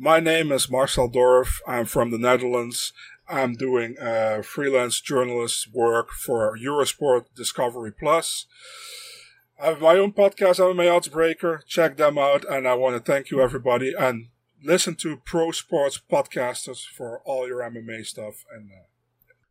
My 0.00 0.20
name 0.20 0.52
is 0.52 0.70
Marcel 0.70 1.10
Dorff. 1.10 1.58
I'm 1.66 1.84
from 1.84 2.12
the 2.12 2.18
Netherlands. 2.18 2.92
I'm 3.28 3.54
doing 3.54 3.98
uh, 3.98 4.42
freelance 4.42 5.00
journalist 5.00 5.74
work 5.74 6.10
for 6.12 6.56
Eurosport 6.56 7.24
Discovery 7.34 7.90
Plus. 7.90 8.46
I 9.60 9.66
have 9.66 9.80
my 9.80 9.96
own 9.96 10.12
podcast, 10.12 10.60
MMA 10.60 10.86
Oddsbreaker. 10.86 11.66
Check 11.66 11.96
them 11.96 12.16
out. 12.16 12.44
And 12.48 12.68
I 12.68 12.74
want 12.74 12.94
to 12.94 13.12
thank 13.12 13.32
you, 13.32 13.40
everybody. 13.40 13.92
And 13.92 14.28
listen 14.62 14.94
to 15.00 15.16
Pro 15.16 15.50
Sports 15.50 16.00
Podcasters 16.08 16.86
for 16.86 17.20
all 17.24 17.48
your 17.48 17.58
MMA 17.58 18.06
stuff. 18.06 18.44
And 18.54 18.70
uh, 18.70 18.84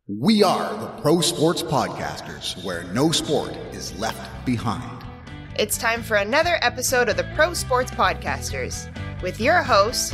we 0.07 0.43
are 0.43 0.77
the 0.77 1.01
Pro 1.01 1.19
Sports 1.19 1.61
Podcasters, 1.61 2.63
where 2.63 2.85
no 2.93 3.11
sport 3.11 3.51
is 3.73 3.99
left 3.99 4.45
behind. 4.45 5.03
It's 5.59 5.77
time 5.77 6.01
for 6.01 6.15
another 6.15 6.57
episode 6.61 7.09
of 7.09 7.17
the 7.17 7.27
Pro 7.35 7.53
Sports 7.53 7.91
Podcasters 7.91 8.87
with 9.21 9.41
your 9.41 9.61
hosts, 9.63 10.13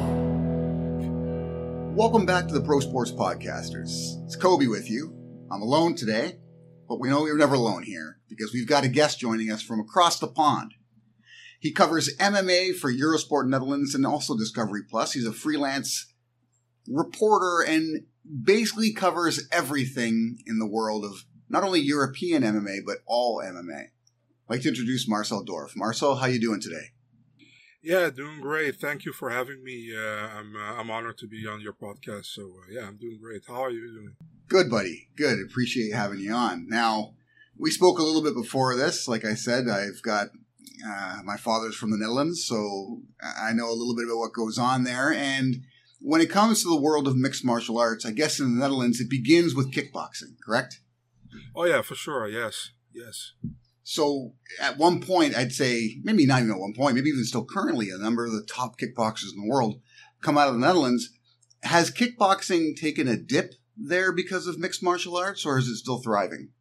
Welcome 2.01 2.25
back 2.25 2.47
to 2.47 2.53
the 2.55 2.61
Pro 2.61 2.79
Sports 2.79 3.11
Podcasters. 3.11 4.23
It's 4.25 4.35
Kobe 4.35 4.65
with 4.65 4.89
you. 4.89 5.13
I'm 5.51 5.61
alone 5.61 5.93
today, 5.93 6.39
but 6.89 6.99
we 6.99 7.09
know 7.09 7.21
we're 7.21 7.37
never 7.37 7.53
alone 7.53 7.83
here 7.83 8.17
because 8.27 8.51
we've 8.51 8.67
got 8.67 8.83
a 8.83 8.87
guest 8.87 9.19
joining 9.19 9.51
us 9.51 9.61
from 9.61 9.79
across 9.79 10.17
the 10.17 10.27
pond. 10.27 10.73
He 11.59 11.71
covers 11.71 12.17
MMA 12.17 12.75
for 12.75 12.91
Eurosport 12.91 13.47
Netherlands 13.47 13.93
and 13.93 14.03
also 14.03 14.35
Discovery 14.35 14.81
Plus. 14.89 15.13
He's 15.13 15.27
a 15.27 15.31
freelance 15.31 16.11
reporter 16.87 17.63
and 17.67 18.05
basically 18.43 18.93
covers 18.93 19.47
everything 19.51 20.39
in 20.47 20.57
the 20.57 20.67
world 20.67 21.05
of 21.05 21.25
not 21.49 21.63
only 21.63 21.81
European 21.81 22.41
MMA 22.41 22.79
but 22.83 22.97
all 23.05 23.43
MMA. 23.45 23.79
I'd 23.79 23.89
like 24.49 24.61
to 24.61 24.69
introduce 24.69 25.07
Marcel 25.07 25.45
Dorff. 25.45 25.75
Marcel, 25.75 26.15
how 26.15 26.25
you 26.25 26.41
doing 26.41 26.61
today? 26.61 26.93
Yeah, 27.83 28.11
doing 28.11 28.41
great. 28.41 28.75
Thank 28.75 29.05
you 29.05 29.13
for 29.13 29.31
having 29.31 29.63
me. 29.63 29.91
Uh, 29.95 30.27
I'm 30.37 30.55
uh, 30.55 30.79
I'm 30.79 30.91
honored 30.91 31.17
to 31.19 31.27
be 31.27 31.47
on 31.47 31.61
your 31.61 31.73
podcast. 31.73 32.25
So 32.25 32.43
uh, 32.43 32.71
yeah, 32.71 32.87
I'm 32.87 32.97
doing 32.97 33.19
great. 33.19 33.41
How 33.47 33.63
are 33.65 33.71
you 33.71 33.91
doing? 33.91 34.15
Good, 34.47 34.69
buddy. 34.69 35.07
Good. 35.15 35.39
Appreciate 35.39 35.93
having 35.93 36.19
you 36.19 36.33
on. 36.33 36.67
Now, 36.69 37.15
we 37.57 37.71
spoke 37.71 37.97
a 37.97 38.03
little 38.03 38.21
bit 38.21 38.35
before 38.35 38.75
this. 38.75 39.07
Like 39.07 39.25
I 39.25 39.33
said, 39.33 39.67
I've 39.67 40.01
got 40.03 40.27
uh, 40.85 41.21
my 41.23 41.37
father's 41.37 41.75
from 41.75 41.91
the 41.91 41.97
Netherlands, 41.97 42.45
so 42.45 43.01
I 43.21 43.53
know 43.53 43.69
a 43.69 43.73
little 43.73 43.95
bit 43.95 44.05
about 44.05 44.17
what 44.17 44.33
goes 44.33 44.57
on 44.59 44.83
there. 44.83 45.11
And 45.11 45.63
when 45.99 46.21
it 46.21 46.29
comes 46.29 46.61
to 46.61 46.69
the 46.69 46.79
world 46.79 47.07
of 47.07 47.15
mixed 47.15 47.45
martial 47.45 47.79
arts, 47.79 48.05
I 48.05 48.11
guess 48.11 48.39
in 48.39 48.53
the 48.53 48.61
Netherlands 48.61 48.99
it 48.99 49.09
begins 49.09 49.55
with 49.55 49.73
kickboxing. 49.73 50.35
Correct? 50.45 50.81
Oh 51.55 51.65
yeah, 51.65 51.81
for 51.81 51.95
sure. 51.95 52.27
Yes, 52.27 52.71
yes. 52.93 53.33
So 53.91 54.35
at 54.57 54.77
one 54.77 55.01
point, 55.01 55.35
I'd 55.35 55.51
say 55.51 55.97
maybe 56.01 56.25
not 56.25 56.39
even 56.39 56.51
at 56.51 56.61
one 56.61 56.73
point, 56.73 56.95
maybe 56.95 57.09
even 57.09 57.25
still 57.25 57.43
currently, 57.43 57.89
a 57.89 57.97
number 57.97 58.25
of 58.25 58.31
the 58.31 58.47
top 58.47 58.79
kickboxers 58.79 59.33
in 59.35 59.41
the 59.41 59.49
world 59.49 59.81
come 60.21 60.37
out 60.37 60.47
of 60.47 60.53
the 60.53 60.61
Netherlands. 60.61 61.09
Has 61.63 61.91
kickboxing 61.91 62.79
taken 62.79 63.09
a 63.09 63.17
dip 63.17 63.55
there 63.75 64.13
because 64.13 64.47
of 64.47 64.57
mixed 64.57 64.81
martial 64.81 65.17
arts, 65.17 65.45
or 65.45 65.57
is 65.57 65.67
it 65.67 65.75
still 65.75 66.01
thriving? 66.01 66.51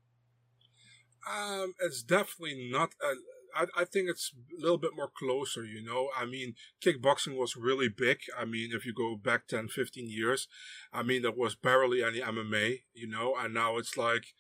Um, 1.33 1.75
it's 1.79 2.03
definitely 2.03 2.69
not. 2.69 2.95
A, 3.01 3.15
I, 3.55 3.83
I 3.83 3.85
think 3.85 4.09
it's 4.09 4.33
a 4.59 4.61
little 4.61 4.79
bit 4.79 4.97
more 4.97 5.11
closer, 5.17 5.65
you 5.65 5.85
know. 5.85 6.09
I 6.17 6.27
mean, 6.27 6.55
kickboxing 6.85 7.37
was 7.37 7.55
really 7.55 7.89
big. 7.89 8.19
I 8.37 8.45
mean, 8.45 8.71
if 8.73 8.85
you 8.85 8.93
go 8.93 9.15
back 9.15 9.47
10, 9.47 9.69
15 9.69 10.11
years, 10.11 10.49
I 10.93 11.05
mean, 11.05 11.23
there 11.23 11.31
was 11.31 11.55
barely 11.55 12.03
any 12.03 12.21
MMA, 12.21 12.81
you 12.93 13.07
know, 13.07 13.37
and 13.39 13.55
now 13.55 13.77
it's 13.77 13.97
like 13.97 14.35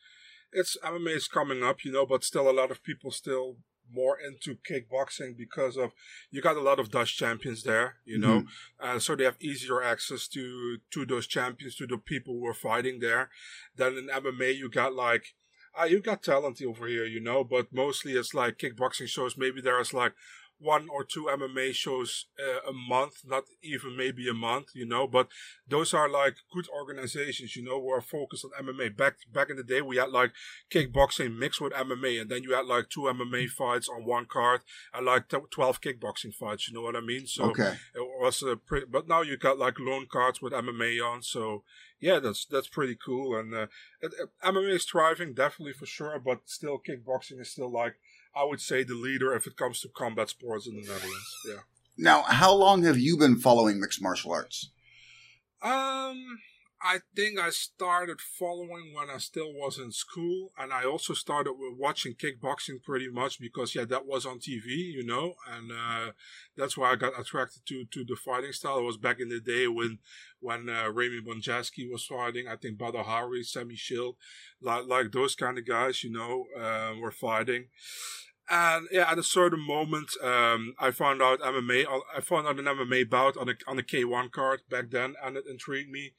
it's 0.52 0.76
MMA 0.84 1.16
is 1.16 1.28
coming 1.28 1.62
up, 1.62 1.84
you 1.84 1.92
know, 1.92 2.06
but 2.06 2.24
still 2.24 2.50
a 2.50 2.52
lot 2.52 2.70
of 2.70 2.82
people 2.82 3.10
still 3.10 3.56
more 3.92 4.16
into 4.18 4.56
kickboxing 4.56 5.36
because 5.36 5.76
of 5.76 5.92
you 6.30 6.40
got 6.40 6.56
a 6.56 6.62
lot 6.62 6.78
of 6.78 6.90
Dutch 6.90 7.16
champions 7.16 7.64
there, 7.64 7.96
you 8.04 8.18
know, 8.18 8.40
mm-hmm. 8.40 8.90
and 8.90 9.02
so 9.02 9.16
they 9.16 9.24
have 9.24 9.36
easier 9.40 9.82
access 9.82 10.28
to 10.28 10.78
to 10.90 11.06
those 11.06 11.26
champions, 11.26 11.74
to 11.76 11.86
the 11.86 11.98
people 11.98 12.34
who 12.34 12.46
are 12.46 12.54
fighting 12.54 13.00
there. 13.00 13.30
Then 13.76 13.96
in 13.96 14.08
MMA, 14.08 14.56
you 14.56 14.70
got 14.70 14.94
like. 14.94 15.34
Uh, 15.80 15.84
you 15.84 16.00
got 16.00 16.20
talent 16.20 16.60
over 16.66 16.88
here, 16.88 17.04
you 17.04 17.20
know, 17.20 17.44
but 17.44 17.72
mostly 17.72 18.14
it's 18.14 18.34
like 18.34 18.58
kickboxing 18.58 19.06
shows. 19.06 19.36
Maybe 19.38 19.60
there's 19.60 19.94
like 19.94 20.14
one 20.60 20.88
or 20.88 21.04
two 21.04 21.24
MMA 21.24 21.74
shows 21.74 22.26
uh, 22.38 22.68
a 22.68 22.72
month, 22.72 23.22
not 23.26 23.44
even 23.62 23.96
maybe 23.96 24.28
a 24.28 24.34
month, 24.34 24.68
you 24.74 24.86
know. 24.86 25.06
But 25.06 25.28
those 25.66 25.94
are 25.94 26.08
like 26.08 26.34
good 26.52 26.66
organizations, 26.68 27.56
you 27.56 27.64
know, 27.64 27.80
who 27.80 27.90
are 27.90 28.02
focused 28.02 28.44
on 28.44 28.64
MMA. 28.64 28.96
Back 28.96 29.16
back 29.32 29.50
in 29.50 29.56
the 29.56 29.64
day, 29.64 29.80
we 29.80 29.96
had 29.96 30.10
like 30.10 30.32
kickboxing 30.70 31.36
mixed 31.36 31.60
with 31.60 31.72
MMA, 31.72 32.20
and 32.20 32.30
then 32.30 32.42
you 32.42 32.54
had 32.54 32.66
like 32.66 32.90
two 32.90 33.02
MMA 33.02 33.48
fights 33.48 33.88
on 33.88 34.04
one 34.04 34.26
card 34.26 34.60
and 34.94 35.06
like 35.06 35.28
t- 35.28 35.38
twelve 35.50 35.80
kickboxing 35.80 36.34
fights. 36.34 36.68
You 36.68 36.74
know 36.74 36.82
what 36.82 36.96
I 36.96 37.00
mean? 37.00 37.26
So 37.26 37.50
okay. 37.50 37.76
it 37.94 38.06
was 38.20 38.42
a 38.42 38.56
pretty. 38.56 38.86
But 38.86 39.08
now 39.08 39.22
you 39.22 39.36
got 39.36 39.58
like 39.58 39.80
lone 39.80 40.06
cards 40.10 40.42
with 40.42 40.52
MMA 40.52 41.02
on, 41.02 41.22
so 41.22 41.64
yeah, 42.00 42.18
that's 42.18 42.46
that's 42.46 42.68
pretty 42.68 42.96
cool. 42.96 43.38
And 43.38 43.54
uh, 43.54 43.66
it, 44.00 44.12
it, 44.18 44.28
MMA 44.42 44.74
is 44.74 44.84
thriving, 44.84 45.34
definitely 45.34 45.74
for 45.74 45.86
sure. 45.86 46.18
But 46.18 46.40
still, 46.46 46.78
kickboxing 46.78 47.40
is 47.40 47.50
still 47.50 47.70
like 47.70 47.96
I 48.34 48.44
would 48.44 48.60
say 48.60 48.84
the 48.84 48.94
leader 48.94 49.34
if 49.34 49.46
it 49.46 49.56
comes 49.56 49.80
to 49.80 49.88
combat 49.88 50.28
sports 50.28 50.66
in 50.66 50.74
the 50.74 50.82
Netherlands. 50.82 51.36
Yeah. 51.46 51.60
Now, 51.98 52.22
how 52.22 52.54
long 52.54 52.84
have 52.84 52.98
you 52.98 53.16
been 53.16 53.36
following 53.36 53.80
mixed 53.80 54.00
martial 54.00 54.32
arts? 54.32 54.70
Um, 55.62 56.38
I 56.82 57.00
think 57.14 57.38
I 57.38 57.50
started 57.50 58.20
following 58.20 58.94
when 58.94 59.10
I 59.10 59.18
still 59.18 59.52
was 59.52 59.78
in 59.78 59.92
school, 59.92 60.52
and 60.58 60.72
I 60.72 60.84
also 60.84 61.12
started 61.12 61.52
watching 61.78 62.14
kickboxing 62.14 62.82
pretty 62.82 63.08
much 63.08 63.38
because 63.38 63.74
yeah, 63.74 63.84
that 63.84 64.06
was 64.06 64.24
on 64.24 64.38
TV, 64.38 64.64
you 64.66 65.04
know, 65.04 65.34
and 65.46 65.70
uh, 65.70 66.12
that's 66.56 66.78
why 66.78 66.92
I 66.92 66.96
got 66.96 67.20
attracted 67.20 67.66
to 67.66 67.84
to 67.84 68.04
the 68.04 68.16
fighting 68.16 68.52
style. 68.52 68.78
It 68.78 68.84
was 68.84 68.96
back 68.96 69.20
in 69.20 69.28
the 69.28 69.40
day 69.40 69.68
when 69.68 69.98
when 70.40 70.70
uh, 70.70 70.88
Raymond 70.88 71.26
Bonjasky 71.26 71.90
was 71.90 72.06
fighting. 72.06 72.48
I 72.48 72.56
think 72.56 72.78
Badr 72.78 72.98
Hari, 72.98 73.42
Semmy 73.42 73.76
Schilt, 73.76 74.14
like 74.62 74.86
like 74.86 75.12
those 75.12 75.34
kind 75.34 75.58
of 75.58 75.66
guys, 75.66 76.02
you 76.02 76.10
know, 76.10 76.46
uh, 76.58 76.94
were 76.98 77.12
fighting. 77.12 77.66
And 78.48 78.88
yeah, 78.90 79.08
at 79.08 79.18
a 79.18 79.22
certain 79.22 79.64
moment, 79.64 80.10
um, 80.24 80.74
I 80.78 80.90
found 80.92 81.20
out 81.20 81.40
MMA. 81.40 81.84
I 82.16 82.20
found 82.20 82.48
out 82.48 82.58
an 82.58 82.64
MMA 82.64 83.08
bout 83.08 83.36
on 83.36 83.50
a 83.50 83.54
on 83.68 83.78
a 83.78 83.82
K1 83.82 84.32
card 84.32 84.62
back 84.68 84.90
then, 84.90 85.14
and 85.22 85.36
it 85.36 85.44
intrigued 85.46 85.90
me. 85.90 86.14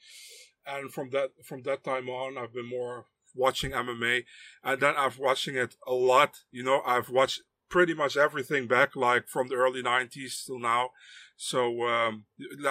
And 0.66 0.94
from 0.94 1.10
that 1.12 1.32
from 1.44 1.64
that 1.64 1.84
time 1.84 2.10
on, 2.10 2.38
I've 2.38 2.54
been 2.54 2.70
more 2.70 3.06
watching 3.36 3.72
MMA, 3.72 4.26
and 4.64 4.82
then 4.82 4.96
I've 4.98 5.20
watching 5.20 5.56
it 5.56 5.76
a 5.88 5.94
lot. 5.94 6.38
You 6.52 6.64
know, 6.64 6.82
I've 6.86 7.10
watched 7.10 7.42
pretty 7.70 7.94
much 7.94 8.18
everything 8.18 8.68
back, 8.68 8.96
like 8.96 9.28
from 9.28 9.48
the 9.48 9.56
early 9.56 9.82
'90s 9.82 10.46
till 10.46 10.60
now. 10.60 10.90
So 11.36 11.88
um, 11.88 12.26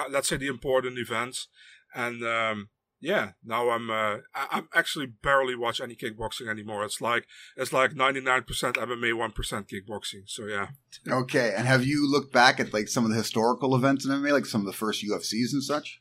let's 0.09 0.29
say 0.29 0.37
the 0.37 0.47
important 0.47 0.97
events, 0.97 1.47
and 1.93 2.23
um, 2.23 2.69
yeah, 3.01 3.31
now 3.43 3.71
I'm 3.71 3.89
uh, 3.89 4.17
I'm 4.35 4.69
actually 4.73 5.07
barely 5.07 5.55
watch 5.55 5.81
any 5.81 5.95
kickboxing 5.95 6.47
anymore. 6.47 6.85
It's 6.85 7.01
like 7.01 7.25
it's 7.57 7.73
like 7.73 7.91
99% 7.91 8.45
MMA, 8.45 9.11
1% 9.13 9.33
kickboxing. 9.33 10.21
So 10.27 10.45
yeah. 10.45 10.67
Okay, 11.07 11.53
and 11.57 11.67
have 11.67 11.83
you 11.83 12.09
looked 12.09 12.31
back 12.31 12.59
at 12.59 12.73
like 12.73 12.87
some 12.87 13.03
of 13.03 13.09
the 13.09 13.17
historical 13.17 13.75
events 13.75 14.05
in 14.05 14.11
MMA, 14.11 14.31
like 14.31 14.45
some 14.45 14.61
of 14.61 14.67
the 14.67 14.73
first 14.73 15.03
UFCs 15.03 15.51
and 15.51 15.63
such? 15.63 16.00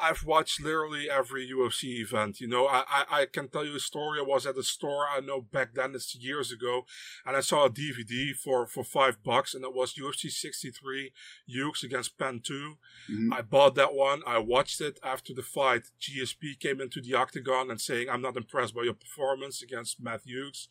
I've 0.00 0.24
watched 0.24 0.60
literally 0.60 1.08
every 1.08 1.48
UFC 1.48 2.00
event. 2.00 2.40
You 2.40 2.48
know, 2.48 2.66
I, 2.66 2.84
I, 2.88 3.04
I, 3.10 3.26
can 3.26 3.48
tell 3.48 3.64
you 3.64 3.76
a 3.76 3.80
story. 3.80 4.18
I 4.20 4.24
was 4.24 4.46
at 4.46 4.58
a 4.58 4.62
store, 4.62 5.06
I 5.08 5.20
know 5.20 5.40
back 5.40 5.74
then, 5.74 5.94
it's 5.94 6.14
years 6.16 6.50
ago, 6.50 6.84
and 7.24 7.36
I 7.36 7.40
saw 7.40 7.66
a 7.66 7.70
DVD 7.70 8.34
for, 8.34 8.66
for 8.66 8.82
five 8.82 9.22
bucks, 9.22 9.54
and 9.54 9.64
it 9.64 9.74
was 9.74 9.94
UFC 9.94 10.30
63 10.30 11.12
Hughes 11.46 11.82
against 11.84 12.18
Penn 12.18 12.40
2. 12.44 12.76
Mm-hmm. 13.10 13.32
I 13.32 13.42
bought 13.42 13.74
that 13.76 13.94
one. 13.94 14.22
I 14.26 14.38
watched 14.38 14.80
it 14.80 14.98
after 15.02 15.32
the 15.32 15.42
fight. 15.42 15.82
GSP 16.00 16.58
came 16.58 16.80
into 16.80 17.00
the 17.00 17.14
octagon 17.14 17.70
and 17.70 17.80
saying, 17.80 18.08
I'm 18.10 18.22
not 18.22 18.36
impressed 18.36 18.74
by 18.74 18.82
your 18.82 18.94
performance 18.94 19.62
against 19.62 20.02
Matt 20.02 20.22
Hughes 20.24 20.68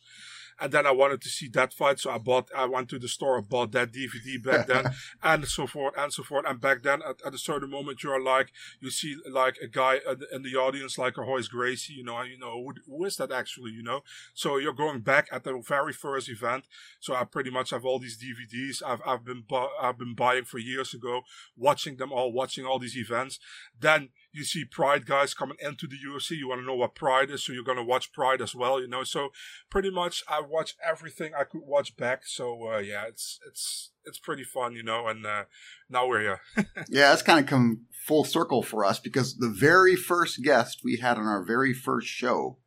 and 0.60 0.72
then 0.72 0.86
I 0.86 0.92
wanted 0.92 1.20
to 1.22 1.28
see 1.28 1.48
that 1.48 1.72
fight, 1.72 1.98
so 1.98 2.10
I 2.10 2.18
bought. 2.18 2.50
I 2.56 2.66
went 2.66 2.88
to 2.90 2.98
the 2.98 3.08
store, 3.08 3.38
I 3.38 3.40
bought 3.40 3.72
that 3.72 3.92
DVD 3.92 4.42
back 4.42 4.66
then, 4.66 4.84
and 5.22 5.46
so 5.46 5.66
forth 5.66 5.94
and 5.96 6.12
so 6.12 6.22
forth. 6.22 6.44
And 6.46 6.60
back 6.60 6.82
then, 6.82 7.02
at, 7.02 7.20
at, 7.26 7.34
a 7.34 7.38
certain 7.38 7.70
moment, 7.70 8.02
you're 8.02 8.22
like, 8.22 8.52
you 8.80 8.90
see 8.90 9.13
like 9.30 9.56
a 9.62 9.66
guy 9.66 10.00
in 10.32 10.42
the 10.42 10.56
audience, 10.56 10.98
like 10.98 11.16
a 11.16 11.22
Royce 11.22 11.48
Gracie, 11.48 11.94
you 11.94 12.04
know, 12.04 12.20
you 12.22 12.38
know 12.38 12.62
who, 12.62 12.74
who 12.86 13.04
is 13.04 13.16
that 13.16 13.32
actually, 13.32 13.72
you 13.72 13.82
know? 13.82 14.02
So 14.34 14.56
you're 14.56 14.72
going 14.72 15.00
back 15.00 15.28
at 15.32 15.44
the 15.44 15.58
very 15.66 15.92
first 15.92 16.28
event. 16.28 16.64
So 17.00 17.14
I 17.14 17.24
pretty 17.24 17.50
much 17.50 17.70
have 17.70 17.84
all 17.84 17.98
these 17.98 18.18
DVDs. 18.18 18.82
I've 18.84 19.00
I've 19.06 19.24
been 19.24 19.44
bu- 19.48 19.74
I've 19.80 19.98
been 19.98 20.14
buying 20.14 20.44
for 20.44 20.58
years 20.58 20.94
ago, 20.94 21.22
watching 21.56 21.96
them 21.96 22.12
all, 22.12 22.32
watching 22.32 22.64
all 22.66 22.78
these 22.78 22.96
events. 22.96 23.38
Then 23.78 24.10
you 24.34 24.44
see 24.44 24.64
Pride 24.64 25.06
guys 25.06 25.32
coming 25.32 25.56
into 25.60 25.86
the 25.86 25.96
UFC. 25.96 26.32
You 26.32 26.48
want 26.48 26.60
to 26.60 26.66
know 26.66 26.74
what 26.74 26.96
Pride 26.96 27.30
is, 27.30 27.44
so 27.44 27.52
you're 27.52 27.62
going 27.62 27.78
to 27.78 27.84
watch 27.84 28.12
Pride 28.12 28.42
as 28.42 28.54
well. 28.54 28.80
You 28.80 28.88
know, 28.88 29.04
so 29.04 29.28
pretty 29.70 29.90
much 29.90 30.24
I 30.28 30.40
watch 30.40 30.74
everything 30.84 31.32
I 31.38 31.44
could 31.44 31.62
watch 31.64 31.96
back. 31.96 32.26
So 32.26 32.72
uh, 32.72 32.78
yeah, 32.78 33.04
it's 33.06 33.38
it's 33.46 33.92
it's 34.04 34.18
pretty 34.18 34.42
fun, 34.42 34.74
you 34.74 34.82
know. 34.82 35.06
And 35.06 35.24
uh, 35.24 35.44
now 35.88 36.08
we're 36.08 36.20
here. 36.20 36.40
yeah, 36.88 37.12
it's 37.12 37.22
kind 37.22 37.38
of 37.38 37.46
come 37.46 37.86
full 38.06 38.24
circle 38.24 38.62
for 38.62 38.84
us 38.84 38.98
because 38.98 39.36
the 39.36 39.48
very 39.48 39.94
first 39.94 40.42
guest 40.42 40.80
we 40.84 40.96
had 40.96 41.16
on 41.16 41.26
our 41.26 41.44
very 41.44 41.72
first 41.72 42.08
show 42.08 42.58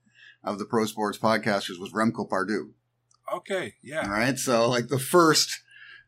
of 0.43 0.59
the 0.59 0.65
Pro 0.65 0.85
Sports 0.85 1.17
Podcasters 1.17 1.79
was 1.79 1.91
Remco 1.93 2.27
Pardoel. 2.27 2.69
Okay, 3.33 3.73
yeah. 3.83 4.03
All 4.03 4.09
right, 4.09 4.37
so 4.39 4.69
like 4.69 4.87
the 4.87 4.99
first 4.99 5.59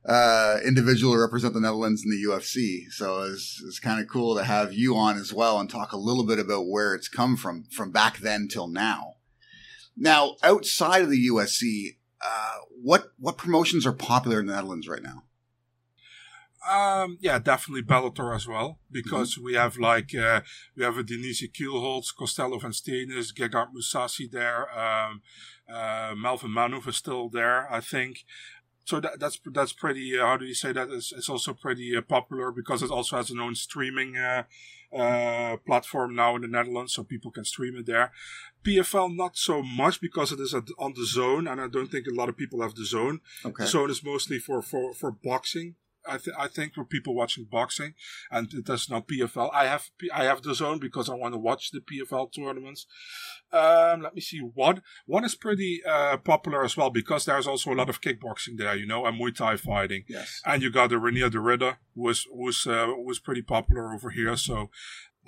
uh, 0.05 0.57
individual 0.65 1.13
to 1.13 1.19
represent 1.19 1.53
the 1.53 1.59
Netherlands 1.59 2.03
in 2.03 2.11
the 2.11 2.23
UFC. 2.29 2.91
So 2.91 3.23
it's, 3.23 3.61
it's 3.65 3.79
kind 3.79 3.99
of 3.99 4.07
cool 4.07 4.35
to 4.35 4.43
have 4.43 4.73
you 4.73 4.95
on 4.95 5.17
as 5.17 5.33
well 5.33 5.59
and 5.59 5.69
talk 5.69 5.91
a 5.91 5.97
little 5.97 6.25
bit 6.25 6.39
about 6.39 6.67
where 6.67 6.95
it's 6.95 7.09
come 7.09 7.35
from 7.35 7.65
from 7.71 7.91
back 7.91 8.17
then 8.19 8.47
till 8.47 8.67
now. 8.67 9.15
Now, 9.97 10.35
outside 10.43 11.01
of 11.01 11.09
the 11.09 11.27
UFC, 11.27 11.97
uh, 12.21 12.59
what 12.81 13.11
what 13.17 13.37
promotions 13.37 13.85
are 13.85 13.93
popular 13.93 14.39
in 14.39 14.45
the 14.45 14.53
Netherlands 14.53 14.87
right 14.87 15.03
now? 15.03 15.23
Um, 16.69 17.17
yeah, 17.21 17.39
definitely 17.39 17.83
Bellator 17.83 18.35
as 18.35 18.47
well 18.47 18.79
because 18.91 19.35
mm-hmm. 19.35 19.45
we 19.45 19.53
have 19.55 19.77
like 19.77 20.13
uh, 20.13 20.41
we 20.75 20.83
have 20.83 20.97
a 20.97 21.03
Denise 21.03 21.47
Kielholtz, 21.47 22.15
Costello 22.17 22.59
van 22.59 22.71
Steenis, 22.71 23.33
Gegard 23.33 23.69
Mousasi 23.73 24.29
there. 24.29 24.67
Um, 24.77 25.21
uh, 25.71 26.13
Melvin 26.15 26.51
Manhoef 26.51 26.87
is 26.87 26.97
still 26.97 27.29
there, 27.29 27.71
I 27.71 27.79
think. 27.79 28.25
So 28.89 28.99
that, 29.01 29.19
that's 29.19 29.39
that's 29.45 29.71
pretty. 29.71 30.17
Uh, 30.17 30.25
how 30.25 30.37
do 30.37 30.45
you 30.45 30.55
say 30.55 30.71
that? 30.71 30.89
It's, 30.89 31.11
it's 31.11 31.29
also 31.29 31.53
pretty 31.53 31.95
uh, 31.95 32.01
popular 32.01 32.51
because 32.51 32.81
it 32.81 32.89
also 32.89 33.17
has 33.17 33.29
its 33.29 33.39
own 33.39 33.53
streaming 33.53 34.17
uh, 34.17 34.45
uh, 34.91 35.57
platform 35.57 36.15
now 36.15 36.35
in 36.35 36.41
the 36.41 36.47
Netherlands, 36.47 36.93
so 36.93 37.03
people 37.03 37.29
can 37.29 37.45
stream 37.45 37.75
it 37.75 37.85
there. 37.85 38.11
PFL 38.63 39.15
not 39.15 39.37
so 39.37 39.61
much 39.61 40.01
because 40.01 40.31
it 40.31 40.39
is 40.39 40.55
on 40.55 40.93
DAZN, 40.95 41.51
and 41.51 41.61
I 41.61 41.67
don't 41.67 41.91
think 41.91 42.07
a 42.07 42.15
lot 42.15 42.29
of 42.29 42.35
people 42.37 42.63
have 42.63 42.73
DAZN. 42.73 43.19
Okay. 43.45 43.63
DAZN 43.65 43.91
is 43.91 44.03
mostly 44.03 44.39
for 44.39 44.59
for 44.63 44.91
for 44.95 45.11
boxing. 45.11 45.75
I, 46.09 46.17
th- 46.17 46.35
I 46.37 46.47
think 46.47 46.73
for 46.73 46.83
people 46.83 47.15
watching 47.15 47.45
boxing, 47.45 47.93
and 48.31 48.53
it 48.53 48.65
does 48.65 48.89
not 48.89 49.07
PFL. 49.07 49.49
I 49.53 49.65
have 49.65 49.89
I 50.13 50.23
have 50.25 50.41
DAZN 50.41 50.79
because 50.79 51.09
I 51.09 51.13
want 51.15 51.33
to 51.33 51.39
watch 51.39 51.71
the 51.71 51.79
PFL 51.79 52.33
tournaments. 52.33 52.85
Um, 53.51 54.01
let 54.01 54.13
me 54.13 54.21
see. 54.21 54.39
One 54.39 54.81
one 55.05 55.25
is 55.25 55.35
pretty 55.35 55.81
uh, 55.87 56.17
popular 56.17 56.63
as 56.63 56.77
well 56.77 56.89
because 56.89 57.25
there's 57.25 57.47
also 57.47 57.71
a 57.71 57.75
lot 57.75 57.89
of 57.89 58.01
kickboxing 58.01 58.57
there, 58.57 58.75
you 58.75 58.85
know, 58.85 59.05
and 59.05 59.19
Muay 59.19 59.35
Thai 59.35 59.57
fighting. 59.57 60.03
Yes. 60.07 60.41
And 60.45 60.61
you 60.61 60.71
got 60.71 60.89
the 60.89 60.95
Reinier 60.95 61.31
de 61.31 61.39
Ridder, 61.39 61.77
who 61.95 62.01
was 62.03 62.25
was 62.31 62.67
uh, 62.67 62.93
was 62.97 63.19
pretty 63.19 63.41
popular 63.41 63.93
over 63.93 64.09
here. 64.09 64.35
So 64.37 64.69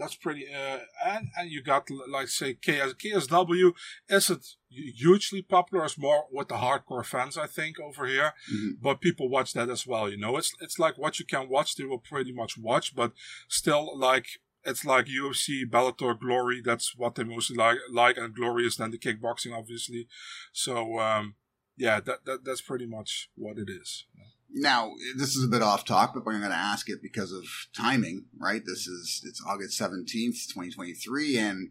that's 0.01 0.15
pretty. 0.15 0.47
Uh, 0.47 0.79
and 1.05 1.27
and 1.37 1.51
you 1.51 1.61
got 1.61 1.87
like 2.09 2.27
say 2.27 2.55
KS, 2.55 2.93
KSW 2.93 3.73
isn't 4.09 4.55
hugely 4.69 5.43
popular. 5.43 5.85
It's 5.85 5.97
more 5.97 6.25
with 6.31 6.47
the 6.47 6.55
hardcore 6.55 7.05
fans, 7.05 7.37
I 7.37 7.45
think, 7.45 7.79
over 7.79 8.07
here. 8.07 8.33
Mm-hmm. 8.51 8.81
But 8.81 8.99
people 8.99 9.29
watch 9.29 9.53
that 9.53 9.69
as 9.69 9.85
well. 9.85 10.09
You 10.09 10.17
know, 10.17 10.37
it's 10.37 10.53
it's 10.59 10.79
like 10.79 10.97
what 10.97 11.19
you 11.19 11.25
can 11.25 11.47
watch. 11.49 11.75
They 11.75 11.83
will 11.83 11.99
pretty 11.99 12.33
much 12.33 12.57
watch, 12.57 12.95
but 12.95 13.13
still 13.47 13.97
like. 13.97 14.25
It's 14.63 14.85
like 14.85 15.07
UFC, 15.07 15.63
Bellator, 15.67 16.19
Glory. 16.19 16.61
That's 16.63 16.95
what 16.95 17.15
they 17.15 17.23
mostly 17.23 17.55
like. 17.55 17.79
Like 17.91 18.15
and 18.17 18.35
Glory 18.35 18.67
is 18.67 18.77
then 18.77 18.91
the 18.91 18.99
kickboxing, 18.99 19.57
obviously. 19.57 20.07
So 20.53 20.99
um, 20.99 21.33
yeah, 21.77 21.99
that, 21.99 22.25
that 22.25 22.45
that's 22.45 22.61
pretty 22.61 22.85
much 22.85 23.31
what 23.35 23.57
it 23.57 23.71
is. 23.71 24.05
Now, 24.53 24.91
this 25.15 25.35
is 25.35 25.45
a 25.45 25.47
bit 25.47 25.61
off 25.61 25.85
talk, 25.85 26.13
but 26.13 26.29
I'm 26.29 26.39
going 26.39 26.51
to 26.51 26.57
ask 26.57 26.89
it 26.89 27.01
because 27.01 27.31
of 27.31 27.45
timing, 27.75 28.25
right? 28.37 28.61
This 28.65 28.87
is, 28.87 29.23
it's 29.25 29.41
August 29.47 29.79
17th, 29.79 30.47
2023, 30.47 31.37
and 31.37 31.69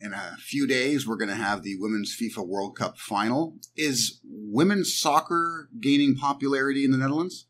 in 0.00 0.12
a 0.12 0.36
few 0.38 0.66
days, 0.66 1.06
we're 1.06 1.16
going 1.16 1.28
to 1.28 1.34
have 1.34 1.62
the 1.62 1.76
Women's 1.78 2.16
FIFA 2.16 2.46
World 2.46 2.76
Cup 2.76 2.98
final. 2.98 3.56
Is 3.76 4.20
women's 4.24 4.94
soccer 4.94 5.68
gaining 5.80 6.16
popularity 6.16 6.84
in 6.84 6.92
the 6.92 6.98
Netherlands? 6.98 7.46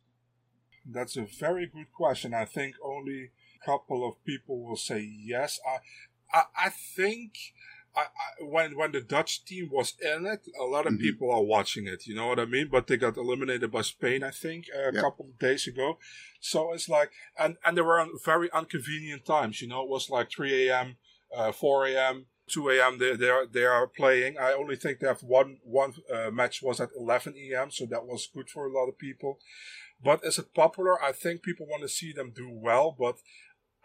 That's 0.87 1.17
a 1.17 1.27
very 1.39 1.67
good 1.67 1.93
question. 1.93 2.33
I 2.33 2.47
think 2.47 2.77
only 2.83 3.31
a 3.61 3.65
couple 3.65 4.09
of 4.09 4.25
people 4.25 4.65
will 4.65 4.77
say 4.77 5.01
yes. 5.01 5.61
I, 5.67 6.39
I, 6.39 6.43
I 6.67 6.69
think 6.71 7.35
I, 7.99 8.03
I, 8.03 8.45
when 8.45 8.77
when 8.77 8.93
the 8.93 9.01
Dutch 9.01 9.45
team 9.45 9.71
was 9.73 9.95
in 10.01 10.27
it, 10.27 10.47
a 10.59 10.65
lot 10.65 10.87
of 10.87 10.95
mm-hmm. 10.95 11.03
people 11.03 11.31
are 11.33 11.43
watching 11.43 11.87
it. 11.87 12.07
You 12.07 12.15
know 12.15 12.29
what 12.29 12.39
I 12.39 12.45
mean? 12.45 12.69
But 12.71 12.87
they 12.87 12.97
got 12.97 13.17
eliminated 13.17 13.73
by 13.73 13.83
Spain, 13.83 14.23
I 14.23 14.31
think, 14.31 14.67
a 14.75 14.93
couple 14.93 15.27
of 15.27 15.39
days 15.39 15.67
ago. 15.67 15.99
So 16.41 16.73
it's 16.73 16.89
like, 16.89 17.11
and 17.39 17.57
and 17.65 17.77
they 17.77 17.83
were 17.83 18.01
on 18.01 18.11
very 18.25 18.49
inconvenient 18.55 19.25
times. 19.25 19.61
You 19.61 19.69
know, 19.69 19.83
it 19.83 19.89
was 19.89 20.11
like 20.11 20.31
3 20.31 20.69
a.m., 20.69 20.97
uh, 21.37 21.53
4 21.53 21.87
a.m., 21.89 22.27
2 22.49 22.71
a.m. 22.71 22.99
They 22.99 23.17
they 23.17 23.31
are, 23.31 23.47
they 23.47 23.65
are 23.65 23.87
playing. 23.87 24.39
I 24.39 24.53
only 24.53 24.77
think 24.77 25.01
they 25.01 25.09
have 25.09 25.23
one 25.23 25.59
one 25.65 25.95
uh, 26.13 26.31
match 26.31 26.63
was 26.63 26.81
at 26.81 26.91
11 26.97 27.35
a.m. 27.37 27.71
So 27.71 27.87
that 27.87 28.07
was 28.07 28.29
good 28.33 28.49
for 28.49 28.67
a 28.67 28.73
lot 28.73 28.89
of 28.89 28.99
people. 28.99 29.39
But 30.03 30.25
is 30.25 30.39
it 30.39 30.55
popular? 30.55 31.03
I 31.03 31.13
think 31.13 31.43
people 31.43 31.67
want 31.67 31.83
to 31.83 31.89
see 31.89 32.13
them 32.13 32.33
do 32.35 32.49
well, 32.49 32.95
but 32.97 33.17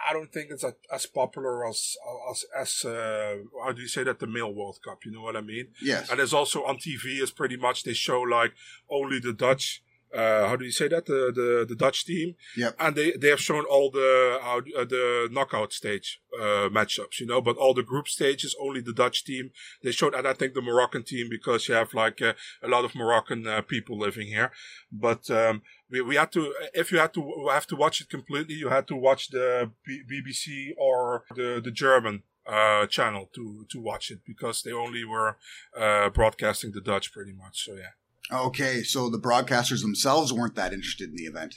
I 0.09 0.13
don't 0.13 0.31
think 0.31 0.51
it's 0.51 0.63
a, 0.63 0.75
as 0.91 1.05
popular 1.05 1.67
as 1.67 1.95
as 2.31 2.45
as 2.59 2.85
uh, 2.85 3.35
how 3.63 3.71
do 3.71 3.81
you 3.81 3.87
say 3.87 4.03
that 4.03 4.19
the 4.19 4.27
male 4.27 4.53
World 4.53 4.79
Cup? 4.83 4.99
You 5.05 5.11
know 5.11 5.21
what 5.21 5.35
I 5.35 5.41
mean? 5.41 5.69
Yes. 5.81 6.09
And 6.09 6.19
it's 6.19 6.33
also 6.33 6.63
on 6.63 6.77
TV. 6.77 7.21
It's 7.21 7.31
pretty 7.31 7.57
much 7.57 7.83
they 7.83 7.93
show 7.93 8.21
like 8.21 8.53
only 8.89 9.19
the 9.19 9.33
Dutch. 9.33 9.83
Uh, 10.13 10.47
how 10.47 10.55
do 10.55 10.65
you 10.65 10.71
say 10.71 10.87
that 10.87 11.05
the 11.05 11.31
the, 11.33 11.65
the 11.67 11.75
Dutch 11.75 12.05
team? 12.05 12.35
Yep. 12.57 12.75
And 12.79 12.95
they, 12.95 13.11
they 13.11 13.29
have 13.29 13.39
shown 13.39 13.65
all 13.65 13.89
the 13.91 14.39
uh, 14.41 14.85
the 14.85 15.29
knockout 15.31 15.73
stage 15.73 16.21
uh, 16.39 16.69
matchups, 16.69 17.19
you 17.19 17.25
know, 17.25 17.41
but 17.41 17.57
all 17.57 17.73
the 17.73 17.83
group 17.83 18.07
stages 18.07 18.55
only 18.61 18.81
the 18.81 18.93
Dutch 18.93 19.23
team 19.23 19.51
they 19.83 19.91
showed, 19.91 20.13
and 20.13 20.27
I 20.27 20.33
think 20.33 20.53
the 20.53 20.61
Moroccan 20.61 21.03
team 21.03 21.27
because 21.29 21.67
you 21.67 21.75
have 21.75 21.93
like 21.93 22.21
uh, 22.21 22.33
a 22.61 22.67
lot 22.67 22.85
of 22.85 22.95
Moroccan 22.95 23.47
uh, 23.47 23.61
people 23.61 23.97
living 23.97 24.27
here. 24.27 24.51
But 24.91 25.29
um, 25.31 25.63
we, 25.93 26.01
we 26.01 26.15
had 26.15 26.31
to 26.31 26.53
if 26.73 26.91
you 26.91 26.97
had 26.97 27.13
to 27.13 27.47
have 27.51 27.67
to 27.67 27.75
watch 27.75 28.01
it 28.01 28.09
completely 28.09 28.55
you 28.55 28.69
had 28.69 28.87
to 28.87 28.95
watch 28.95 29.29
the 29.29 29.71
B- 29.85 30.03
bbc 30.11 30.71
or 30.77 31.23
the 31.35 31.61
the 31.63 31.71
german 31.71 32.23
uh, 32.45 32.85
channel 32.87 33.29
to 33.35 33.65
to 33.69 33.79
watch 33.79 34.11
it 34.11 34.19
because 34.25 34.63
they 34.63 34.71
only 34.71 35.05
were 35.05 35.37
uh, 35.79 36.09
broadcasting 36.09 36.71
the 36.73 36.81
dutch 36.81 37.13
pretty 37.13 37.31
much 37.31 37.65
so 37.65 37.73
yeah 37.73 37.93
okay 38.31 38.83
so 38.83 39.09
the 39.09 39.19
broadcasters 39.19 39.81
themselves 39.81 40.31
weren't 40.31 40.55
that 40.55 40.73
interested 40.73 41.09
in 41.09 41.15
the 41.15 41.23
event 41.23 41.55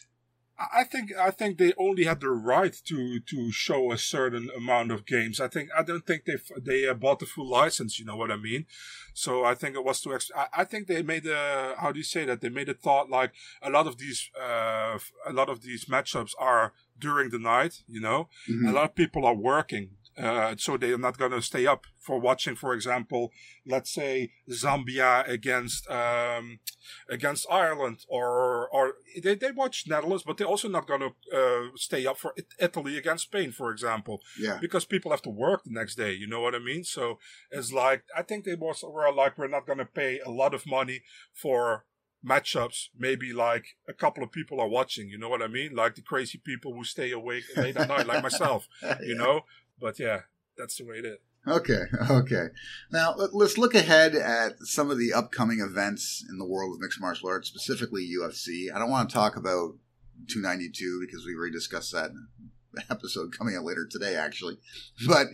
I 0.59 0.85
think 0.85 1.13
I 1.15 1.31
think 1.31 1.59
they 1.59 1.75
only 1.77 2.05
had 2.05 2.21
the 2.21 2.31
right 2.31 2.75
to 2.87 3.21
to 3.21 3.53
show 3.53 3.93
a 3.93 3.99
certain 3.99 4.49
amount 4.57 4.91
of 4.91 5.05
games. 5.05 5.39
I 5.39 5.49
think 5.49 5.69
I 5.77 5.83
don't 5.83 6.07
think 6.07 6.25
they 6.25 6.37
they 6.59 6.89
uh, 6.89 6.95
bought 6.95 7.19
the 7.19 7.27
full 7.27 7.49
license. 7.49 7.99
You 7.99 8.07
know 8.07 8.17
what 8.17 8.31
I 8.31 8.37
mean? 8.37 8.65
So 9.13 9.45
I 9.45 9.55
think 9.55 9.77
it 9.77 9.85
was 9.85 10.01
to. 10.03 10.15
Ex- 10.15 10.31
I, 10.35 10.47
I 10.55 10.65
think 10.65 10.87
they 10.87 11.03
made 11.03 11.27
a 11.27 11.75
how 11.77 11.93
do 11.93 11.99
you 11.99 12.05
say 12.05 12.25
that? 12.25 12.41
They 12.41 12.49
made 12.49 12.71
a 12.71 12.75
thought 12.75 13.11
like 13.11 13.33
a 13.61 13.69
lot 13.69 13.87
of 13.87 13.99
these 13.99 14.31
uh, 14.41 14.99
a 15.27 15.33
lot 15.33 15.51
of 15.51 15.61
these 15.61 15.85
matchups 15.87 16.33
are 16.39 16.73
during 16.99 17.29
the 17.29 17.39
night. 17.39 17.83
You 17.87 18.01
know, 18.01 18.29
mm-hmm. 18.49 18.69
a 18.69 18.73
lot 18.73 18.85
of 18.85 18.95
people 18.95 19.27
are 19.27 19.35
working 19.35 19.91
uh, 20.19 20.55
so 20.57 20.77
they 20.77 20.93
are 20.93 20.99
not 20.99 21.19
going 21.19 21.33
to 21.33 21.43
stay 21.43 21.67
up 21.67 21.85
for 21.99 22.19
watching, 22.19 22.55
for 22.55 22.73
example, 22.73 23.33
let's 23.67 23.93
say 23.93 24.31
Zambia 24.51 25.29
against 25.29 25.89
um, 25.91 26.61
against 27.11 27.47
Ireland, 27.51 28.07
or 28.09 28.69
or 28.69 28.95
they, 29.23 29.35
they 29.35 29.51
watch 29.51 29.85
Netherlands, 29.87 30.25
but 30.27 30.39
they're 30.39 30.47
also 30.47 30.69
not 30.69 30.87
going 30.87 31.01
to 31.01 31.37
uh, 31.37 31.69
stay 31.77 32.07
up 32.07 32.17
for 32.17 32.35
Italy 32.59 32.97
against 32.97 33.25
Spain, 33.25 33.53
for 33.53 33.71
example. 33.71 34.23
Yeah. 34.39 34.59
Because 34.61 34.85
people 34.87 35.11
have 35.11 35.23
to 35.23 35.31
work 35.31 35.65
the 35.65 35.73
next 35.73 35.97
day. 35.97 36.13
You 36.13 36.27
know 36.27 36.41
what 36.41 36.55
I 36.55 36.61
mean? 36.61 36.85
So 36.85 37.19
it's 37.51 37.73
like 37.73 38.05
I 38.17 38.23
think 38.23 38.45
they 38.45 38.55
was 38.55 38.83
were 38.83 39.13
like 39.13 39.37
we're 39.37 39.49
not 39.49 39.67
going 39.67 39.79
to 39.79 39.85
pay 39.85 40.21
a 40.21 40.31
lot 40.31 40.55
of 40.55 40.67
money 40.67 41.03
for 41.35 41.85
matchups 42.27 42.89
maybe 42.99 43.33
like 43.33 43.77
a 43.89 43.93
couple 43.93 44.25
of 44.25 44.33
people 44.33 44.61
are 44.61 44.69
watching 44.69 45.09
you 45.09 45.19
know 45.19 45.29
what 45.29 45.43
i 45.43 45.47
mean 45.47 45.75
like 45.75 45.95
the 45.95 46.03
crazy 46.03 46.39
people 46.39 46.73
who 46.75 46.83
stay 46.83 47.13
awake 47.13 47.45
late 47.57 47.77
at 47.77 47.89
night 47.89 48.07
like 48.07 48.23
myself 48.23 48.67
yeah. 48.83 48.99
you 49.01 49.15
know 49.15 49.43
but 49.81 49.99
yeah, 49.99 50.23
that's 50.57 50.77
the 50.77 50.85
way 50.85 50.97
it 50.97 51.05
is. 51.05 51.19
Okay, 51.49 51.83
okay. 52.11 52.47
Now 52.91 53.15
let's 53.33 53.59
look 53.59 53.75
ahead 53.75 54.15
at 54.15 54.59
some 54.61 54.91
of 54.91 54.99
the 54.99 55.13
upcoming 55.13 55.61
events 55.61 56.25
in 56.29 56.39
the 56.39 56.47
world 56.47 56.75
of 56.75 56.81
mixed 56.81 57.01
martial 57.01 57.29
arts, 57.29 57.49
specifically 57.49 58.09
UFC. 58.09 58.75
I 58.75 58.79
don't 58.79 58.91
want 58.91 59.09
to 59.09 59.15
talk 59.15 59.37
about 59.37 59.75
292 60.29 61.05
because 61.07 61.25
we 61.25 61.35
already 61.35 61.53
discussed 61.53 61.93
that 61.93 62.11
episode 62.91 63.37
coming 63.37 63.57
out 63.57 63.65
later 63.65 63.87
today, 63.89 64.17
actually. 64.17 64.59
But 65.07 65.29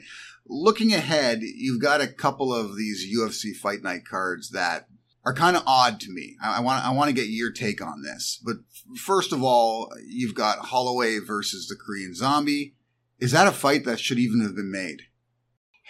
looking 0.47 0.93
ahead, 0.93 1.41
you've 1.43 1.81
got 1.81 2.01
a 2.01 2.09
couple 2.09 2.55
of 2.55 2.77
these 2.77 3.07
UFC 3.15 3.57
fight 3.57 3.83
night 3.83 4.03
cards 4.09 4.51
that 4.51 4.89
are 5.25 5.35
kind 5.35 5.57
of 5.57 5.63
odd 5.67 6.01
to 6.01 6.11
me. 6.11 6.37
I, 6.43 6.59
I 6.59 6.61
want 6.61 6.85
I 6.85 6.93
want 6.93 7.09
to 7.09 7.15
get 7.15 7.29
your 7.29 7.53
take 7.53 7.81
on 7.81 8.03
this. 8.03 8.41
But 8.45 8.57
first 8.99 9.33
of 9.33 9.43
all, 9.43 9.93
you've 10.07 10.35
got 10.35 10.59
Holloway 10.59 11.19
versus 11.21 11.69
the 11.69 11.77
Korean 11.77 12.15
Zombie. 12.15 12.75
Is 13.23 13.31
that 13.31 13.47
a 13.47 13.53
fight 13.53 13.85
that 13.85 14.01
should 14.01 14.19
even 14.19 14.41
have 14.41 14.57
been 14.57 14.73
made? 14.73 15.03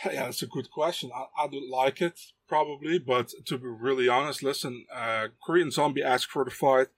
Yeah, 0.05 0.25
that's 0.25 0.43
a 0.43 0.47
good 0.47 0.71
question. 0.71 1.11
I, 1.15 1.45
I 1.45 1.49
don't 1.49 1.71
like 1.71 2.03
it, 2.03 2.21
probably, 2.47 2.99
but 2.99 3.33
to 3.47 3.57
be 3.57 3.69
really 3.69 4.07
honest, 4.07 4.43
listen, 4.43 4.85
uh, 4.95 5.29
Korean 5.43 5.71
Zombie 5.71 6.03
asked 6.03 6.31
for 6.31 6.45
the 6.45 6.51
fight. 6.51 6.89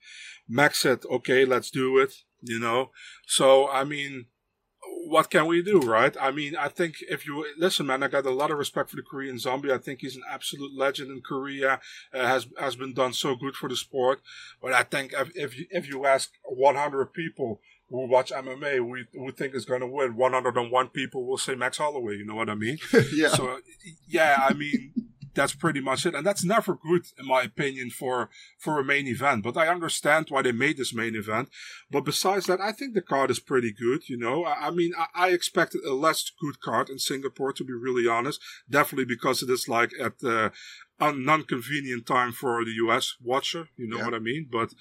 Max 0.45 0.79
said, 0.79 1.05
okay, 1.09 1.45
let's 1.45 1.71
do 1.71 1.97
it, 1.99 2.15
you 2.41 2.59
know? 2.59 2.91
So, 3.25 3.69
I 3.69 3.85
mean, 3.85 4.25
what 5.07 5.29
can 5.29 5.45
we 5.45 5.61
do, 5.61 5.79
right? 5.79 6.17
I 6.19 6.31
mean, 6.31 6.57
I 6.57 6.67
think 6.67 6.95
if 7.09 7.25
you 7.25 7.45
listen, 7.57 7.85
man, 7.85 8.03
I 8.03 8.09
got 8.09 8.25
a 8.25 8.31
lot 8.31 8.51
of 8.51 8.57
respect 8.57 8.89
for 8.89 8.97
the 8.97 9.03
Korean 9.03 9.39
Zombie. 9.39 9.71
I 9.71 9.77
think 9.77 10.01
he's 10.01 10.17
an 10.17 10.23
absolute 10.29 10.71
legend 10.75 11.11
in 11.11 11.21
Korea. 11.21 11.79
Uh, 12.13 12.27
has 12.27 12.47
has 12.59 12.75
been 12.75 12.93
done 12.93 13.13
so 13.13 13.35
good 13.35 13.55
for 13.55 13.69
the 13.69 13.75
sport. 13.75 14.21
But 14.61 14.73
I 14.73 14.83
think 14.83 15.13
if 15.13 15.31
if 15.35 15.57
you, 15.57 15.65
if 15.69 15.87
you 15.87 16.05
ask 16.05 16.31
100 16.43 17.13
people 17.13 17.61
who 17.89 18.07
watch 18.07 18.31
MMA, 18.31 18.87
we 18.87 19.05
we 19.17 19.31
think 19.31 19.53
is 19.55 19.65
going 19.65 19.81
to 19.81 19.87
win, 19.87 20.15
101 20.15 20.87
people 20.89 21.25
will 21.25 21.37
say 21.37 21.55
Max 21.55 21.77
Holloway. 21.77 22.17
You 22.17 22.25
know 22.25 22.35
what 22.35 22.49
I 22.49 22.55
mean? 22.55 22.77
yeah. 23.13 23.29
So 23.29 23.59
yeah, 24.07 24.37
I 24.47 24.53
mean 24.53 24.93
that's 25.35 25.53
pretty 25.53 25.81
much 25.81 26.05
it. 26.05 26.15
And 26.15 26.25
that's 26.25 26.43
never 26.43 26.75
good, 26.75 27.05
in 27.19 27.27
my 27.27 27.43
opinion, 27.43 27.91
for, 27.91 28.29
for 28.57 28.79
a 28.79 28.83
main 28.83 29.05
event. 29.05 29.43
But 29.43 29.57
I 29.57 29.67
understand 29.67 30.27
why 30.29 30.41
they 30.41 30.51
made 30.51 30.77
this 30.77 30.93
main 30.93 31.15
event. 31.15 31.49
But 31.91 32.05
besides 32.05 32.47
that, 32.47 32.61
I 32.61 32.71
think 32.71 32.93
the 32.93 33.01
card 33.01 33.29
is 33.29 33.39
pretty 33.39 33.71
good, 33.71 34.09
you 34.09 34.17
know. 34.17 34.45
I, 34.45 34.67
I 34.67 34.71
mean, 34.71 34.93
I, 34.97 35.27
I, 35.27 35.29
expected 35.29 35.83
a 35.83 35.93
less 35.93 36.31
good 36.41 36.61
card 36.61 36.89
in 36.89 36.97
Singapore, 36.97 37.53
to 37.53 37.63
be 37.63 37.73
really 37.73 38.07
honest. 38.07 38.41
Definitely 38.69 39.05
because 39.05 39.43
it 39.43 39.49
is 39.49 39.67
like 39.67 39.91
at 40.01 40.19
the 40.19 40.51
uh, 40.99 41.11
non-convenient 41.11 42.05
time 42.05 42.31
for 42.31 42.63
the 42.63 42.71
US 42.87 43.15
watcher, 43.21 43.67
you 43.75 43.87
know 43.87 43.97
yeah. 43.97 44.05
what 44.05 44.13
I 44.13 44.19
mean? 44.19 44.47
But 44.49 44.73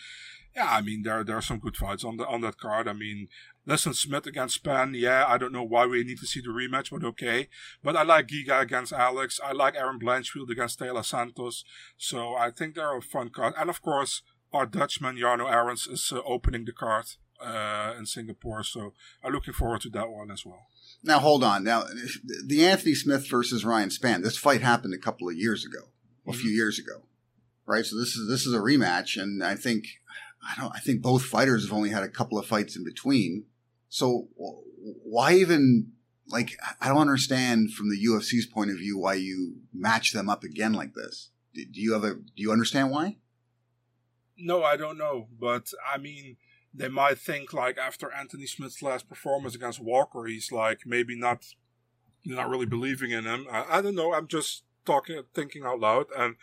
yeah, 0.57 0.69
I 0.71 0.81
mean, 0.81 1.03
there, 1.03 1.25
there 1.25 1.37
are 1.37 1.43
some 1.43 1.59
good 1.59 1.77
fights 1.77 2.05
on 2.05 2.17
the, 2.17 2.27
on 2.27 2.41
that 2.43 2.59
card. 2.59 2.89
I 2.89 2.93
mean, 2.93 3.29
Listen, 3.67 3.95
Smith 3.95 4.27
against 4.27 4.63
Spann. 4.63 4.99
Yeah, 4.99 5.25
I 5.27 5.39
don't 5.39 5.53
know 5.53 5.63
why 5.63 5.87
we 5.87 6.05
need 6.05 6.19
to 6.19 6.27
see 6.27 6.41
the 6.41 6.49
rematch, 6.49 6.91
but 6.91 7.05
okay. 7.05 7.49
But 7.83 7.97
I 7.97 8.03
like 8.03 8.29
Giga 8.29 8.61
against 8.61 8.93
Alex. 8.93 9.41
I 9.43 9.53
like 9.53 9.75
Erin 9.75 9.99
Blanchfield 9.99 10.51
against 10.51 10.79
Taila 10.79 11.05
Santos. 11.05 11.65
So 11.97 12.35
I 12.35 12.51
think 12.51 12.75
they're 12.75 12.97
a 12.97 13.01
fun 13.01 13.31
card. 13.31 13.55
And 13.57 13.71
of 13.71 13.81
course, 13.81 14.23
our 14.53 14.67
Dutchman, 14.67 15.17
Jarno 15.17 15.51
Errens 15.51 15.87
is 15.87 16.13
uh, 16.15 16.21
opening 16.27 16.67
the 16.67 16.73
card 16.73 17.07
uh, 17.41 17.95
in 17.99 18.05
Singapore. 18.05 18.63
So 18.65 18.93
I'm 19.23 19.33
looking 19.33 19.55
forward 19.55 19.81
to 19.83 19.91
that 19.91 20.11
one 20.11 20.31
as 20.31 20.45
well. 20.45 20.67
Now, 21.03 21.19
hold 21.19 21.43
on. 21.43 21.65
Now, 21.65 21.85
the 22.47 22.67
Anthony 22.67 22.95
Smith 22.95 23.29
versus 23.31 23.65
Ryan 23.65 23.89
Spann, 23.89 24.23
this 24.23 24.37
fight 24.37 24.61
happened 24.61 24.93
a 24.93 24.99
couple 24.99 25.29
of 25.29 25.37
years 25.37 25.65
ago, 25.65 25.89
a 26.27 26.31
mm-hmm. 26.31 26.41
few 26.41 26.51
years 26.51 26.79
ago, 26.79 27.07
right? 27.67 27.85
So 27.85 27.99
this 27.99 28.15
is 28.15 28.29
this 28.29 28.47
is 28.47 28.55
a 28.55 28.59
rematch, 28.59 29.21
and 29.21 29.43
I 29.43 29.55
think 29.55 29.85
I 30.47 30.61
don't. 30.61 30.73
I 30.75 30.81
think 30.81 31.03
both 31.03 31.25
fighters 31.25 31.65
have 31.65 31.73
only 31.73 31.91
had 31.91 32.03
a 32.03 32.09
couple 32.09 32.39
of 32.39 32.47
fights 32.47 32.77
in 32.77 32.85
between. 32.85 33.47
So 33.89 34.29
why 34.77 35.35
even 35.35 35.93
like 36.29 36.57
I 36.81 36.89
don't 36.89 36.99
understand 36.99 37.73
from 37.73 37.91
the 37.91 38.07
UFC's 38.07 38.47
point 38.47 38.71
of 38.71 38.77
view 38.77 38.99
why 38.99 39.15
you 39.15 39.57
match 39.73 40.13
them 40.13 40.29
up 40.29 40.45
again 40.45 40.73
like 40.73 40.95
this. 40.95 41.31
Do 41.55 41.81
you 41.81 41.93
have 41.93 42.05
a 42.05 42.15
do 42.15 42.43
you 42.43 42.53
understand 42.53 42.91
why? 42.91 43.19
No, 44.37 44.65
I 44.65 44.77
don't 44.77 44.99
know, 44.99 45.29
but 45.39 45.71
I 45.87 45.99
mean 45.99 46.37
they 46.73 46.89
might 46.89 47.19
think 47.19 47.53
like 47.53 47.79
after 47.79 48.13
Anthony 48.13 48.47
Smith's 48.47 48.83
last 48.83 49.09
performance 49.09 49.55
against 49.55 49.81
Walker, 49.81 50.25
he's 50.27 50.51
like 50.51 50.81
maybe 50.85 51.17
not 51.17 51.45
not 52.25 52.49
really 52.49 52.67
believing 52.67 53.11
in 53.11 53.25
him. 53.25 53.47
I, 53.51 53.79
I 53.79 53.83
don't 53.83 53.95
know. 53.95 54.13
I'm 54.13 54.27
just 54.27 54.65
talking, 54.85 55.23
thinking 55.35 55.65
out 55.65 55.81
loud, 55.81 56.07
and 56.17 56.37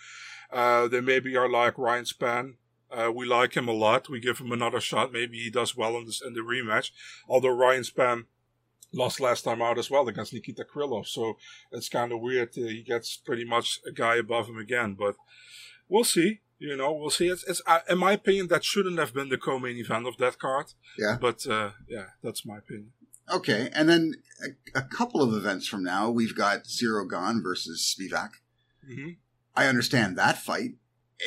uh, 0.51 0.87
they 0.87 1.01
maybe 1.01 1.35
are 1.35 1.49
like 1.49 1.77
Ryan 1.77 2.05
Spann. 2.05 2.53
Uh, 2.91 3.11
we 3.11 3.25
like 3.25 3.55
him 3.55 3.67
a 3.67 3.73
lot. 3.73 4.09
We 4.09 4.19
give 4.19 4.39
him 4.39 4.51
another 4.51 4.81
shot. 4.81 5.11
Maybe 5.11 5.39
he 5.39 5.49
does 5.49 5.75
well 5.75 5.97
in 5.97 6.05
this 6.05 6.21
in 6.25 6.33
the 6.33 6.41
rematch. 6.41 6.91
Although 7.27 7.55
Ryan 7.55 7.83
Spann 7.83 8.25
lost 8.93 9.19
last 9.19 9.43
time 9.43 9.61
out 9.61 9.77
as 9.77 9.89
well 9.89 10.07
against 10.07 10.33
Nikita 10.33 10.65
Krylov, 10.65 11.07
so 11.07 11.37
it's 11.71 11.89
kind 11.89 12.11
of 12.11 12.19
weird. 12.19 12.49
He 12.53 12.83
gets 12.83 13.15
pretty 13.17 13.45
much 13.45 13.79
a 13.87 13.91
guy 13.91 14.15
above 14.15 14.47
him 14.47 14.57
again, 14.57 14.95
but 14.99 15.15
we'll 15.87 16.03
see. 16.03 16.41
You 16.59 16.77
know, 16.77 16.93
we'll 16.93 17.09
see. 17.09 17.27
It's, 17.27 17.43
it's 17.45 17.61
uh, 17.65 17.79
in 17.89 17.97
my 17.97 18.11
opinion 18.11 18.47
that 18.49 18.63
shouldn't 18.63 18.99
have 18.99 19.13
been 19.13 19.29
the 19.29 19.37
co-main 19.37 19.77
event 19.77 20.07
of 20.07 20.17
that 20.17 20.37
card. 20.37 20.67
Yeah, 20.97 21.17
but 21.19 21.47
uh, 21.47 21.71
yeah, 21.87 22.07
that's 22.21 22.45
my 22.45 22.57
opinion. 22.57 22.91
Okay, 23.31 23.69
and 23.73 23.87
then 23.87 24.15
a, 24.43 24.79
a, 24.79 24.81
couple 24.81 25.21
of 25.21 25.33
events 25.33 25.67
from 25.67 25.83
now, 25.83 26.09
we've 26.09 26.35
got 26.35 26.65
Ciryl 26.65 27.09
Gane 27.09 27.41
versus 27.41 27.95
Spivak. 27.95 28.31
Mm-hmm. 28.87 29.11
I 29.55 29.67
understand 29.67 30.17
that 30.17 30.37
fight 30.37 30.71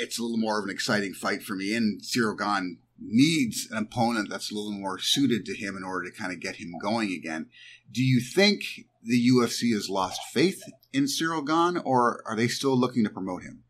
it's 0.01 0.19
a 0.19 0.23
little 0.23 0.39
more 0.39 0.59
of 0.59 0.65
an 0.65 0.71
exciting 0.71 1.15
fight 1.15 1.43
for 1.43 1.55
me. 1.55 1.75
And 1.75 2.01
Ciryl 2.03 2.39
Gane 2.39 2.79
needs 3.01 3.69
an 3.71 3.79
opponent 3.79 4.29
that's 4.31 4.51
a 4.51 4.55
little 4.55 4.73
more 4.73 4.99
suited 4.99 5.45
to 5.47 5.57
him 5.57 5.77
in 5.77 5.85
order 5.85 6.11
to 6.11 6.17
kind 6.17 6.33
of 6.33 6.41
get 6.41 6.57
him 6.57 6.75
going 6.81 7.13
again. 7.13 7.47
Do 7.91 8.03
you 8.03 8.21
think 8.21 8.87
the 9.03 9.29
UFC 9.29 9.73
has 9.73 9.89
lost 9.89 10.21
faith 10.33 10.63
in 10.93 11.05
Ciryl 11.05 11.47
Gane, 11.47 11.83
or 11.85 12.23
are 12.27 12.37
they 12.37 12.49
still 12.49 12.77
looking 12.79 13.05
to 13.05 13.11
promote 13.11 13.43
him? 13.43 13.65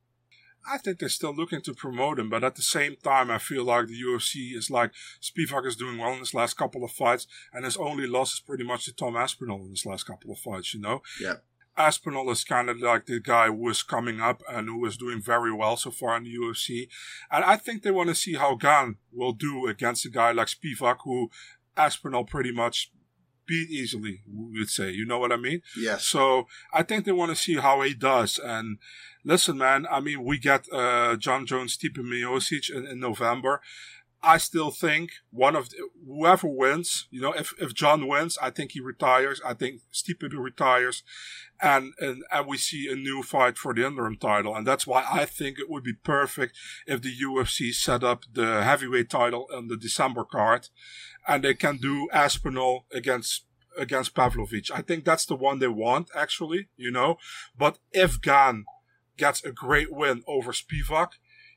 I 0.66 0.78
think 0.78 0.99
they're 0.99 1.09
still 1.11 1.35
looking 1.35 1.61
to 1.62 1.75
promote 1.75 2.19
him, 2.19 2.31
but 2.31 2.43
at 2.43 2.54
the 2.54 2.62
same 2.62 2.97
time, 3.02 3.31
I 3.31 3.38
feel 3.38 3.64
like 3.64 3.87
the 3.87 4.00
UFC 4.00 4.54
is 4.54 4.71
like 4.71 4.93
Spivak 5.21 5.66
is 5.66 5.76
doing 5.76 5.99
well 5.99 6.12
in 6.14 6.21
his 6.21 6.33
last 6.33 6.57
couple 6.57 6.85
of 6.85 6.90
fights, 6.90 7.26
and 7.52 7.64
his 7.64 7.76
only 7.76 8.07
loss 8.07 8.35
is 8.35 8.40
pretty 8.40 8.64
much 8.64 8.87
to 8.87 8.95
Tom 8.95 9.16
Aspinall 9.16 9.64
in 9.64 9.71
his 9.71 9.85
last 9.85 10.04
couple 10.04 10.33
of 10.33 10.38
fights. 10.38 10.73
You 10.73 10.81
know, 10.81 11.02
yeah. 11.21 11.35
Aspinall 11.76 12.31
is 12.31 12.45
kind 12.45 12.71
of 12.71 12.81
like 12.81 13.07
the 13.07 13.21
guy 13.21 13.47
who 13.49 13.69
is 13.69 13.83
coming 13.83 14.21
up 14.21 14.43
and 14.49 14.69
who 14.69 14.85
is 14.87 14.97
doing 14.97 15.21
very 15.21 15.52
well 15.52 15.76
so 15.76 15.90
far 15.90 16.16
in 16.16 16.25
the 16.25 16.35
UFC. 16.35 16.88
And 17.31 17.45
I 17.45 17.57
think 17.57 17.83
they 17.83 17.90
want 17.90 18.11
to 18.11 18.14
see 18.14 18.35
how 18.35 18.54
Gane 18.54 18.97
will 19.12 19.33
do 19.33 19.66
against 19.66 20.07
a 20.07 20.11
guy 20.11 20.33
like 20.33 20.49
Spivak, 20.49 20.99
who 21.04 21.31
Aspinall 21.76 22.25
pretty 22.25 22.52
much 22.52 22.93
beat 23.47 23.71
easily, 23.71 24.23
we 24.26 24.61
would 24.61 24.71
say. 24.71 24.90
You 24.90 25.04
know 25.04 25.19
what 25.19 25.33
I 25.33 25.37
mean? 25.37 25.62
Yes. 25.76 26.04
So 26.04 26.47
I 26.73 26.83
think 26.83 27.04
they 27.04 27.12
want 27.12 27.31
to 27.31 27.37
see 27.37 27.57
how 27.57 27.83
he 27.83 27.95
does. 27.95 28.38
And 28.43 28.78
listen, 29.25 29.59
man, 29.59 29.87
I 29.90 30.00
mean, 30.00 30.25
we 30.25 30.38
get 30.38 30.66
uh, 30.73 31.16
Jon 31.16 31.47
Jones, 31.47 31.76
Stipe 31.76 31.99
Miocic 31.99 32.71
in, 32.71 32.87
in 32.87 33.00
November. 33.00 33.61
I 34.23 34.38
still 34.38 34.71
think 34.71 35.11
one 35.31 35.54
of 35.54 35.69
the, 35.69 35.76
whoever 36.07 36.49
wins, 36.49 37.07
you 37.11 37.21
know, 37.21 37.33
if, 37.33 37.52
if 37.61 37.75
Jon 37.75 38.09
wins, 38.09 38.38
I 38.40 38.49
think 38.49 38.73
he 38.73 38.81
retires. 38.81 39.40
I 39.45 39.52
think 39.52 39.83
Stipe 39.93 40.26
retires 40.33 41.02
and, 41.64 41.94
and, 41.99 42.23
and 42.30 42.47
we 42.47 42.59
see 42.59 42.92
a 42.92 42.94
new 42.94 43.23
fight 43.23 43.56
for 43.56 43.73
the 43.73 43.87
interim 43.87 44.16
title. 44.16 44.54
And 44.54 44.66
that's 44.66 44.87
why 44.87 45.06
I 45.11 45.25
think 45.25 45.59
it 45.59 45.71
would 45.71 45.83
be 45.83 45.94
perfect 45.94 46.54
if 46.87 47.00
the 47.00 47.14
UFC 47.16 47.73
set 47.73 48.04
up 48.04 48.25
the 48.30 48.62
heavyweight 48.62 49.09
title 49.09 49.49
on 49.52 49.68
the 49.68 49.76
December 49.78 50.25
card 50.25 50.68
and 51.26 51.42
they 51.42 51.54
can 51.54 51.78
do 51.78 52.09
Aspinall 52.12 52.85
against 52.92 53.47
against 53.76 54.14
Pavlovich. 54.14 54.71
I 54.71 54.83
think 54.83 55.04
that's 55.04 55.26
the 55.26 55.35
one 55.35 55.59
they 55.59 55.66
want, 55.66 56.09
actually, 56.14 56.68
you 56.76 56.92
know. 56.92 57.16
But 57.59 57.78
if 57.90 58.21
Gane 58.21 58.66
gets 59.16 59.44
a 59.44 59.50
great 59.50 59.92
win 59.92 60.23
over 60.28 60.52
Spivak, 60.52 61.12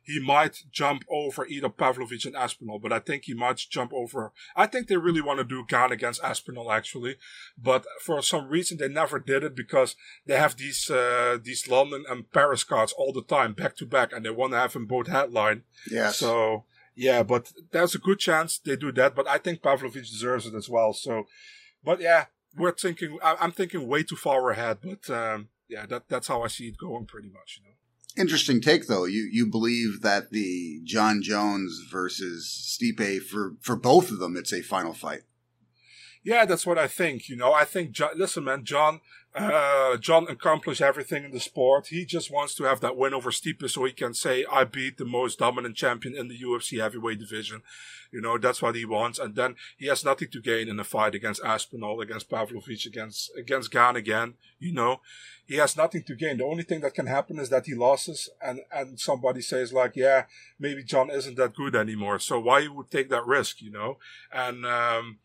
he 0.08 0.20
might 0.20 0.64
jump 0.72 1.04
over 1.10 1.46
either 1.46 1.68
Pavlovich 1.70 2.26
and 2.26 2.36
Aspinall, 2.36 2.80
but 2.80 2.94
I 2.94 3.00
think 3.00 3.26
he 3.26 3.34
might 3.34 3.58
jump 3.58 3.92
over. 3.94 4.32
I 4.56 4.66
think 4.66 4.88
they 4.88 4.96
really 4.96 5.22
want 5.22 5.40
to 5.40 5.44
do 5.44 5.66
Gane 5.68 5.92
against 5.92 6.24
Aspinall 6.24 6.72
actually, 6.72 7.18
but 7.62 7.86
for 8.02 8.22
some 8.22 8.48
reason 8.48 8.78
they 8.78 8.88
never 8.88 9.20
did 9.20 9.44
it 9.44 9.54
because 9.56 9.98
they 10.26 10.38
have 10.38 10.56
these 10.56 10.90
uh, 10.90 11.38
these 11.44 11.68
London 11.68 12.06
and 12.10 12.32
Paris 12.32 12.64
cards 12.64 12.94
all 12.98 13.12
the 13.12 13.22
time 13.22 13.54
back 13.54 13.76
to 13.78 13.86
back, 13.86 14.14
and 14.14 14.26
they 14.26 14.30
want 14.30 14.54
to 14.54 14.60
have 14.60 14.74
them 14.74 14.86
both 14.86 15.08
headline. 15.08 15.64
Yeah. 15.92 16.12
So 16.12 16.64
yeah, 16.96 17.22
but 17.24 17.52
there's 17.72 17.94
a 17.94 18.00
good 18.00 18.20
chance 18.20 18.58
they 18.58 18.78
do 18.78 18.94
that, 18.94 19.14
but 19.14 19.28
I 19.28 19.38
think 19.38 19.62
Pavlovich 19.62 20.10
deserves 20.10 20.46
it 20.46 20.56
as 20.56 20.70
well. 20.70 20.94
So, 20.94 21.28
but 21.84 22.00
yeah, 22.00 22.26
we're 22.56 22.72
thinking. 22.72 23.20
I'm 23.22 23.52
thinking 23.52 23.88
way 23.88 24.04
too 24.04 24.16
far 24.16 24.50
ahead, 24.52 24.78
but 24.82 25.10
um, 25.14 25.50
yeah, 25.68 25.86
that 25.86 26.08
that's 26.08 26.28
how 26.28 26.44
I 26.44 26.48
see 26.48 26.70
it 26.70 26.78
going 26.78 27.06
pretty 27.06 27.30
much. 27.30 27.60
You 27.60 27.70
know. 27.70 27.76
Interesting 28.18 28.62
take, 28.62 28.88
though. 28.88 29.06
You 29.06 29.30
you 29.32 29.46
believe 29.46 30.02
that 30.02 30.32
the 30.32 30.82
Jon 30.84 31.22
Jones 31.22 31.86
versus 31.92 32.48
Stipe 32.48 33.22
for 33.22 33.56
for 33.62 33.76
both 33.76 34.10
of 34.12 34.20
them, 34.20 34.36
it's 34.36 34.54
a 34.54 34.62
final 34.62 34.94
fight. 34.94 35.22
Yeah, 36.28 36.44
that's 36.44 36.66
what 36.66 36.78
I 36.78 36.88
think. 36.88 37.30
You 37.30 37.38
know, 37.38 37.54
I 37.54 37.64
think. 37.64 37.96
Listen, 38.14 38.44
man, 38.44 38.66
Jon, 38.66 39.00
uh, 39.34 39.96
Jon 39.96 40.28
accomplished 40.28 40.82
everything 40.82 41.24
in 41.24 41.32
the 41.32 41.40
sport. 41.40 41.88
He 41.88 42.04
just 42.04 42.30
wants 42.30 42.54
to 42.56 42.66
have 42.66 42.82
that 42.82 42.98
win 42.98 43.14
over 43.14 43.32
Stipe 43.32 43.70
so 43.70 43.86
he 43.86 43.94
can 43.94 44.14
say, 44.14 44.44
I 44.52 44.66
beat 44.66 44.98
the 44.98 45.06
most 45.06 45.40
dominant 45.40 45.78
champion 45.78 46.18
in 46.18 46.28
the 46.28 46.38
UFC 46.38 46.82
heavyweight 46.82 47.20
division. 47.20 47.62
You 48.12 48.20
know, 48.20 48.38
that's 48.38 48.62
what 48.62 48.76
he 48.76 48.84
wants. 48.84 49.20
And 49.20 49.36
then 49.36 49.56
he 49.78 49.88
has 49.88 50.04
nothing 50.04 50.28
to 50.32 50.42
gain 50.42 50.68
in 50.68 50.78
a 50.82 50.84
fight 50.84 51.16
against 51.16 51.42
Aspinall, 51.46 52.02
against 52.02 52.30
Pavlovich, 52.30 52.86
against, 52.86 53.32
against 53.38 53.72
Gane 53.72 53.96
again. 53.96 54.34
You 54.60 54.74
know, 54.74 55.00
he 55.46 55.56
has 55.56 55.78
nothing 55.78 56.04
to 56.04 56.16
gain. 56.16 56.40
The 56.40 56.44
only 56.44 56.64
thing 56.64 56.82
that 56.82 56.94
can 56.94 57.08
happen 57.08 57.40
is 57.40 57.48
that 57.52 57.68
he 57.68 57.74
loses 57.74 58.30
and, 58.42 58.60
and 58.70 59.00
somebody 59.00 59.40
says 59.40 59.72
like, 59.72 59.96
yeah, 59.96 60.26
maybe 60.60 60.84
Jon 60.84 61.10
isn't 61.10 61.38
that 61.38 61.56
good 61.56 61.74
anymore. 61.74 62.20
So 62.20 62.38
why 62.38 62.68
would 62.68 62.92
take 62.92 63.10
that 63.12 63.26
risk, 63.26 63.62
you 63.62 63.72
know? 63.72 63.98
And, 64.34 64.66
um, 64.66 65.20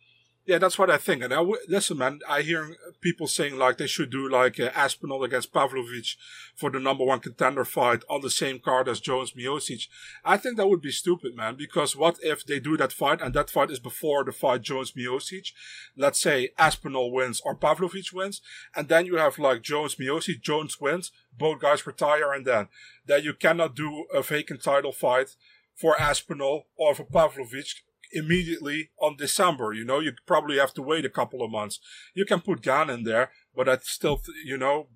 yeah, 0.44 0.58
that's 0.58 0.76
what 0.78 0.90
I 0.90 0.96
think. 0.96 1.22
And 1.22 1.32
I 1.32 1.36
w- 1.36 1.60
listen, 1.68 1.98
man, 1.98 2.18
I 2.28 2.42
hear 2.42 2.76
people 3.00 3.28
saying 3.28 3.56
like 3.56 3.78
they 3.78 3.86
should 3.86 4.10
do 4.10 4.28
like 4.28 4.58
uh, 4.58 4.70
Aspinall 4.74 5.22
against 5.22 5.52
Pavlovich 5.52 6.18
for 6.56 6.68
the 6.68 6.80
number 6.80 7.04
one 7.04 7.20
contender 7.20 7.64
fight 7.64 8.02
on 8.10 8.22
the 8.22 8.30
same 8.30 8.58
card 8.58 8.88
as 8.88 8.98
Jones 8.98 9.32
Miocic. 9.32 9.86
I 10.24 10.36
think 10.36 10.56
that 10.56 10.68
would 10.68 10.82
be 10.82 10.90
stupid, 10.90 11.36
man, 11.36 11.54
because 11.54 11.94
what 11.94 12.18
if 12.22 12.44
they 12.44 12.58
do 12.58 12.76
that 12.76 12.92
fight 12.92 13.20
and 13.20 13.32
that 13.34 13.50
fight 13.50 13.70
is 13.70 13.78
before 13.78 14.24
the 14.24 14.32
fight 14.32 14.62
Jones 14.62 14.92
Miocic? 14.92 15.52
Let's 15.96 16.20
say 16.20 16.50
Aspinall 16.58 17.12
wins 17.12 17.40
or 17.44 17.54
Pavlovich 17.54 18.12
wins, 18.12 18.40
and 18.74 18.88
then 18.88 19.06
you 19.06 19.16
have 19.18 19.38
like 19.38 19.62
Jones 19.62 19.94
Miocic, 19.94 20.40
Jones 20.40 20.80
wins, 20.80 21.12
both 21.38 21.60
guys 21.60 21.86
retire, 21.86 22.32
and 22.32 22.44
then 22.44 22.68
then 23.06 23.22
you 23.22 23.34
cannot 23.34 23.76
do 23.76 24.06
a 24.12 24.22
vacant 24.22 24.62
title 24.62 24.92
fight 24.92 25.36
for 25.74 26.00
Aspinall 26.00 26.66
or 26.76 26.96
for 26.96 27.04
Pavlovich 27.04 27.84
immediately 28.12 28.90
on 29.00 29.16
December. 29.16 29.72
You 29.72 29.84
know, 29.84 30.00
you 30.00 30.12
probably 30.26 30.58
have 30.58 30.74
to 30.74 30.82
wait 30.82 31.04
a 31.04 31.10
couple 31.10 31.42
of 31.42 31.50
months. 31.50 31.80
You 32.14 32.24
can 32.24 32.40
put 32.40 32.62
Gane 32.62 32.90
in 32.90 33.04
there, 33.04 33.30
but 33.54 33.66
that's 33.66 33.90
still, 33.90 34.20
you 34.44 34.56
know, 34.56 34.88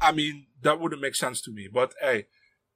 I 0.00 0.12
mean, 0.12 0.46
that 0.62 0.80
wouldn't 0.80 1.02
make 1.02 1.14
sense 1.14 1.40
to 1.42 1.52
me. 1.52 1.68
But 1.72 1.94
hey, 2.00 2.26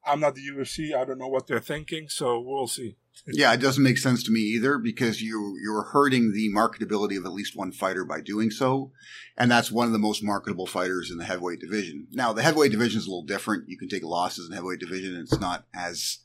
I'm 0.05 0.21
not 0.21 0.35
the 0.35 0.47
UFC. 0.47 0.95
I 0.95 1.05
don't 1.05 1.19
know 1.19 1.29
what 1.29 1.47
they're 1.47 1.61
thinking, 1.61 2.09
so 2.09 2.41
we'll 2.41 2.67
see. 2.67 2.97
yeah, 3.27 3.53
it 3.53 3.61
doesn't 3.61 3.83
make 3.83 3.99
sense 3.99 4.23
to 4.25 4.31
me 4.31 4.41
either 4.41 4.79
because 4.79 5.21
you 5.21 5.57
you're 5.63 5.83
hurting 5.83 6.33
the 6.33 6.51
marketability 6.55 7.19
of 7.19 7.25
at 7.25 7.33
least 7.33 7.57
one 7.57 7.73
fighter 7.73 8.05
by 8.05 8.21
doing 8.21 8.51
so, 8.51 8.93
and 9.37 9.51
that's 9.51 9.73
one 9.73 9.87
of 9.87 9.93
the 9.93 9.99
most 9.99 10.23
marketable 10.23 10.67
fighters 10.67 11.11
in 11.11 11.19
the 11.19 11.25
heavyweight 11.25 11.61
division. 11.61 12.07
Now, 12.13 12.33
the 12.33 12.43
heavyweight 12.43 12.73
division 12.73 12.99
is 12.99 13.07
a 13.07 13.11
little 13.11 13.25
different. 13.25 13.69
You 13.69 13.77
can 13.77 13.89
take 13.89 14.05
losses 14.05 14.49
in 14.49 14.55
heavyweight 14.55 14.81
division; 14.81 15.15
and 15.15 15.23
it's 15.23 15.41
not 15.41 15.67
as 15.75 16.19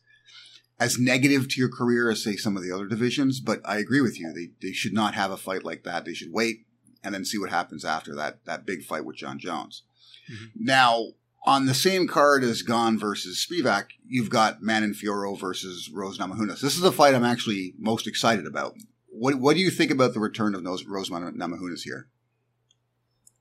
as 0.83 0.99
negative 0.99 1.47
to 1.47 1.59
your 1.61 1.69
career 1.69 2.11
as 2.11 2.21
say 2.21 2.35
some 2.35 2.57
of 2.57 2.63
the 2.63 2.71
other 2.71 2.87
divisions. 2.87 3.39
But 3.39 3.61
I 3.63 3.77
agree 3.77 4.01
with 4.01 4.19
you; 4.19 4.33
they 4.33 4.49
they 4.61 4.73
should 4.73 4.93
not 4.93 5.15
have 5.15 5.31
a 5.31 5.37
fight 5.37 5.63
like 5.63 5.83
that. 5.83 6.03
They 6.05 6.13
should 6.13 6.33
wait 6.33 6.65
and 7.03 7.15
then 7.15 7.25
see 7.25 7.37
what 7.37 7.49
happens 7.49 7.85
after 7.85 8.13
that 8.15 8.43
that 8.45 8.65
big 8.65 8.83
fight 8.83 9.05
with 9.05 9.15
Jon 9.15 9.39
Jones. 9.39 9.83
Mm-hmm. 10.31 10.65
Now, 10.65 11.07
on 11.45 11.65
the 11.65 11.73
same 11.73 12.07
card 12.07 12.43
as 12.43 12.61
Gane 12.61 12.97
versus 12.97 13.45
Spivak, 13.45 13.87
you've 14.05 14.29
got 14.29 14.61
Manon 14.61 14.93
Fiorot 14.93 15.39
versus 15.39 15.89
Rose 15.89 16.17
Namajunas. 16.17 16.61
This 16.61 16.77
is 16.77 16.83
a 16.83 16.91
fight 16.91 17.15
I'm 17.15 17.25
actually 17.25 17.73
most 17.77 18.05
excited 18.05 18.45
about. 18.45 18.75
What 19.07 19.35
What 19.35 19.55
do 19.55 19.61
you 19.61 19.71
think 19.71 19.91
about 19.91 20.13
the 20.13 20.19
return 20.19 20.53
of 20.53 20.63
Rose 20.63 21.09
Namajunas 21.09 21.83
here? 21.83 22.07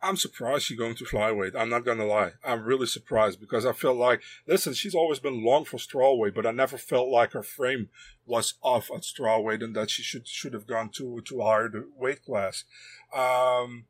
I'm 0.03 0.17
surprised 0.17 0.65
she's 0.65 0.79
going 0.79 0.97
to 0.97 1.05
flyweight. 1.05 1.55
I'm 1.57 1.69
not 1.69 1.85
gonna 1.85 2.05
lie. 2.05 2.33
I'm 2.45 2.65
really 2.65 2.87
surprised 2.87 3.41
because 3.41 3.65
I 3.65 3.73
feel 3.73 3.95
like, 3.95 4.21
listen, 4.47 4.75
she's 4.75 4.97
always 4.97 5.21
been 5.21 5.45
long 5.45 5.65
for 5.65 5.77
strawweight, 5.77 6.35
but 6.35 6.45
I 6.45 6.51
never 6.51 6.77
felt 6.77 7.09
like 7.09 7.33
her 7.33 7.43
frame 7.45 7.89
was 8.27 8.55
off 8.63 8.91
at 8.91 9.03
strawweight 9.03 9.63
and 9.63 9.77
that 9.77 9.91
she 9.91 10.03
should 10.03 10.27
should 10.27 10.55
have 10.55 10.67
gone 10.67 10.91
to 10.95 11.21
to 11.21 11.41
a 11.41 11.45
higher 11.45 11.71
weight 11.97 12.25
class. 12.25 12.65
Um, 13.15 13.85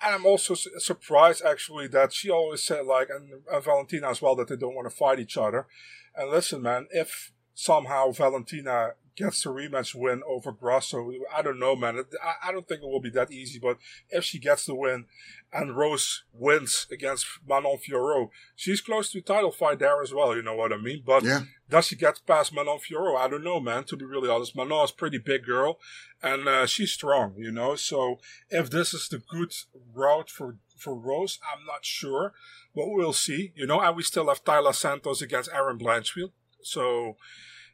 and 0.00 0.14
I'm 0.14 0.26
also 0.26 0.54
su- 0.54 0.78
surprised 0.78 1.42
actually 1.44 1.88
that 1.88 2.12
she 2.12 2.30
always 2.30 2.62
said 2.62 2.86
like, 2.86 3.08
and, 3.10 3.42
and 3.50 3.64
Valentina 3.64 4.10
as 4.10 4.22
well, 4.22 4.36
that 4.36 4.48
they 4.48 4.56
don't 4.56 4.74
want 4.74 4.88
to 4.88 4.96
fight 4.96 5.18
each 5.18 5.36
other. 5.36 5.66
And 6.14 6.30
listen, 6.30 6.62
man, 6.62 6.86
if 6.90 7.32
somehow 7.54 8.12
Valentina 8.12 8.92
gets 9.16 9.42
the 9.42 9.50
rematch 9.50 9.94
win 9.94 10.22
over 10.26 10.52
Grasso. 10.52 11.12
I 11.34 11.42
don't 11.42 11.58
know, 11.58 11.76
man. 11.76 12.02
I, 12.22 12.48
I 12.48 12.52
don't 12.52 12.66
think 12.66 12.82
it 12.82 12.88
will 12.88 13.00
be 13.00 13.10
that 13.10 13.30
easy, 13.30 13.58
but 13.58 13.78
if 14.10 14.24
she 14.24 14.38
gets 14.38 14.66
the 14.66 14.74
win 14.74 15.06
and 15.52 15.76
Rose 15.76 16.24
wins 16.32 16.86
against 16.90 17.26
Manon 17.46 17.78
Fiorot, 17.78 18.30
she's 18.56 18.80
close 18.80 19.10
to 19.12 19.18
a 19.18 19.22
title 19.22 19.52
fight 19.52 19.78
there 19.78 20.02
as 20.02 20.12
well, 20.12 20.34
you 20.34 20.42
know 20.42 20.54
what 20.54 20.72
I 20.72 20.76
mean? 20.78 21.02
But 21.04 21.24
yeah. 21.24 21.42
does 21.68 21.88
she 21.88 21.96
get 21.96 22.20
past 22.26 22.54
Manon 22.54 22.78
Fiorot? 22.78 23.18
I 23.18 23.28
don't 23.28 23.44
know, 23.44 23.60
man, 23.60 23.84
to 23.84 23.96
be 23.96 24.04
really 24.04 24.30
honest. 24.30 24.56
Manon 24.56 24.84
is 24.84 24.90
a 24.90 24.94
pretty 24.94 25.18
big 25.18 25.44
girl 25.44 25.78
and 26.22 26.48
uh, 26.48 26.66
she's 26.66 26.92
strong, 26.92 27.34
you 27.36 27.52
know? 27.52 27.74
So 27.76 28.18
if 28.48 28.70
this 28.70 28.94
is 28.94 29.08
the 29.08 29.18
good 29.18 29.52
route 29.94 30.30
for, 30.30 30.56
for 30.76 30.94
Rose, 30.94 31.38
I'm 31.42 31.66
not 31.66 31.84
sure, 31.84 32.32
but 32.74 32.88
we'll 32.88 33.12
see, 33.12 33.52
you 33.54 33.66
know? 33.66 33.80
And 33.80 33.96
we 33.96 34.02
still 34.02 34.28
have 34.28 34.44
Taila 34.44 34.74
Santos 34.74 35.20
against 35.20 35.50
Erin 35.52 35.78
Blanchfield. 35.78 36.32
So, 36.62 37.16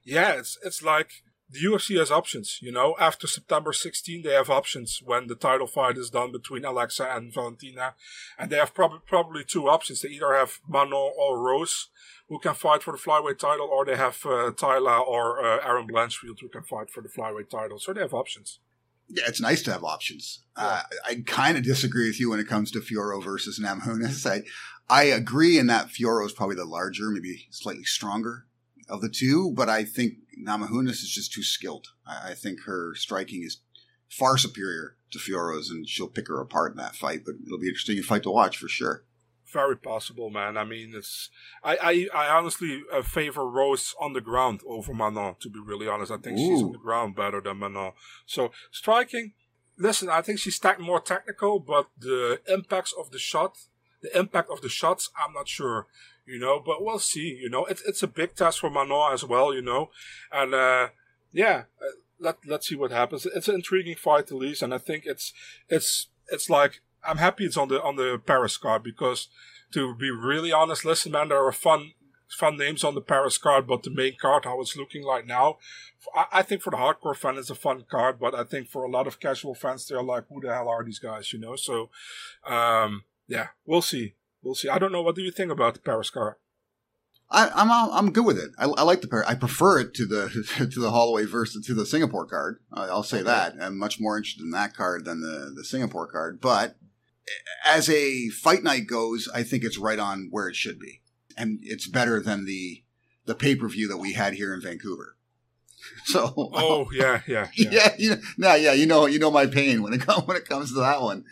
yeah, 0.04 0.32
it's 0.32 0.58
it's 0.64 0.82
like 0.82 1.22
the 1.50 1.60
UFC 1.60 1.98
has 1.98 2.10
options, 2.10 2.58
you 2.60 2.70
know. 2.70 2.94
After 3.00 3.26
September 3.26 3.72
16, 3.72 4.22
they 4.22 4.34
have 4.34 4.50
options 4.50 5.00
when 5.02 5.28
the 5.28 5.34
title 5.34 5.66
fight 5.66 5.96
is 5.96 6.10
done 6.10 6.30
between 6.30 6.64
Alexa 6.64 7.08
and 7.10 7.32
Valentina, 7.32 7.94
and 8.38 8.50
they 8.50 8.56
have 8.56 8.74
prob- 8.74 9.06
probably 9.06 9.44
two 9.44 9.68
options. 9.68 10.02
They 10.02 10.10
either 10.10 10.34
have 10.34 10.60
Manon 10.68 11.12
or 11.18 11.40
Rose 11.40 11.88
who 12.28 12.38
can 12.38 12.54
fight 12.54 12.82
for 12.82 12.92
the 12.92 12.98
flyweight 12.98 13.38
title, 13.38 13.66
or 13.66 13.86
they 13.86 13.96
have 13.96 14.18
uh, 14.26 14.52
Taila 14.52 15.00
or 15.00 15.42
uh, 15.44 15.66
Erin 15.66 15.88
Blanchfield 15.88 16.40
who 16.40 16.48
can 16.48 16.62
fight 16.62 16.90
for 16.90 17.02
the 17.02 17.08
flyweight 17.08 17.48
title. 17.48 17.78
So 17.78 17.94
they 17.94 18.02
have 18.02 18.12
options. 18.12 18.60
Yeah, 19.08 19.24
it's 19.26 19.40
nice 19.40 19.62
to 19.62 19.72
have 19.72 19.84
options. 19.84 20.40
Yeah. 20.58 20.64
Uh, 20.64 20.82
I 21.06 21.22
kind 21.24 21.56
of 21.56 21.64
disagree 21.64 22.08
with 22.08 22.20
you 22.20 22.28
when 22.28 22.40
it 22.40 22.46
comes 22.46 22.70
to 22.72 22.80
Fiorot 22.80 23.24
versus 23.24 23.58
Namajunas. 23.58 24.30
I, 24.30 24.42
I 24.90 25.04
agree 25.04 25.58
in 25.58 25.68
that 25.68 25.88
Fiorot 25.88 26.26
is 26.26 26.32
probably 26.32 26.56
the 26.56 26.66
larger, 26.66 27.10
maybe 27.10 27.46
slightly 27.50 27.84
stronger 27.84 28.44
of 28.88 29.00
the 29.00 29.08
two, 29.08 29.52
but 29.54 29.68
I 29.68 29.84
think 29.84 30.14
Namajunas 30.40 31.02
is 31.02 31.10
just 31.10 31.32
too 31.32 31.42
skilled. 31.42 31.88
I, 32.06 32.30
I 32.30 32.34
think 32.34 32.60
her 32.64 32.94
striking 32.94 33.42
is 33.42 33.58
far 34.08 34.38
superior 34.38 34.96
to 35.10 35.18
Fiorot's, 35.18 35.70
and 35.70 35.88
she'll 35.88 36.08
pick 36.08 36.28
her 36.28 36.40
apart 36.40 36.72
in 36.72 36.78
that 36.78 36.94
fight. 36.94 37.22
But 37.24 37.36
it'll 37.44 37.58
be 37.58 37.66
an 37.66 37.70
interesting 37.70 38.02
fight 38.02 38.22
to 38.24 38.30
watch 38.30 38.56
for 38.56 38.68
sure. 38.68 39.04
Very 39.46 39.76
possible, 39.76 40.28
man. 40.28 40.58
I 40.58 40.64
mean, 40.64 40.92
it's 40.94 41.30
I 41.64 42.08
I, 42.12 42.26
I 42.26 42.28
honestly 42.28 42.82
uh, 42.92 43.02
favor 43.02 43.48
Rose 43.48 43.94
on 43.98 44.12
the 44.12 44.20
ground 44.20 44.60
over 44.66 44.92
Manon. 44.92 45.36
To 45.40 45.48
be 45.48 45.58
really 45.58 45.88
honest, 45.88 46.12
I 46.12 46.18
think 46.18 46.38
Ooh. 46.38 46.46
she's 46.46 46.62
on 46.62 46.72
the 46.72 46.78
ground 46.78 47.16
better 47.16 47.40
than 47.40 47.58
Manon. 47.58 47.92
So 48.26 48.52
striking, 48.70 49.32
listen, 49.78 50.10
I 50.10 50.20
think 50.20 50.38
she's 50.38 50.60
more 50.78 51.00
technical, 51.00 51.60
but 51.60 51.88
the 51.98 52.40
impacts 52.46 52.92
of 52.98 53.10
the 53.10 53.18
shot, 53.18 53.56
the 54.02 54.16
impact 54.18 54.50
of 54.50 54.60
the 54.60 54.68
shots, 54.68 55.10
I'm 55.16 55.32
not 55.32 55.48
sure 55.48 55.86
you 56.28 56.38
know. 56.38 56.62
But 56.64 56.84
we'll 56.84 56.98
see, 56.98 57.38
you 57.40 57.48
know. 57.48 57.64
It's 57.64 57.82
it's 57.82 58.02
a 58.02 58.06
big 58.06 58.36
test 58.36 58.60
for 58.60 58.70
Manon 58.70 59.12
as 59.12 59.24
well, 59.24 59.54
you 59.54 59.62
know, 59.62 59.90
and 60.30 60.54
uh, 60.54 60.88
yeah, 61.32 61.64
uh, 61.80 61.96
let 62.20 62.36
let's 62.46 62.68
see 62.68 62.76
what 62.76 62.92
happens. 62.92 63.26
It's 63.26 63.48
an 63.48 63.56
intriguing 63.56 63.96
fight 63.96 64.30
at 64.30 64.32
least, 64.32 64.62
and 64.62 64.74
I 64.74 64.78
think 64.78 65.04
it's 65.06 65.32
it's 65.68 66.08
it's 66.28 66.50
like 66.50 66.82
I'm 67.04 67.16
happy 67.16 67.44
it's 67.44 67.56
on 67.56 67.68
the 67.68 67.82
on 67.82 67.96
the 67.96 68.20
Paris 68.24 68.56
card 68.56 68.82
because 68.82 69.28
to 69.72 69.94
be 69.94 70.10
really 70.10 70.52
honest, 70.52 70.84
listen, 70.84 71.12
man, 71.12 71.28
there 71.28 71.44
are 71.44 71.52
fun 71.52 71.92
fun 72.28 72.58
names 72.58 72.84
on 72.84 72.94
the 72.94 73.00
Paris 73.00 73.38
card, 73.38 73.66
but 73.66 73.82
the 73.82 73.90
main 73.90 74.14
card, 74.20 74.44
how 74.44 74.60
it's 74.60 74.76
looking 74.76 75.02
like 75.02 75.26
now, 75.26 75.56
I, 76.14 76.26
I, 76.32 76.42
think 76.42 76.60
for 76.60 76.70
the 76.70 76.76
hardcore 76.76 77.16
fan, 77.16 77.38
it's 77.38 77.48
a 77.48 77.54
fun 77.54 77.86
card, 77.90 78.20
but 78.20 78.34
I 78.34 78.44
think 78.44 78.68
for 78.68 78.84
a 78.84 78.90
lot 78.90 79.06
of 79.06 79.18
casual 79.18 79.54
fans, 79.54 79.88
they're 79.88 80.02
like, 80.02 80.24
who 80.28 80.42
the 80.42 80.52
hell 80.52 80.68
are 80.68 80.84
these 80.84 80.98
guys, 80.98 81.32
you 81.32 81.38
know? 81.38 81.56
So, 81.56 81.88
um, 82.46 83.04
yeah, 83.28 83.48
we'll 83.66 83.82
see 83.82 84.14
we'll 84.42 84.54
see. 84.54 84.68
I 84.68 84.78
don't 84.78 84.92
know. 84.92 85.02
What 85.02 85.14
do 85.14 85.22
you 85.22 85.30
think 85.30 85.52
about 85.52 85.74
the 85.74 85.80
Paris 85.80 86.10
card? 86.10 86.34
I, 87.30 87.48
am 87.60 87.70
I'm, 87.70 87.90
I'm 87.90 88.12
good 88.12 88.24
with 88.24 88.38
it. 88.38 88.52
I, 88.58 88.64
I 88.64 88.82
like 88.82 89.02
the 89.02 89.08
Paris. 89.08 89.26
I 89.28 89.34
prefer 89.34 89.80
it 89.80 89.94
to 89.94 90.06
the 90.06 90.68
to 90.72 90.80
the 90.80 90.90
Holloway 90.90 91.26
versus 91.26 91.64
to 91.66 91.74
the 91.74 91.86
Singapore 91.86 92.26
card. 92.26 92.60
I'll 92.72 93.02
say 93.02 93.18
okay. 93.18 93.24
that. 93.24 93.54
I'm 93.60 93.78
much 93.78 94.00
more 94.00 94.16
interested 94.16 94.42
in 94.42 94.50
that 94.52 94.74
card 94.74 95.04
than 95.04 95.20
the 95.20 95.52
the 95.54 95.64
Singapore 95.64 96.06
card. 96.06 96.40
But 96.40 96.76
as 97.66 97.90
a 97.90 98.30
fight 98.30 98.62
night 98.62 98.86
goes, 98.86 99.28
I 99.34 99.42
think 99.42 99.62
it's 99.62 99.78
right 99.78 99.98
on 99.98 100.28
where 100.30 100.48
it 100.48 100.56
should 100.56 100.78
be, 100.78 101.02
and 101.36 101.58
it's 101.62 101.86
better 101.86 102.20
than 102.20 102.46
the 102.46 102.82
the 103.26 103.34
pay 103.34 103.54
per 103.54 103.68
view 103.68 103.88
that 103.88 103.98
we 103.98 104.14
had 104.14 104.34
here 104.34 104.54
in 104.54 104.62
Vancouver. 104.62 105.16
So 106.04 106.32
oh 106.36 106.88
yeah 106.92 107.20
yeah 107.26 107.48
yeah, 107.54 107.68
yeah 107.70 107.94
you 107.98 108.10
know, 108.10 108.16
no 108.38 108.54
yeah 108.54 108.72
you 108.72 108.86
know 108.86 109.04
you 109.06 109.18
know 109.18 109.30
my 109.30 109.46
pain 109.46 109.82
when 109.82 109.92
it 109.92 110.00
comes 110.00 110.22
when 110.26 110.36
it 110.36 110.48
comes 110.48 110.72
to 110.72 110.80
that 110.80 111.02
one. 111.02 111.24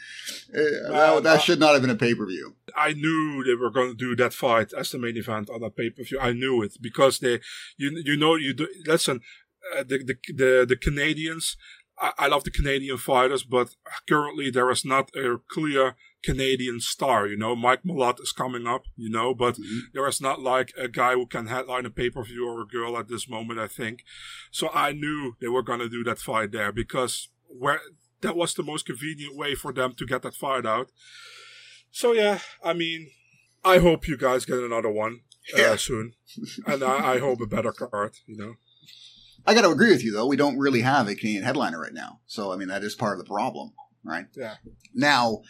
Uh, 0.54 0.90
that, 0.90 1.22
that 1.22 1.42
should 1.42 1.58
not 1.58 1.72
have 1.72 1.82
been 1.82 1.90
a 1.90 1.96
pay 1.96 2.14
per 2.14 2.26
view. 2.26 2.56
I 2.76 2.92
knew 2.92 3.42
they 3.42 3.54
were 3.54 3.70
going 3.70 3.90
to 3.90 3.96
do 3.96 4.14
that 4.16 4.32
fight 4.32 4.72
as 4.72 4.90
the 4.90 4.98
main 4.98 5.16
event 5.16 5.48
on 5.48 5.60
that 5.62 5.76
pay 5.76 5.90
per 5.90 6.02
view. 6.02 6.18
I 6.20 6.32
knew 6.32 6.62
it 6.62 6.76
because 6.80 7.18
they 7.20 7.40
you 7.78 8.02
you 8.04 8.16
know 8.16 8.34
you 8.34 8.52
do, 8.52 8.68
listen 8.86 9.20
uh, 9.74 9.82
the, 9.82 9.98
the 9.98 10.16
the 10.32 10.66
the 10.68 10.76
Canadians. 10.76 11.56
I, 11.98 12.12
I 12.18 12.26
love 12.26 12.44
the 12.44 12.50
Canadian 12.50 12.98
fighters, 12.98 13.42
but 13.42 13.74
currently 14.06 14.50
there 14.50 14.70
is 14.70 14.84
not 14.84 15.10
a 15.16 15.38
clear 15.48 15.96
Canadian 16.26 16.80
star. 16.80 17.26
You 17.28 17.36
know, 17.36 17.54
Mike 17.54 17.84
Malott 17.84 18.20
is 18.20 18.32
coming 18.32 18.66
up, 18.66 18.82
you 18.96 19.08
know, 19.08 19.32
but 19.32 19.54
mm-hmm. 19.54 19.78
there 19.94 20.06
is 20.08 20.20
not 20.20 20.42
like 20.42 20.72
a 20.76 20.88
guy 20.88 21.12
who 21.12 21.26
can 21.26 21.46
headline 21.46 21.86
a 21.86 21.90
pay 21.90 22.10
per 22.10 22.24
view 22.24 22.48
or 22.48 22.62
a 22.62 22.66
girl 22.66 22.98
at 22.98 23.08
this 23.08 23.28
moment, 23.28 23.60
I 23.60 23.68
think. 23.68 24.02
So 24.50 24.68
I 24.74 24.92
knew 24.92 25.36
they 25.40 25.48
were 25.48 25.62
going 25.62 25.78
to 25.78 25.88
do 25.88 26.02
that 26.04 26.18
fight 26.18 26.50
there 26.50 26.72
because 26.72 27.28
where 27.48 27.80
that 28.22 28.36
was 28.36 28.54
the 28.54 28.64
most 28.64 28.86
convenient 28.86 29.36
way 29.36 29.54
for 29.54 29.72
them 29.72 29.94
to 29.94 30.04
get 30.04 30.22
that 30.22 30.34
fight 30.34 30.66
out. 30.66 30.90
So 31.92 32.12
yeah, 32.12 32.40
I 32.62 32.72
mean, 32.72 33.10
I 33.64 33.78
hope 33.78 34.08
you 34.08 34.16
guys 34.16 34.44
get 34.44 34.58
another 34.58 34.90
one 34.90 35.20
uh, 35.54 35.60
yeah. 35.60 35.76
soon, 35.76 36.14
and 36.66 36.82
I, 36.82 37.14
I 37.14 37.18
hope 37.20 37.40
a 37.40 37.46
better 37.46 37.72
card. 37.72 38.16
You 38.26 38.36
know. 38.36 38.54
I 39.46 39.54
got 39.54 39.62
to 39.62 39.70
agree 39.70 39.92
with 39.92 40.02
you 40.02 40.12
though. 40.12 40.26
We 40.26 40.36
don't 40.36 40.58
really 40.58 40.80
have 40.80 41.06
a 41.06 41.14
Canadian 41.14 41.44
headliner 41.44 41.80
right 41.80 41.94
now, 41.94 42.18
so 42.26 42.52
I 42.52 42.56
mean 42.56 42.68
that 42.68 42.82
is 42.82 42.96
part 42.96 43.18
of 43.18 43.24
the 43.24 43.30
problem, 43.32 43.72
right? 44.04 44.26
Yeah. 44.36 44.56
Now, 44.92 45.42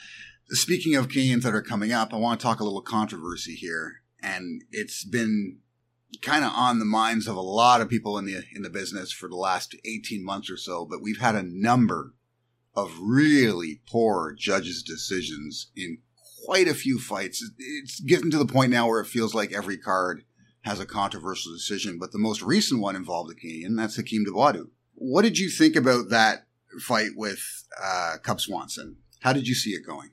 Speaking 0.51 0.95
of 0.95 1.09
Canadians 1.09 1.43
that 1.43 1.55
are 1.55 1.63
coming 1.63 1.93
up, 1.93 2.15
I 2.15 2.19
want 2.19 2.39
to 2.39 2.45
talk 2.45 2.61
a 2.61 2.65
little 2.65 2.81
controversy 2.81 3.55
here, 3.55 4.03
and 4.23 4.63
it's 4.71 5.05
been 5.05 5.59
kind 6.23 6.45
of 6.45 6.53
on 6.55 6.79
the 6.79 6.85
minds 6.85 7.27
of 7.27 7.35
a 7.35 7.41
lot 7.41 7.81
of 7.81 7.89
people 7.89 8.17
in 8.17 8.27
the 8.27 8.45
in 8.55 8.63
the 8.63 8.71
business 8.71 9.11
for 9.11 9.29
the 9.29 9.37
last 9.37 9.75
18 9.85 10.25
months 10.25 10.49
or 10.49 10.57
so, 10.57 10.85
but 10.85 11.03
we've 11.03 11.19
had 11.19 11.35
a 11.35 11.43
number 11.43 12.15
of 12.77 12.97
really 13.01 13.81
poor 13.89 14.33
judges' 14.39 14.85
decisions 14.85 15.73
in 15.75 15.99
quite 16.45 16.69
a 16.69 16.75
few 16.75 17.01
fights. 17.01 17.45
It's 17.59 17.99
getting 17.99 18.31
to 18.31 18.39
the 18.39 18.47
point 18.47 18.71
now 18.71 18.87
where 18.87 19.01
it 19.01 19.07
feels 19.07 19.35
like 19.35 19.53
every 19.53 19.77
card 19.77 20.23
has 20.61 20.79
a 20.79 20.87
controversial 20.87 21.53
decision, 21.53 21.99
but 21.99 22.13
the 22.13 22.19
most 22.19 22.41
recent 22.41 22.81
one 22.81 22.95
involved 22.95 23.33
a 23.33 23.35
Canadian, 23.35 23.75
that's 23.75 23.97
Hakeem 23.97 24.25
Dawodu. 24.25 24.69
What 24.95 25.23
did 25.23 25.39
you 25.39 25.51
think 25.51 25.75
about 25.75 26.11
that 26.11 26.47
fight 26.81 27.11
with 27.17 27.65
uh, 27.83 28.17
Cub 28.23 28.41
Swanson? 28.41 28.99
How 29.21 29.33
did 29.33 29.49
you 29.49 29.55
see 29.55 29.71
it 29.71 29.85
going? 29.85 30.11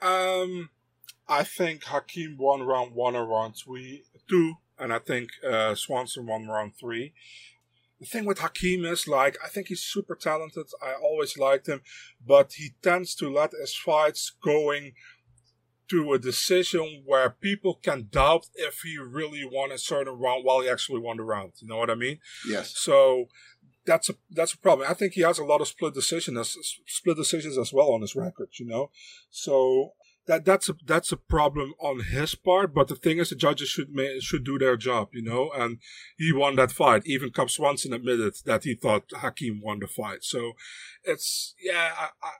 Um, 0.00 0.70
I 1.28 1.42
think 1.44 1.84
Hakeem 1.84 2.36
won 2.38 2.62
round 2.62 2.94
one 2.94 3.16
or 3.16 3.26
round 3.26 3.56
three, 3.56 4.04
two, 4.28 4.54
and 4.78 4.92
I 4.92 4.98
think 4.98 5.30
uh, 5.46 5.74
Swanson 5.74 6.26
won 6.26 6.46
round 6.46 6.72
three. 6.78 7.12
the 8.00 8.06
thing 8.06 8.24
with 8.24 8.38
Hakeem 8.38 8.84
is 8.84 9.08
like 9.08 9.36
I 9.44 9.48
think 9.48 9.68
he's 9.68 9.82
super 9.82 10.14
talented. 10.14 10.66
I 10.82 10.94
always 10.94 11.36
liked 11.36 11.66
him, 11.68 11.82
but 12.24 12.52
he 12.54 12.70
tends 12.82 13.14
to 13.16 13.28
let 13.28 13.50
his 13.52 13.74
fights 13.74 14.32
going 14.42 14.92
to 15.88 16.12
a 16.12 16.18
decision 16.18 17.02
where 17.06 17.30
people 17.30 17.74
can 17.82 18.08
doubt 18.10 18.46
if 18.54 18.80
he 18.84 18.98
really 18.98 19.42
won 19.44 19.72
a 19.72 19.78
certain 19.78 20.14
round 20.18 20.44
while 20.44 20.60
he 20.60 20.68
actually 20.68 21.00
won 21.00 21.16
the 21.16 21.22
round. 21.22 21.52
You 21.60 21.68
know 21.68 21.78
what 21.78 21.90
I 21.90 21.94
mean? 21.94 22.18
Yes. 22.46 22.76
So 22.76 23.28
that's 23.88 24.10
a 24.10 24.14
that's 24.30 24.52
a 24.52 24.58
problem. 24.58 24.86
I 24.88 24.94
think 24.94 25.14
he 25.14 25.22
has 25.22 25.38
a 25.38 25.44
lot 25.44 25.60
of 25.60 25.68
split 25.68 25.94
decisions 25.94 26.56
split 26.86 27.16
decisions 27.16 27.56
as 27.58 27.72
well 27.72 27.90
on 27.92 28.02
his 28.02 28.14
record. 28.14 28.50
You 28.60 28.66
know, 28.66 28.90
so 29.30 29.92
that 30.26 30.44
that's 30.44 30.68
a 30.68 30.74
that's 30.84 31.10
a 31.10 31.16
problem 31.16 31.72
on 31.80 32.00
his 32.00 32.34
part. 32.34 32.74
But 32.74 32.88
the 32.88 32.94
thing 32.94 33.18
is, 33.18 33.30
the 33.30 33.36
judges 33.36 33.68
should 33.68 33.88
should 34.20 34.44
do 34.44 34.58
their 34.58 34.76
job, 34.76 35.08
you 35.12 35.22
know. 35.22 35.50
And 35.56 35.78
he 36.16 36.32
won 36.32 36.56
that 36.56 36.70
fight. 36.70 37.02
Even 37.06 37.30
Cub 37.30 37.50
Swanson 37.50 37.92
admitted 37.94 38.34
that 38.44 38.64
he 38.64 38.74
thought 38.74 39.10
Hakeem 39.16 39.60
won 39.62 39.80
the 39.80 39.88
fight. 39.88 40.22
So 40.22 40.52
it's 41.02 41.54
yeah, 41.60 41.92
I, 41.98 42.08
I 42.22 42.32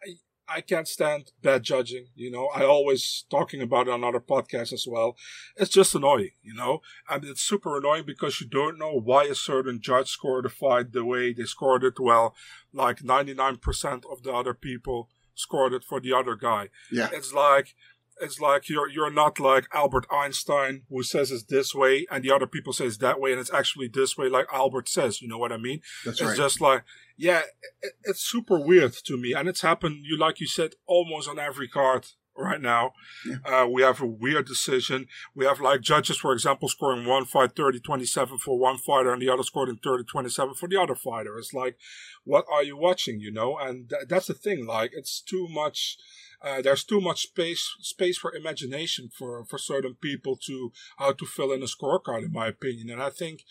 I 0.49 0.61
can't 0.61 0.89
stand 0.89 1.33
bad 1.43 1.63
judging. 1.63 2.07
You 2.15 2.31
know, 2.31 2.49
I 2.55 2.65
always 2.65 3.25
talking 3.31 3.61
about 3.61 3.89
it 3.89 3.93
on 3.93 4.05
other 4.05 4.21
podcasts 4.21 4.73
as 4.73 4.87
well. 4.89 5.17
It's 5.57 5.71
just 5.71 5.95
annoying, 5.95 6.31
you 6.43 6.55
know, 6.55 6.81
and 7.09 7.25
it's 7.25 7.43
super 7.43 7.77
annoying 7.77 8.05
because 8.07 8.41
you 8.41 8.47
don't 8.49 8.79
know 8.79 8.99
why 8.99 9.25
a 9.25 9.35
certain 9.35 9.81
judge 9.81 10.11
scored 10.11 10.47
a 10.47 10.49
fight 10.49 10.93
the 10.93 11.05
way 11.05 11.33
they 11.33 11.45
scored 11.45 11.85
it. 11.85 12.01
Well, 12.01 12.35
like 12.73 13.01
99% 13.01 14.03
of 14.11 14.23
the 14.23 14.33
other 14.33 14.55
people 14.55 15.11
scored 15.35 15.73
it 15.73 15.85
for 15.85 16.01
the 16.01 16.13
other 16.13 16.35
guy. 16.35 16.69
Yeah. 16.91 17.09
It's 17.13 17.33
like, 17.33 17.75
it's 18.21 18.41
like 18.41 18.69
you're 18.69 18.89
you're 18.89 19.13
not 19.13 19.39
like 19.41 19.67
Albert 19.73 20.07
Einstein 20.11 20.83
who 20.89 21.03
says 21.03 21.31
it's 21.31 21.45
this 21.45 21.75
way 21.75 22.07
and 22.11 22.25
the 22.25 22.31
other 22.31 22.47
people 22.47 22.73
say 22.73 22.87
it's 22.87 22.99
that 22.99 23.21
way 23.21 23.33
and 23.33 23.41
it's 23.41 23.53
actually 23.53 23.89
this 23.89 24.17
way 24.17 24.29
like 24.29 24.47
Albert 24.53 24.89
says. 24.89 25.21
You 25.23 25.29
know 25.29 25.39
what 25.39 25.53
I 25.53 25.57
mean? 25.57 25.81
That's 26.05 26.21
it's 26.21 26.31
right. 26.31 26.37
just 26.37 26.61
like 26.61 26.85
yeah, 27.19 27.43
it, 27.83 27.95
it's 28.05 28.21
super 28.21 28.59
weird 28.59 28.93
to 29.05 29.17
me, 29.17 29.35
and 29.35 29.49
it's 29.49 29.63
happened. 29.63 30.05
You 30.05 30.17
like 30.17 30.41
you 30.41 30.47
said, 30.47 30.75
almost 30.87 31.29
on 31.29 31.39
every 31.39 31.67
card 31.67 32.07
right 32.39 32.61
now. 32.61 32.93
Yeah. 33.27 33.63
Uh, 33.63 33.67
we 33.67 33.83
have 33.83 34.01
a 34.01 34.07
weird 34.07 34.47
decision. 34.47 35.09
We 35.35 35.45
have 35.45 35.61
like 35.61 35.81
judges, 35.81 36.17
for 36.17 36.33
example, 36.33 36.69
scoring 36.69 37.07
one 37.07 37.25
fight 37.25 37.55
30-27 37.55 38.39
for 38.39 38.59
one 38.59 38.79
fighter, 38.79 39.13
and 39.13 39.21
the 39.21 39.29
other 39.29 39.43
scored 39.43 39.69
in 39.69 39.79
30-27 39.79 40.57
for 40.57 40.69
the 40.69 40.81
other 40.81 40.95
fighter. 40.95 41.37
It's 41.39 41.53
like, 41.53 41.77
what 42.25 42.45
are 42.51 42.63
you 42.63 42.77
watching? 42.77 43.21
You 43.21 43.33
know, 43.33 43.59
and 43.59 43.91
th- 43.91 44.03
that's 44.09 44.29
the 44.29 44.35
thing. 44.35 44.67
Like, 44.67 44.93
it's 44.95 45.21
too 45.21 45.49
much. 45.49 45.99
Uh, 46.41 46.63
there's 46.63 46.85
too 46.85 47.01
much 47.01 47.23
space 47.23 47.75
space 47.81 48.17
for 48.17 48.35
imagination 48.35 49.09
for 49.09 49.45
for 49.45 49.59
certain 49.59 49.95
people 49.95 50.37
to 50.37 50.73
how 50.99 51.13
to 51.13 51.27
fill 51.27 51.53
in 51.53 51.63
a 51.63 51.67
scorecard, 51.67 52.25
in 52.25 52.33
my 52.33 52.47
opinion. 52.47 52.91
And 52.91 53.03
I 53.03 53.11
think 53.11 53.45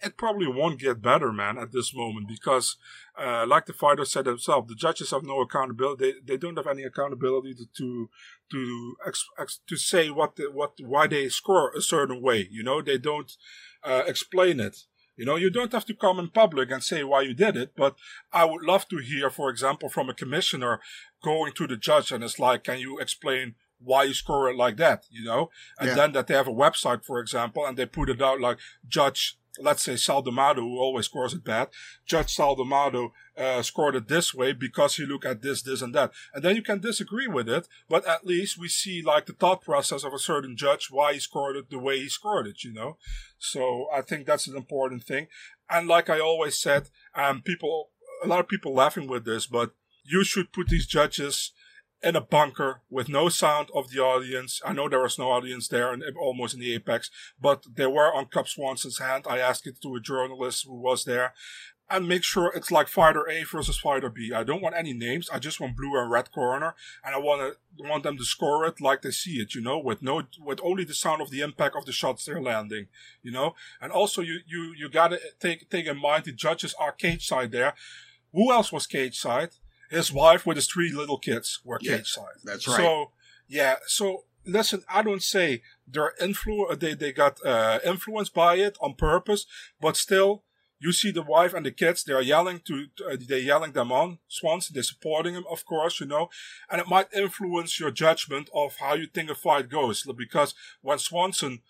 it 0.00 0.16
probably 0.16 0.46
won't 0.46 0.78
get 0.78 1.02
better, 1.02 1.32
man, 1.32 1.58
at 1.58 1.72
this 1.72 1.94
moment 1.94 2.28
because, 2.28 2.76
uh, 3.18 3.44
like 3.46 3.66
the 3.66 3.72
fighter 3.72 4.04
said 4.04 4.26
himself, 4.26 4.68
the 4.68 4.74
judges 4.74 5.10
have 5.10 5.24
no 5.24 5.40
accountability. 5.40 6.12
They, 6.12 6.34
they 6.34 6.36
don't 6.36 6.56
have 6.56 6.68
any 6.68 6.84
accountability 6.84 7.54
to 7.54 7.66
to 7.78 8.10
to, 8.50 8.96
ex, 9.06 9.24
ex, 9.38 9.60
to 9.66 9.76
say 9.76 10.10
what 10.10 10.36
the, 10.36 10.50
what 10.52 10.74
why 10.80 11.06
they 11.06 11.28
score 11.28 11.72
a 11.76 11.82
certain 11.82 12.22
way. 12.22 12.48
You 12.50 12.62
know, 12.62 12.80
they 12.80 12.98
don't 12.98 13.36
uh, 13.82 14.04
explain 14.06 14.60
it. 14.60 14.84
You 15.18 15.24
know, 15.24 15.34
you 15.34 15.50
don't 15.50 15.72
have 15.72 15.84
to 15.86 15.94
come 15.94 16.20
in 16.20 16.28
public 16.28 16.70
and 16.70 16.82
say 16.82 17.02
why 17.02 17.22
you 17.22 17.34
did 17.34 17.56
it, 17.56 17.72
but 17.76 17.96
I 18.32 18.44
would 18.44 18.62
love 18.62 18.86
to 18.88 18.98
hear, 18.98 19.30
for 19.30 19.50
example, 19.50 19.88
from 19.88 20.08
a 20.08 20.14
commissioner 20.14 20.80
going 21.22 21.52
to 21.54 21.66
the 21.66 21.76
judge 21.76 22.12
and 22.12 22.22
it's 22.22 22.38
like, 22.38 22.62
can 22.62 22.78
you 22.78 23.00
explain 23.00 23.56
why 23.80 24.04
you 24.04 24.14
score 24.14 24.48
it 24.48 24.56
like 24.56 24.76
that? 24.76 25.06
You 25.10 25.24
know, 25.24 25.50
and 25.78 25.88
Yeah. 25.88 25.94
then 25.96 26.12
that 26.12 26.28
they 26.28 26.34
have 26.34 26.46
a 26.46 26.52
website, 26.52 27.04
for 27.04 27.18
example, 27.18 27.66
and 27.66 27.76
they 27.76 27.84
put 27.86 28.08
it 28.08 28.22
out 28.22 28.40
like 28.40 28.58
Judge 28.86 29.36
let's 29.60 29.82
say 29.82 29.96
Sal 29.96 30.22
D'Amato, 30.22 30.60
who 30.60 30.78
always 30.78 31.06
scores 31.06 31.34
it 31.34 31.44
bad, 31.44 31.68
Judge 32.06 32.34
Sal 32.34 32.54
D'Amato 32.54 33.12
uh, 33.36 33.62
scored 33.62 33.94
it 33.94 34.08
this 34.08 34.34
way 34.34 34.52
because 34.52 34.96
he 34.96 35.06
looked 35.06 35.24
at 35.24 35.42
this, 35.42 35.62
this, 35.62 35.82
and 35.82 35.94
that. 35.94 36.12
And 36.34 36.42
then 36.42 36.56
you 36.56 36.62
can 36.62 36.80
disagree 36.80 37.26
with 37.26 37.48
it, 37.48 37.68
but 37.88 38.06
at 38.06 38.26
least 38.26 38.58
we 38.58 38.68
see 38.68 39.02
like 39.02 39.26
the 39.26 39.32
thought 39.32 39.62
process 39.62 40.04
of 40.04 40.12
a 40.12 40.18
certain 40.18 40.56
judge, 40.56 40.88
why 40.90 41.14
he 41.14 41.18
scored 41.20 41.56
it 41.56 41.70
the 41.70 41.78
way 41.78 41.98
he 41.98 42.08
scored 42.08 42.46
it, 42.46 42.64
you 42.64 42.72
know? 42.72 42.96
So 43.38 43.88
I 43.94 44.02
think 44.02 44.26
that's 44.26 44.46
an 44.46 44.56
important 44.56 45.04
thing. 45.04 45.28
And 45.70 45.86
like 45.86 46.08
I 46.10 46.20
always 46.20 46.56
said, 46.58 46.88
um, 47.14 47.42
people, 47.42 47.90
a 48.24 48.26
lot 48.26 48.40
of 48.40 48.48
people 48.48 48.74
laughing 48.74 49.06
with 49.06 49.24
this, 49.24 49.46
but 49.46 49.72
you 50.04 50.24
should 50.24 50.52
put 50.52 50.68
these 50.68 50.86
judges 50.86 51.52
in 52.02 52.14
a 52.14 52.20
bunker 52.20 52.82
with 52.88 53.08
no 53.08 53.28
sound 53.28 53.68
of 53.74 53.90
the 53.90 53.98
audience. 53.98 54.60
I 54.64 54.72
know 54.72 54.88
there 54.88 55.02
was 55.02 55.18
no 55.18 55.30
audience 55.30 55.68
there 55.68 55.92
and 55.92 56.02
almost 56.16 56.54
in 56.54 56.60
the 56.60 56.74
apex, 56.74 57.10
but 57.40 57.64
they 57.74 57.86
were 57.86 58.14
on 58.14 58.26
Cub 58.26 58.48
Swanson's 58.48 58.98
hand. 58.98 59.24
I 59.28 59.38
asked 59.38 59.66
it 59.66 59.80
to 59.82 59.96
a 59.96 60.00
journalist 60.00 60.66
who 60.66 60.74
was 60.74 61.04
there. 61.04 61.34
And 61.90 62.06
make 62.06 62.22
sure 62.22 62.52
it's 62.54 62.70
like 62.70 62.86
fighter 62.86 63.26
A 63.30 63.44
versus 63.44 63.78
fighter 63.78 64.10
B. 64.10 64.30
I 64.34 64.44
don't 64.44 64.60
want 64.60 64.76
any 64.76 64.92
names. 64.92 65.30
I 65.30 65.38
just 65.38 65.58
want 65.58 65.74
blue 65.74 65.98
and 65.98 66.10
red 66.10 66.30
corner, 66.30 66.74
and 67.02 67.14
I 67.14 67.18
want 67.18 67.40
to 67.40 67.88
want 67.88 68.02
them 68.02 68.18
to 68.18 68.24
score 68.26 68.66
it 68.66 68.78
like 68.78 69.00
they 69.00 69.10
see 69.10 69.40
it. 69.40 69.54
You 69.54 69.62
know, 69.62 69.78
with 69.78 70.02
no 70.02 70.24
with 70.38 70.60
only 70.62 70.84
the 70.84 70.92
sound 70.92 71.22
of 71.22 71.30
the 71.30 71.40
impact 71.40 71.76
of 71.76 71.86
the 71.86 71.92
shots 71.92 72.26
they're 72.26 72.42
landing. 72.42 72.88
You 73.22 73.30
know, 73.30 73.54
and 73.80 73.90
also 73.90 74.20
you 74.20 74.40
you 74.46 74.74
you 74.76 74.90
gotta 74.90 75.18
take 75.40 75.70
take 75.70 75.86
in 75.86 75.96
mind 75.98 76.26
the 76.26 76.32
judges 76.32 76.74
are 76.78 76.92
cage 76.92 77.26
side 77.26 77.52
there. 77.52 77.72
Who 78.34 78.52
else 78.52 78.70
was 78.70 78.86
cage 78.86 79.18
side? 79.18 79.52
His 79.90 80.12
wife 80.12 80.46
with 80.46 80.56
his 80.56 80.66
three 80.66 80.92
little 80.92 81.18
kids 81.18 81.60
were 81.64 81.78
Yeah, 81.80 81.98
cage 81.98 82.10
side. 82.12 82.36
that's 82.44 82.66
right. 82.68 82.76
So 82.76 83.12
yeah, 83.48 83.76
so 83.86 84.24
listen, 84.44 84.82
I 84.88 85.02
don't 85.02 85.22
say 85.22 85.62
they're 85.86 86.14
influ 86.20 86.78
they 86.78 86.94
they 86.94 87.12
got 87.12 87.44
uh, 87.44 87.78
influenced 87.84 88.34
by 88.34 88.56
it 88.56 88.76
on 88.80 88.94
purpose, 88.94 89.46
but 89.80 89.96
still, 89.96 90.42
you 90.80 90.92
see 90.92 91.10
the 91.10 91.22
wife 91.22 91.54
and 91.54 91.64
the 91.66 91.72
kids. 91.72 92.04
They 92.04 92.12
are 92.12 92.22
yelling 92.22 92.60
to 92.66 92.86
uh, 93.10 93.16
they're 93.18 93.38
yelling 93.38 93.72
them 93.72 93.90
on 93.90 94.18
Swanson. 94.28 94.74
They're 94.74 94.82
supporting 94.82 95.34
him, 95.34 95.44
of 95.50 95.64
course, 95.64 96.00
you 96.00 96.06
know, 96.06 96.28
and 96.70 96.80
it 96.80 96.88
might 96.88 97.12
influence 97.12 97.80
your 97.80 97.90
judgment 97.90 98.48
of 98.54 98.76
how 98.76 98.94
you 98.94 99.06
think 99.06 99.30
a 99.30 99.34
fight 99.34 99.68
goes. 99.68 100.02
Because 100.16 100.54
when 100.82 100.98
Swanson 100.98 101.62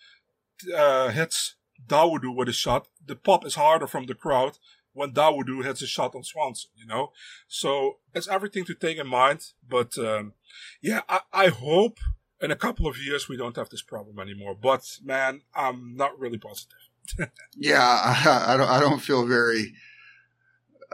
uh, 0.76 1.08
hits 1.10 1.54
Dawodu 1.86 2.34
with 2.34 2.48
a 2.48 2.52
shot, 2.52 2.88
the 3.04 3.16
pop 3.16 3.46
is 3.46 3.54
harder 3.54 3.86
from 3.86 4.06
the 4.06 4.14
crowd 4.14 4.58
when 4.98 5.12
Dawodu 5.12 5.64
hits 5.64 5.82
a 5.82 5.86
shot 5.86 6.14
on 6.14 6.24
Swanson, 6.24 6.70
you 6.76 6.86
know? 6.86 7.12
So 7.46 7.98
it's 8.14 8.28
everything 8.28 8.64
to 8.66 8.74
take 8.74 8.98
in 8.98 9.06
mind. 9.06 9.40
But 9.66 9.96
um, 9.98 10.34
yeah, 10.82 11.02
I, 11.08 11.20
I 11.32 11.48
hope 11.48 11.98
in 12.40 12.50
a 12.50 12.56
couple 12.56 12.86
of 12.86 12.98
years 12.98 13.28
we 13.28 13.36
don't 13.36 13.56
have 13.56 13.70
this 13.70 13.82
problem 13.82 14.18
anymore. 14.18 14.56
But 14.60 14.98
man, 15.02 15.42
I'm 15.54 15.96
not 15.96 16.18
really 16.18 16.38
positive. 16.38 16.78
Yeah, 17.56 17.80
I, 17.80 18.52
I 18.52 18.56
don't. 18.56 18.68
I 18.68 18.78
don't 18.78 19.00
feel 19.00 19.26
very. 19.26 19.72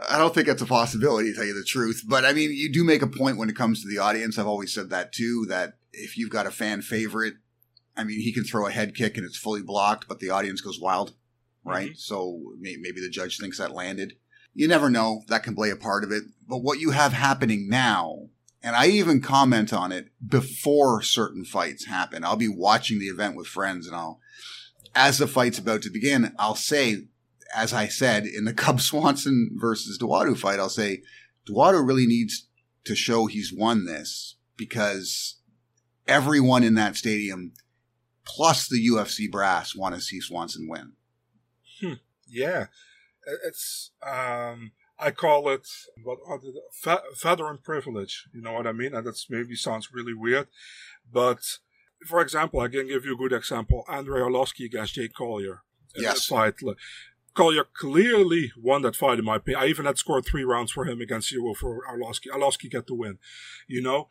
I 0.09 0.17
don't 0.17 0.33
think 0.33 0.47
it's 0.47 0.61
a 0.61 0.65
possibility 0.65 1.29
to 1.29 1.35
tell 1.35 1.45
you 1.45 1.53
the 1.53 1.63
truth. 1.63 2.03
But 2.07 2.25
I 2.25 2.33
mean, 2.33 2.51
you 2.51 2.71
do 2.71 2.83
make 2.83 3.01
a 3.01 3.07
point 3.07 3.37
when 3.37 3.49
it 3.49 3.55
comes 3.55 3.81
to 3.81 3.87
the 3.87 3.99
audience. 3.99 4.39
I've 4.39 4.47
always 4.47 4.73
said 4.73 4.89
that 4.89 5.11
too. 5.11 5.45
That 5.49 5.73
if 5.91 6.17
you've 6.17 6.31
got 6.31 6.47
a 6.47 6.51
fan 6.51 6.81
favorite, 6.81 7.35
I 7.97 8.03
mean, 8.03 8.19
he 8.21 8.33
can 8.33 8.43
throw 8.43 8.65
a 8.65 8.71
head 8.71 8.95
kick 8.95 9.17
and 9.17 9.25
it's 9.25 9.37
fully 9.37 9.61
blocked, 9.61 10.07
but 10.07 10.19
the 10.19 10.29
audience 10.29 10.61
goes 10.61 10.79
wild, 10.79 11.13
right? 11.65 11.89
Mm-hmm. 11.89 11.97
So 11.97 12.53
may, 12.59 12.77
maybe 12.79 13.01
the 13.01 13.09
judge 13.09 13.37
thinks 13.37 13.57
that 13.57 13.71
landed. 13.71 14.13
You 14.53 14.67
never 14.67 14.89
know. 14.89 15.23
That 15.27 15.43
can 15.43 15.55
play 15.55 15.69
a 15.69 15.75
part 15.75 16.03
of 16.03 16.11
it. 16.11 16.23
But 16.47 16.59
what 16.59 16.79
you 16.79 16.91
have 16.91 17.11
happening 17.11 17.67
now, 17.67 18.29
and 18.63 18.75
I 18.75 18.87
even 18.87 19.21
comment 19.21 19.73
on 19.73 19.91
it 19.91 20.07
before 20.25 21.01
certain 21.01 21.43
fights 21.43 21.85
happen. 21.85 22.23
I'll 22.23 22.37
be 22.37 22.47
watching 22.47 22.99
the 22.99 23.07
event 23.07 23.35
with 23.35 23.47
friends, 23.47 23.85
and 23.85 23.95
I'll, 23.95 24.21
as 24.95 25.17
the 25.17 25.27
fight's 25.27 25.59
about 25.59 25.81
to 25.81 25.89
begin, 25.89 26.33
I'll 26.39 26.55
say, 26.55 27.07
as 27.53 27.73
I 27.73 27.87
said 27.87 28.25
in 28.25 28.45
the 28.45 28.53
Cub 28.55 28.79
Swanson 28.79 29.51
versus 29.55 29.99
Dawodu 29.99 30.37
fight, 30.37 30.59
I'll 30.59 30.69
say, 30.69 31.01
Dawodu 31.47 31.85
really 31.85 32.07
needs 32.07 32.47
to 32.85 32.95
show 32.95 33.25
he's 33.25 33.53
won 33.53 33.85
this 33.85 34.37
because 34.57 35.39
everyone 36.07 36.63
in 36.63 36.75
that 36.75 36.95
stadium, 36.95 37.53
plus 38.25 38.67
the 38.67 38.87
UFC 38.87 39.29
brass, 39.29 39.75
want 39.75 39.95
to 39.95 40.01
see 40.01 40.21
Swanson 40.21 40.67
win. 40.69 40.93
Yeah, 42.27 42.67
it's 43.45 43.91
um, 44.01 44.71
I 44.99 45.11
call 45.11 45.49
it 45.49 45.67
what 46.03 46.19
are 46.27 46.39
the 46.39 47.01
veteran 47.21 47.59
privilege. 47.63 48.27
You 48.33 48.41
know 48.41 48.53
what 48.53 48.67
I 48.67 48.71
mean? 48.71 48.95
And 48.95 49.05
that's 49.05 49.27
maybe 49.29 49.55
sounds 49.55 49.93
really 49.93 50.13
weird, 50.13 50.47
but 51.11 51.59
for 52.07 52.21
example, 52.21 52.59
I 52.59 52.67
can 52.67 52.87
give 52.87 53.05
you 53.05 53.13
a 53.13 53.17
good 53.17 53.33
example: 53.33 53.83
Andrei 53.87 54.21
Arlovsky 54.21 54.65
against 54.65 54.95
Jake 54.95 55.13
Collier. 55.13 55.61
Yes. 55.95 56.25
fight. 56.25 56.55
Collier 57.33 57.65
clearly 57.73 58.51
won 58.57 58.81
that 58.83 58.95
fight 58.95 59.19
in 59.19 59.25
my 59.25 59.37
opinion. 59.37 59.61
I 59.63 59.67
even 59.67 59.85
had 59.85 59.97
scored 59.97 60.25
three 60.25 60.43
rounds 60.43 60.71
for 60.71 60.85
him 60.85 61.01
against 61.01 61.29
zero 61.29 61.53
for 61.53 61.83
Arlovsky. 61.85 62.27
Arlovsky 62.33 62.71
got 62.71 62.87
the 62.87 62.95
win. 62.95 63.17
You 63.67 63.81
know, 63.81 64.07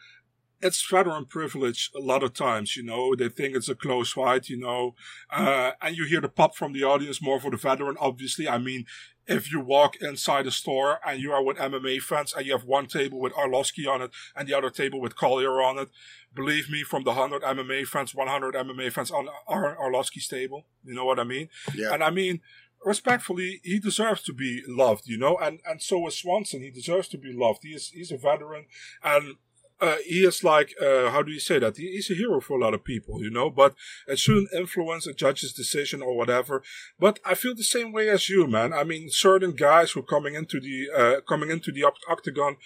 it's 0.61 0.85
veteran 0.89 1.27
privilege 1.27 1.91
a 1.95 2.01
lot 2.01 2.23
of 2.23 2.33
times, 2.35 2.77
you 2.77 2.83
know. 2.83 3.15
They 3.15 3.29
think 3.29 3.55
it's 3.55 3.69
a 3.69 3.75
close 3.75 4.13
fight, 4.13 4.49
you 4.49 4.59
know. 4.59 4.95
Uh, 5.31 5.73
and 5.83 5.97
you 5.97 6.05
hear 6.05 6.21
the 6.21 6.29
pop 6.29 6.55
from 6.55 6.73
the 6.73 6.85
audience 6.85 7.21
more 7.21 7.41
for 7.41 7.51
the 7.51 7.57
veteran, 7.57 7.97
obviously. 8.01 8.49
I 8.49 8.59
mean, 8.59 8.87
if 9.27 9.51
you 9.51 9.61
walk 9.61 9.97
inside 9.97 10.47
a 10.47 10.51
store 10.51 10.99
and 11.07 11.21
you 11.21 11.33
are 11.33 11.43
with 11.43 11.57
MMA 11.57 12.01
fans 12.01 12.35
and 12.35 12.45
you 12.47 12.53
have 12.53 12.65
one 12.65 12.87
table 12.87 13.21
with 13.21 13.33
Arlovsky 13.33 13.89
on 13.89 14.03
it 14.03 14.11
and 14.37 14.49
the 14.49 14.57
other 14.57 14.71
table 14.71 15.01
with 15.01 15.17
Collier 15.17 15.63
on 15.63 15.79
it, 15.79 15.89
believe 16.35 16.71
me, 16.71 16.83
from 16.83 17.05
the 17.05 17.13
100 17.13 17.43
MMA 17.43 17.87
fans, 17.87 18.15
100 18.15 18.55
MMA 18.55 18.93
fans 18.93 19.11
on 19.11 19.29
Ar- 19.47 19.77
Arlovsky's 19.77 20.29
table. 20.29 20.67
You 20.85 20.95
know 20.95 21.05
what 21.05 21.19
I 21.19 21.25
mean? 21.25 21.49
Yeah. 21.75 21.93
And 21.95 22.03
I 22.03 22.11
mean, 22.11 22.41
respectfully, 22.85 23.61
he 23.65 23.79
deserves 23.79 24.23
to 24.25 24.33
be 24.33 24.63
loved, 24.69 25.07
you 25.07 25.17
know, 25.17 25.37
and 25.39 25.61
and 25.65 25.83
so 25.83 26.07
is 26.07 26.17
Swanson. 26.17 26.61
He 26.61 26.71
deserves 26.71 27.09
to 27.09 27.19
be 27.19 27.33
loved. 27.33 27.61
He 27.63 27.71
is 27.71 27.89
he's 27.89 28.13
a 28.13 28.17
veteran, 28.17 28.67
and 29.03 29.37
uh, 29.85 29.97
he 30.07 30.21
is 30.31 30.43
like 30.43 30.75
uh, 30.81 31.11
how 31.11 31.23
do 31.23 31.33
you 31.33 31.41
say 31.41 31.59
that? 31.59 31.77
He, 31.77 31.87
he's 31.93 32.11
a 32.11 32.15
hero 32.15 32.41
for 32.41 32.57
a 32.57 32.63
lot 32.65 32.75
of 32.75 32.85
people, 32.85 33.23
you 33.23 33.31
know. 33.31 33.51
But 33.51 33.75
it 34.07 34.19
shouldn't 34.19 34.53
influence 34.55 35.07
a 35.07 35.13
judge's 35.13 35.53
decision 35.53 36.03
or 36.03 36.17
whatever. 36.17 36.63
But 36.99 37.21
I 37.25 37.35
feel 37.35 37.55
the 37.55 37.73
same 37.77 37.93
way 37.93 38.09
as 38.09 38.29
you, 38.29 38.47
man. 38.47 38.73
I 38.73 38.85
mean, 38.85 39.09
certain 39.11 39.53
guys 39.53 39.93
who 39.93 40.03
coming 40.03 40.35
into 40.35 40.59
the 40.61 40.79
uh, 41.01 41.21
coming 41.29 41.51
into 41.51 41.71
the 41.71 41.85
octagon, 42.09 42.57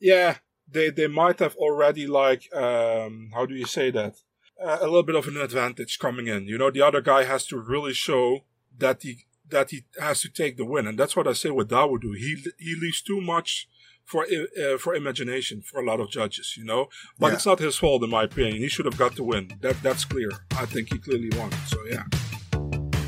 yeah, 0.00 0.36
they 0.70 0.90
they 0.90 1.06
might 1.06 1.38
have 1.38 1.56
already 1.56 2.06
like 2.06 2.42
um, 2.54 3.30
how 3.34 3.46
do 3.46 3.54
you 3.54 3.66
say 3.66 3.90
that? 3.90 4.16
Uh, 4.62 4.78
a 4.80 4.84
little 4.84 5.02
bit 5.02 5.16
of 5.16 5.26
an 5.26 5.38
advantage 5.38 5.98
coming 5.98 6.26
in. 6.26 6.44
You 6.44 6.58
know, 6.58 6.70
the 6.70 6.82
other 6.82 7.00
guy 7.00 7.24
has 7.24 7.46
to 7.46 7.58
really 7.58 7.94
show 7.94 8.40
that 8.78 9.02
he 9.02 9.24
that 9.48 9.70
he 9.70 9.84
has 9.98 10.20
to 10.22 10.28
take 10.28 10.56
the 10.56 10.66
win, 10.66 10.86
and 10.86 10.98
that's 10.98 11.16
what 11.16 11.26
I 11.26 11.32
say 11.32 11.50
with 11.50 11.70
Dawodu. 11.70 12.16
He 12.16 12.36
he 12.58 12.74
leaves 12.78 13.00
too 13.00 13.20
much 13.20 13.66
for 14.10 14.26
uh, 14.26 14.76
for 14.76 14.94
imagination 14.94 15.62
for 15.62 15.80
a 15.80 15.84
lot 15.84 16.00
of 16.00 16.10
judges, 16.10 16.56
you 16.56 16.64
know. 16.64 16.88
But 17.18 17.28
yeah. 17.28 17.34
it's 17.34 17.46
not 17.46 17.60
his 17.60 17.76
fault, 17.76 18.02
in 18.02 18.10
my 18.10 18.24
opinion. 18.24 18.56
He 18.56 18.68
should 18.68 18.86
have 18.86 18.98
got 18.98 19.14
the 19.14 19.22
win. 19.22 19.52
That 19.60 19.80
that's 19.82 20.04
clear. 20.04 20.30
I 20.58 20.66
think 20.66 20.92
he 20.92 20.98
clearly 20.98 21.30
won. 21.38 21.52
So 21.68 21.78
yeah. 21.88 22.02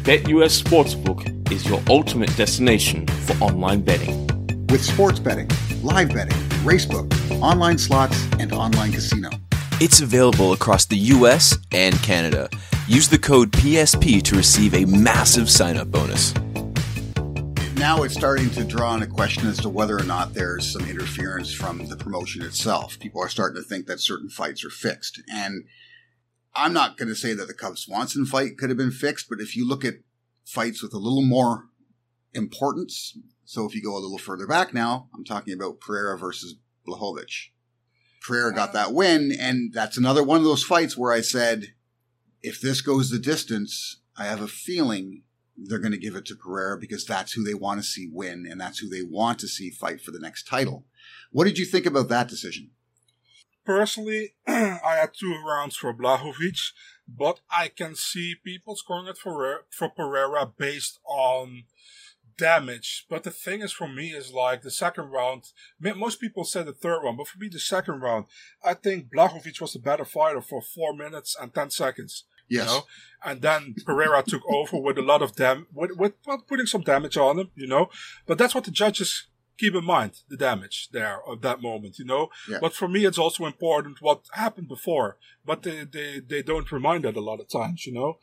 BetUS 0.04 0.62
Sportsbook 0.62 1.52
is 1.52 1.66
your 1.66 1.80
ultimate 1.88 2.34
destination 2.36 3.06
for 3.26 3.34
online 3.42 3.82
betting. 3.82 4.26
With 4.68 4.82
sports 4.82 5.18
betting, 5.18 5.50
live 5.82 6.12
betting, 6.14 6.38
racebook, 6.64 7.08
online 7.40 7.78
slots, 7.78 8.18
and 8.38 8.52
online 8.52 8.92
casino. 8.92 9.30
It's 9.80 10.00
available 10.00 10.52
across 10.52 10.84
the 10.86 10.96
US 11.16 11.58
and 11.72 11.94
Canada. 12.02 12.48
Use 12.86 13.08
the 13.08 13.18
code 13.18 13.50
PSP 13.52 14.22
to 14.22 14.36
receive 14.36 14.74
a 14.74 14.84
massive 14.84 15.50
sign 15.50 15.76
up 15.76 15.90
bonus 15.90 16.32
now 17.82 18.04
it's 18.04 18.14
starting 18.14 18.48
to 18.48 18.62
draw 18.62 18.90
on 18.90 19.02
a 19.02 19.06
question 19.08 19.48
as 19.48 19.58
to 19.58 19.68
whether 19.68 19.98
or 19.98 20.04
not 20.04 20.34
there's 20.34 20.72
some 20.72 20.88
interference 20.88 21.52
from 21.52 21.88
the 21.88 21.96
promotion 21.96 22.40
itself. 22.40 22.96
People 23.00 23.20
are 23.20 23.28
starting 23.28 23.60
to 23.60 23.68
think 23.68 23.88
that 23.88 23.98
certain 23.98 24.28
fights 24.28 24.64
are 24.64 24.70
fixed. 24.70 25.20
And 25.28 25.64
I'm 26.54 26.72
not 26.72 26.96
going 26.96 27.08
to 27.08 27.16
say 27.16 27.34
that 27.34 27.48
the 27.48 27.54
Cub 27.54 27.76
Swanson 27.76 28.24
fight 28.24 28.56
could 28.56 28.70
have 28.70 28.76
been 28.76 28.92
fixed, 28.92 29.28
but 29.28 29.40
if 29.40 29.56
you 29.56 29.68
look 29.68 29.84
at 29.84 29.94
fights 30.44 30.80
with 30.80 30.94
a 30.94 30.98
little 30.98 31.24
more 31.24 31.70
importance, 32.32 33.18
so 33.44 33.66
if 33.66 33.74
you 33.74 33.82
go 33.82 33.96
a 33.96 33.98
little 33.98 34.16
further 34.16 34.46
back 34.46 34.72
now, 34.72 35.08
I'm 35.12 35.24
talking 35.24 35.52
about 35.52 35.80
Pereira 35.80 36.16
versus 36.16 36.54
Blachowicz. 36.86 37.48
Pereira 38.24 38.54
got 38.54 38.72
that 38.74 38.92
win, 38.92 39.32
and 39.36 39.72
that's 39.72 39.98
another 39.98 40.22
one 40.22 40.38
of 40.38 40.44
those 40.44 40.62
fights 40.62 40.96
where 40.96 41.12
I 41.12 41.20
said, 41.20 41.74
if 42.42 42.60
this 42.60 42.80
goes 42.80 43.10
the 43.10 43.18
distance, 43.18 44.02
I 44.16 44.26
have 44.26 44.40
a 44.40 44.46
feeling 44.46 45.24
they're 45.56 45.78
going 45.78 45.92
to 45.92 45.98
give 45.98 46.16
it 46.16 46.24
to 46.26 46.36
Pereira 46.36 46.78
because 46.78 47.04
that's 47.04 47.32
who 47.32 47.44
they 47.44 47.54
want 47.54 47.80
to 47.80 47.86
see 47.86 48.08
win 48.10 48.46
and 48.50 48.60
that's 48.60 48.78
who 48.78 48.88
they 48.88 49.02
want 49.02 49.38
to 49.40 49.48
see 49.48 49.70
fight 49.70 50.00
for 50.00 50.10
the 50.10 50.18
next 50.18 50.46
title. 50.46 50.84
What 51.30 51.44
did 51.44 51.58
you 51.58 51.64
think 51.64 51.86
about 51.86 52.08
that 52.08 52.28
decision? 52.28 52.70
Personally, 53.64 54.34
I 54.46 54.96
had 55.00 55.10
two 55.14 55.40
rounds 55.46 55.76
for 55.76 55.94
Blachowicz, 55.94 56.72
but 57.06 57.40
I 57.50 57.68
can 57.68 57.94
see 57.94 58.34
people 58.34 58.76
scoring 58.76 59.06
it 59.06 59.18
for, 59.18 59.64
for 59.70 59.88
Pereira 59.88 60.46
based 60.46 60.98
on 61.04 61.64
damage. 62.36 63.06
But 63.08 63.22
the 63.22 63.30
thing 63.30 63.62
is, 63.62 63.72
for 63.72 63.86
me, 63.86 64.08
is 64.08 64.32
like 64.32 64.62
the 64.62 64.70
second 64.70 65.10
round. 65.10 65.44
Most 65.78 66.20
people 66.20 66.44
said 66.44 66.66
the 66.66 66.72
third 66.72 67.02
round, 67.04 67.18
but 67.18 67.28
for 67.28 67.38
me, 67.38 67.48
the 67.48 67.60
second 67.60 68.00
round, 68.00 68.26
I 68.64 68.74
think 68.74 69.10
Blachowicz 69.14 69.60
was 69.60 69.74
the 69.74 69.78
better 69.78 70.04
fighter 70.04 70.40
for 70.40 70.60
four 70.60 70.94
minutes 70.94 71.36
and 71.40 71.54
ten 71.54 71.70
seconds. 71.70 72.24
Yes. 72.52 72.66
You 72.66 72.72
know? 72.72 72.82
And 73.24 73.40
then 73.40 73.74
Pereira 73.86 74.22
took 74.22 74.42
over 74.48 74.76
with 74.78 74.98
a 74.98 75.02
lot 75.02 75.22
of 75.22 75.34
dam 75.36 75.66
with, 75.72 75.92
with 75.96 76.14
putting 76.48 76.66
some 76.66 76.82
damage 76.82 77.16
on 77.16 77.38
him, 77.38 77.50
you 77.54 77.68
know. 77.68 77.88
But 78.26 78.36
that's 78.36 78.54
what 78.54 78.64
the 78.64 78.72
judges 78.72 79.28
keep 79.58 79.74
in 79.74 79.84
mind, 79.84 80.12
the 80.28 80.36
damage 80.36 80.88
there 80.90 81.20
at 81.30 81.42
that 81.42 81.62
moment, 81.62 81.98
you 81.98 82.04
know. 82.04 82.28
Yeah. 82.48 82.58
But 82.60 82.74
for 82.74 82.88
me, 82.88 83.04
it's 83.04 83.18
also 83.18 83.46
important 83.46 84.02
what 84.02 84.22
happened 84.32 84.68
before. 84.68 85.18
But 85.44 85.62
they, 85.62 85.84
they, 85.84 86.20
they 86.20 86.42
don't 86.42 86.70
remind 86.72 87.04
that 87.04 87.16
a 87.16 87.20
lot 87.20 87.40
of 87.40 87.48
times, 87.48 87.86
you 87.86 87.92
know. 87.92 88.18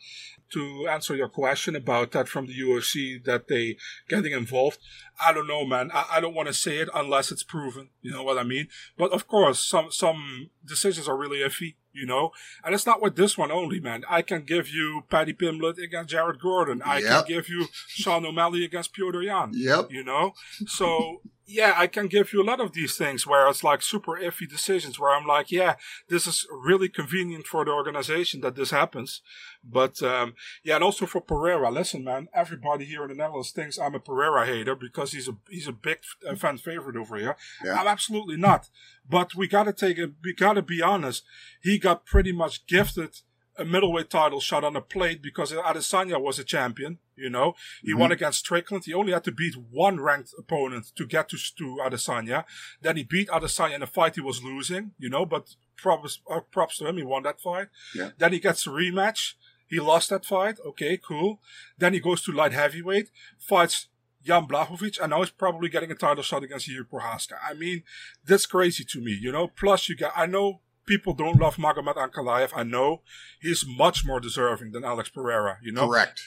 To 0.53 0.87
answer 0.87 1.15
your 1.15 1.29
question 1.29 1.75
about 1.75 2.11
that 2.11 2.27
from 2.27 2.47
the 2.47 2.59
UFC, 2.59 3.23
that 3.25 3.47
they 3.47 3.77
getting 4.07 4.33
involved, 4.33 4.79
I 5.21 5.33
don't 5.33 5.47
know, 5.47 5.65
man. 5.65 5.91
I, 5.93 6.05
I 6.13 6.19
don't 6.19 6.33
want 6.33 6.47
to 6.47 6.53
say 6.53 6.77
it 6.77 6.89
unless 6.93 7.31
it's 7.31 7.43
proven. 7.43 7.89
You 8.01 8.11
know 8.11 8.23
what 8.23 8.37
I 8.37 8.43
mean? 8.43 8.67
But 8.97 9.11
of 9.11 9.27
course, 9.27 9.59
some 9.59 9.91
some 9.91 10.49
decisions 10.65 11.07
are 11.07 11.17
really 11.17 11.39
iffy 11.39 11.75
you 11.91 12.05
know? 12.05 12.31
And 12.63 12.73
it's 12.73 12.85
not 12.85 13.01
with 13.01 13.15
this 13.15 13.37
one 13.37 13.51
only, 13.51 13.79
man. 13.79 14.03
I 14.09 14.21
can 14.21 14.43
give 14.43 14.69
you 14.69 15.03
Paddy 15.09 15.33
Pimblett 15.33 15.77
against 15.77 16.09
Jared 16.09 16.39
Gordon. 16.39 16.81
I 16.83 16.99
yep. 16.99 17.25
can 17.25 17.35
give 17.35 17.49
you 17.49 17.67
Sean 17.87 18.25
O'Malley 18.25 18.63
against 18.63 18.95
Petr 18.95 19.23
Yan. 19.23 19.51
Yep. 19.53 19.91
You 19.91 20.03
know? 20.03 20.33
So, 20.67 21.21
yeah, 21.49 21.73
I 21.75 21.87
can 21.87 22.07
give 22.07 22.31
you 22.31 22.43
a 22.43 22.45
lot 22.45 22.59
of 22.59 22.73
these 22.73 22.95
things 22.95 23.25
where 23.25 23.47
it's 23.47 23.63
like 23.63 23.81
super 23.81 24.11
iffy 24.11 24.47
decisions 24.47 24.99
where 24.99 25.09
I'm 25.09 25.25
like, 25.25 25.51
yeah, 25.51 25.75
this 26.07 26.27
is 26.27 26.45
really 26.51 26.89
convenient 26.89 27.47
for 27.47 27.65
the 27.65 27.71
organization 27.71 28.41
that 28.41 28.55
this 28.55 28.69
happens. 28.69 29.21
But, 29.63 30.01
um, 30.03 30.35
yeah, 30.63 30.75
and 30.75 30.83
also 30.83 31.07
for 31.07 31.21
Pereira, 31.21 31.71
listen, 31.71 32.03
man, 32.03 32.27
everybody 32.35 32.85
here 32.85 33.01
in 33.01 33.09
the 33.09 33.15
Netherlands 33.15 33.51
thinks 33.51 33.79
I'm 33.79 33.95
a 33.95 33.99
Pereira 33.99 34.45
hater 34.45 34.75
because 34.75 35.11
he's 35.11 35.27
a, 35.27 35.35
he's 35.49 35.67
a 35.67 35.73
big 35.73 35.99
fan 36.37 36.59
favorite 36.59 36.95
over 36.95 37.17
here. 37.17 37.35
Yeah. 37.65 37.73
I'm 37.73 37.87
absolutely 37.87 38.37
not. 38.37 38.69
But 39.09 39.33
we 39.33 39.47
gotta 39.47 39.73
take 39.73 39.97
it, 39.97 40.11
we 40.23 40.35
gotta 40.35 40.61
be 40.61 40.83
honest. 40.83 41.23
He 41.63 41.79
got 41.79 42.05
pretty 42.05 42.31
much 42.31 42.67
gifted 42.67 43.21
a 43.59 43.65
middleweight 43.65 44.09
title 44.09 44.39
shot 44.39 44.63
on 44.63 44.75
a 44.75 44.81
plate 44.81 45.21
because 45.21 45.51
Adesanya 45.51 46.19
was 46.19 46.39
a 46.39 46.43
champion. 46.43 46.99
You 47.15 47.29
know, 47.29 47.53
he 47.81 47.91
mm-hmm. 47.91 47.99
won 47.99 48.11
against 48.11 48.39
Strickland. 48.39 48.85
He 48.85 48.93
only 48.93 49.11
had 49.11 49.25
to 49.25 49.31
beat 49.31 49.55
one 49.55 49.99
ranked 49.99 50.33
opponent 50.37 50.91
to 50.95 51.05
get 51.05 51.29
to, 51.29 51.37
to 51.57 51.79
Adesanya. 51.83 52.45
Then 52.81 52.95
he 52.95 53.03
beat 53.03 53.27
Adesanya 53.29 53.75
in 53.75 53.83
a 53.83 53.87
fight 53.87 54.15
he 54.15 54.21
was 54.21 54.43
losing. 54.43 54.91
You 54.97 55.09
know, 55.09 55.25
but 55.25 55.55
props 55.75 56.19
uh, 56.29 56.39
props 56.51 56.77
to 56.77 56.87
him. 56.87 56.97
He 56.97 57.03
won 57.03 57.23
that 57.23 57.41
fight. 57.41 57.67
Yeah. 57.93 58.11
Then 58.17 58.33
he 58.33 58.39
gets 58.39 58.65
a 58.65 58.69
rematch. 58.69 59.33
He 59.67 59.79
lost 59.79 60.09
that 60.09 60.25
fight. 60.25 60.57
Okay, 60.65 60.97
cool. 60.97 61.41
Then 61.77 61.93
he 61.93 61.99
goes 61.99 62.23
to 62.23 62.31
light 62.31 62.53
heavyweight, 62.53 63.11
fights 63.37 63.87
Jan 64.23 64.47
Blachowicz, 64.47 64.99
and 64.99 65.11
now 65.11 65.19
he's 65.19 65.29
probably 65.29 65.69
getting 65.69 65.91
a 65.91 65.95
title 65.95 66.23
shot 66.23 66.43
against 66.43 66.67
Jiri 66.67 66.87
Prochazka. 66.91 67.33
I 67.43 67.53
mean, 67.53 67.83
that's 68.25 68.45
crazy 68.45 68.83
to 68.85 68.99
me, 68.99 69.17
you 69.19 69.31
know. 69.31 69.47
Plus, 69.47 69.87
you 69.87 69.95
got, 69.95 70.13
I 70.15 70.25
know 70.25 70.61
people 70.89 71.13
don't 71.13 71.39
love 71.39 71.57
Magomed 71.57 71.95
Ankalaev. 71.95 72.49
I 72.55 72.63
know 72.63 73.03
he's 73.39 73.63
much 73.65 74.03
more 74.03 74.19
deserving 74.19 74.71
than 74.71 74.83
Alex 74.83 75.09
Pereira, 75.09 75.59
you 75.61 75.71
know. 75.71 75.87
Correct. 75.87 76.19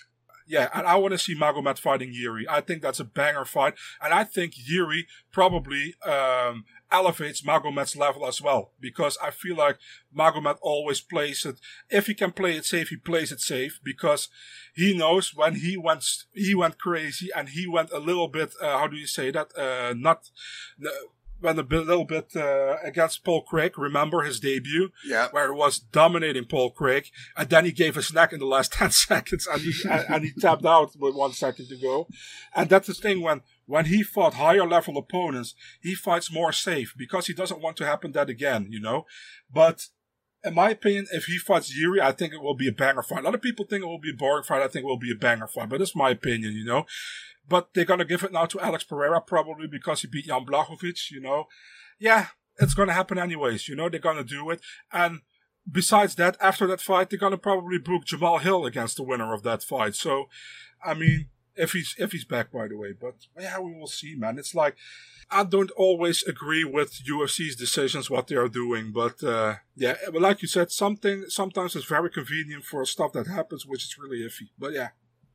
Yeah, 0.46 0.68
and 0.74 0.86
I 0.86 0.96
want 0.96 1.12
to 1.12 1.18
see 1.18 1.34
Magomed 1.34 1.78
fighting 1.78 2.10
Yuri. 2.12 2.46
I 2.48 2.60
think 2.60 2.82
that's 2.82 3.00
a 3.00 3.04
banger 3.04 3.44
fight, 3.44 3.74
and 4.02 4.12
I 4.12 4.24
think 4.24 4.54
Yuri 4.56 5.06
probably 5.32 5.94
um, 6.04 6.64
elevates 6.90 7.42
Magomed's 7.42 7.96
level 7.96 8.26
as 8.26 8.40
well 8.42 8.72
because 8.80 9.16
I 9.22 9.30
feel 9.30 9.56
like 9.56 9.78
Magomed 10.16 10.58
always 10.60 11.00
plays 11.00 11.44
it. 11.46 11.56
If 11.90 12.06
he 12.06 12.14
can 12.14 12.32
play 12.32 12.56
it 12.56 12.64
safe, 12.64 12.88
he 12.88 12.96
plays 12.96 13.32
it 13.32 13.40
safe 13.40 13.80
because 13.82 14.28
he 14.74 14.96
knows 14.96 15.32
when 15.34 15.56
he 15.56 15.76
went 15.76 16.04
he 16.34 16.54
went 16.54 16.78
crazy 16.78 17.30
and 17.34 17.48
he 17.50 17.66
went 17.66 17.90
a 17.90 17.98
little 17.98 18.28
bit. 18.28 18.52
Uh, 18.60 18.78
how 18.78 18.88
do 18.88 18.96
you 18.96 19.06
say 19.06 19.30
that? 19.30 19.56
Uh, 19.56 19.94
not. 19.96 20.30
Uh, 20.84 20.90
went 21.42 21.58
a 21.58 21.62
bit, 21.62 21.86
little 21.86 22.04
bit 22.04 22.34
uh, 22.36 22.76
against 22.82 23.24
Paul 23.24 23.42
Craig. 23.42 23.78
Remember 23.78 24.22
his 24.22 24.40
debut, 24.40 24.90
yeah, 25.04 25.28
where 25.30 25.50
it 25.50 25.56
was 25.56 25.78
dominating 25.78 26.44
Paul 26.44 26.70
Craig, 26.70 27.10
and 27.36 27.48
then 27.48 27.64
he 27.64 27.72
gave 27.72 27.94
his 27.94 28.12
neck 28.12 28.32
in 28.32 28.38
the 28.38 28.46
last 28.46 28.72
ten 28.74 28.90
seconds, 28.90 29.46
and 29.46 29.60
he 29.60 29.72
and, 29.88 30.04
and, 30.08 30.24
he 30.24 30.32
tapped 30.32 30.64
out 30.64 30.96
with 30.98 31.14
one 31.14 31.32
second 31.32 31.68
to 31.68 31.76
go. 31.76 32.06
And 32.54 32.68
that's 32.68 32.86
the 32.86 32.94
thing 32.94 33.20
when 33.20 33.42
when 33.66 33.86
he 33.86 34.02
fought 34.02 34.34
higher 34.34 34.66
level 34.66 34.96
opponents, 34.96 35.54
he 35.80 35.94
fights 35.94 36.32
more 36.32 36.52
safe 36.52 36.94
because 36.96 37.26
he 37.26 37.34
doesn't 37.34 37.60
want 37.60 37.76
to 37.78 37.86
happen 37.86 38.12
that 38.12 38.28
again, 38.28 38.66
you 38.70 38.80
know. 38.80 39.06
But 39.52 39.88
in 40.44 40.54
my 40.54 40.70
opinion, 40.70 41.06
if 41.12 41.24
he 41.24 41.38
fights 41.38 41.74
Yuri, 41.76 42.00
I 42.00 42.12
think 42.12 42.32
it 42.32 42.42
will 42.42 42.54
be 42.54 42.68
a 42.68 42.72
banger 42.72 43.02
fight. 43.02 43.20
A 43.20 43.22
lot 43.22 43.34
of 43.34 43.42
people 43.42 43.64
think 43.64 43.82
it 43.82 43.88
will 43.88 44.00
be 44.00 44.10
a 44.10 44.16
boring 44.16 44.44
fight. 44.44 44.62
I 44.62 44.68
think 44.68 44.84
it 44.84 44.88
will 44.88 44.98
be 44.98 45.12
a 45.12 45.18
banger 45.18 45.46
fight, 45.46 45.68
but 45.68 45.80
it's 45.80 45.94
my 45.94 46.10
opinion, 46.10 46.54
you 46.54 46.64
know. 46.64 46.84
But 47.48 47.74
they're 47.74 47.84
gonna 47.84 48.04
give 48.04 48.22
it 48.22 48.32
now 48.32 48.46
to 48.46 48.60
Alex 48.60 48.84
Pereira 48.84 49.20
probably 49.20 49.66
because 49.66 50.02
he 50.02 50.08
beat 50.08 50.26
Jan 50.26 50.46
Blachowicz, 50.46 51.10
you 51.10 51.20
know. 51.20 51.46
Yeah, 51.98 52.28
it's 52.58 52.74
gonna 52.74 52.92
happen 52.92 53.18
anyways, 53.18 53.68
you 53.68 53.76
know. 53.76 53.88
They're 53.88 54.00
gonna 54.00 54.24
do 54.24 54.50
it, 54.50 54.60
and 54.92 55.20
besides 55.70 56.14
that, 56.16 56.36
after 56.40 56.66
that 56.66 56.80
fight, 56.80 57.10
they're 57.10 57.18
gonna 57.18 57.38
probably 57.38 57.78
book 57.78 58.04
Jamal 58.04 58.38
Hill 58.38 58.66
against 58.66 58.96
the 58.96 59.02
winner 59.02 59.32
of 59.34 59.42
that 59.42 59.62
fight. 59.62 59.94
So, 59.94 60.28
I 60.84 60.94
mean, 60.94 61.28
if 61.56 61.72
he's 61.72 61.94
if 61.98 62.12
he's 62.12 62.24
back, 62.24 62.52
by 62.52 62.68
the 62.68 62.76
way. 62.76 62.92
But 62.98 63.14
yeah, 63.38 63.58
we 63.58 63.72
will 63.72 63.86
see, 63.86 64.14
man. 64.16 64.38
It's 64.38 64.54
like 64.54 64.76
I 65.30 65.44
don't 65.44 65.70
always 65.72 66.22
agree 66.24 66.64
with 66.64 67.02
UFC's 67.08 67.56
decisions 67.56 68.10
what 68.10 68.26
they 68.26 68.36
are 68.36 68.48
doing, 68.48 68.92
but 68.92 69.22
uh, 69.22 69.56
yeah, 69.74 69.96
but 70.12 70.22
like 70.22 70.42
you 70.42 70.48
said, 70.48 70.70
something 70.70 71.24
sometimes 71.28 71.76
it's 71.76 71.86
very 71.86 72.10
convenient 72.10 72.64
for 72.64 72.84
stuff 72.84 73.12
that 73.12 73.26
happens, 73.26 73.66
which 73.66 73.84
is 73.84 73.98
really 73.98 74.20
iffy. 74.20 74.48
But 74.58 74.72
yeah. 74.72 74.90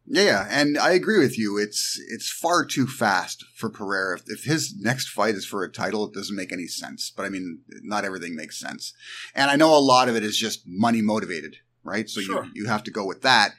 Yeah, 0.09 0.47
and 0.49 0.77
I 0.77 0.91
agree 0.91 1.19
with 1.19 1.37
you. 1.37 1.57
It's 1.57 1.99
it's 2.09 2.31
far 2.31 2.63
too 2.65 2.87
fast 2.87 3.43
for 3.55 3.69
Pereira. 3.69 4.17
If, 4.17 4.23
if, 4.27 4.43
his 4.45 4.73
next 4.79 5.09
fight 5.09 5.35
is 5.35 5.45
for 5.45 5.63
a 5.63 5.71
title, 5.71 6.05
it 6.05 6.13
doesn't 6.13 6.35
make 6.35 6.53
any 6.53 6.67
sense. 6.67 7.11
But 7.15 7.25
I 7.25 7.29
mean, 7.29 7.59
not 7.83 8.05
everything 8.05 8.33
makes 8.33 8.57
sense. 8.57 8.93
And 9.35 9.51
I 9.51 9.57
know 9.57 9.75
a 9.75 9.79
lot 9.79 10.07
of 10.07 10.15
it 10.15 10.23
is 10.23 10.37
just 10.37 10.63
money 10.65 11.01
motivated, 11.01 11.57
right? 11.83 12.09
So 12.09 12.21
sure. 12.21 12.45
you 12.45 12.51
you 12.63 12.65
have 12.67 12.83
to 12.85 12.91
go 12.91 13.05
with 13.05 13.21
that. 13.23 13.51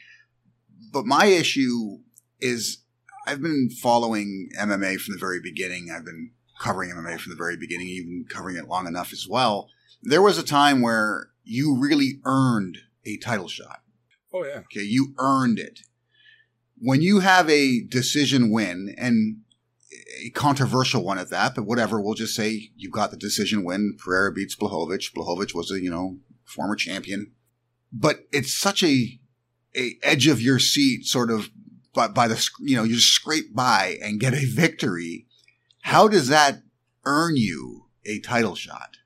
But 0.90 1.04
my 1.04 1.26
issue 1.26 1.98
is 2.40 2.78
I've 3.26 3.42
been 3.42 3.68
following 3.68 4.48
MMA 4.58 4.98
from 5.00 5.14
the 5.14 5.20
very 5.20 5.40
beginning. 5.40 5.90
I've 5.94 6.06
been 6.06 6.30
covering 6.58 6.90
MMA 6.90 7.20
from 7.20 7.30
the 7.30 7.36
very 7.36 7.58
beginning, 7.58 7.88
even 7.88 8.24
covering 8.26 8.56
it 8.56 8.68
long 8.68 8.86
enough 8.86 9.12
as 9.12 9.28
well. 9.28 9.68
There 10.02 10.22
was 10.22 10.38
a 10.38 10.42
time 10.42 10.80
where 10.80 11.28
you 11.44 11.76
really 11.78 12.20
earned 12.24 12.78
a 13.04 13.18
title 13.18 13.48
shot. 13.48 13.82
Oh 14.32 14.44
yeah. 14.44 14.60
Okay, 14.60 14.82
you 14.82 15.14
earned 15.18 15.58
it. 15.58 15.80
When 16.80 17.02
you 17.02 17.20
have 17.20 17.48
a 17.50 17.82
decision 17.82 18.50
win 18.50 18.94
and 18.96 19.38
a 20.24 20.30
controversial 20.30 21.04
one 21.04 21.18
at 21.18 21.30
that, 21.30 21.54
but 21.54 21.64
whatever, 21.64 22.00
we'll 22.00 22.14
just 22.14 22.34
say 22.34 22.70
you've 22.76 22.92
got 22.92 23.10
the 23.10 23.16
decision 23.16 23.64
win. 23.64 23.96
Pereira 23.98 24.32
beats 24.32 24.56
Blachowicz. 24.56 25.12
Blachowicz 25.12 25.54
was 25.54 25.70
a, 25.70 25.80
you 25.80 25.90
know, 25.90 26.18
former 26.44 26.76
champion. 26.76 27.32
But 27.92 28.20
it's 28.32 28.54
such 28.56 28.82
a, 28.82 29.18
a 29.76 29.96
edge 30.02 30.26
of 30.26 30.40
your 30.40 30.58
seat 30.58 31.06
sort 31.06 31.30
of 31.30 31.50
by, 31.94 32.08
by 32.08 32.28
the, 32.28 32.48
you 32.60 32.76
know, 32.76 32.84
you 32.84 32.96
just 32.96 33.12
scrape 33.12 33.54
by 33.54 33.98
and 34.02 34.20
get 34.20 34.34
a 34.34 34.46
victory. 34.46 35.26
How 35.82 36.06
does 36.08 36.28
that 36.28 36.62
earn 37.04 37.36
you 37.36 37.86
a 38.04 38.20
title 38.20 38.54
shot? 38.54 38.98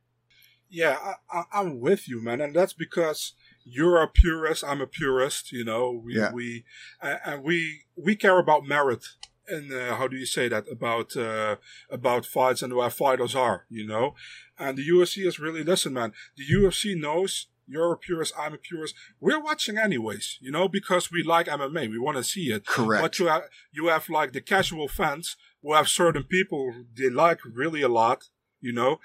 Yeah, 0.69 1.15
I, 1.31 1.45
I'm 1.53 1.81
with 1.81 2.09
you, 2.09 2.23
man, 2.23 2.41
and 2.41 2.55
that's 2.55 2.73
because 2.73 3.35
you're 3.65 4.01
a 4.03 4.09
purist. 4.09 4.65
I'm 4.65 4.81
a 4.81 4.87
purist. 4.87 5.53
You 5.53 5.65
know, 5.65 6.03
we 6.05 6.17
Yeah. 6.17 6.33
we 6.33 6.65
and 7.01 7.21
and 7.25 7.43
we 7.45 7.85
we 7.97 8.17
care 8.17 8.39
about 8.39 8.65
merit 8.67 9.05
and 9.49 9.73
uh, 9.73 9.97
how 9.97 10.07
do 10.09 10.17
you 10.17 10.27
say 10.27 10.49
that 10.49 10.65
about 10.71 11.17
uh, 11.17 11.57
about 11.91 12.27
fights 12.27 12.63
and 12.63 12.75
where 12.75 12.91
fighters 12.91 13.35
are. 13.35 13.67
You 13.69 13.87
know, 13.87 14.15
and 14.59 14.79
the 14.79 14.87
UFC 14.89 15.27
is 15.27 15.39
really 15.39 15.65
listen, 15.65 15.93
man. 15.93 16.13
The 16.37 16.45
UFC 16.45 16.99
knows. 16.99 17.49
You're 17.69 17.93
a 17.93 17.97
purist. 17.97 18.35
I'm 18.37 18.55
a 18.55 18.59
purist. 18.59 18.95
We're 19.21 19.41
watching 19.41 19.79
anyways, 19.79 20.39
you 20.41 20.51
know, 20.51 20.69
because 20.69 21.13
we 21.13 21.23
like 21.23 21.47
MMA. 21.47 21.89
We 21.89 21.99
want 21.99 22.17
to 22.17 22.25
see 22.25 22.51
it. 22.53 22.67
Correct. 22.67 23.01
But 23.03 23.19
you 23.19 23.29
have 23.29 23.45
you 23.73 23.87
have 23.87 24.09
like 24.11 24.33
the 24.33 24.41
casual 24.41 24.89
fans 24.89 25.37
who 25.63 25.73
have 25.73 25.89
certain 25.89 26.25
people 26.25 26.73
they 26.97 27.09
like 27.09 27.39
really 27.45 27.81
a 27.81 27.89
lot, 27.89 28.25
you 28.61 28.73
know. 28.73 28.99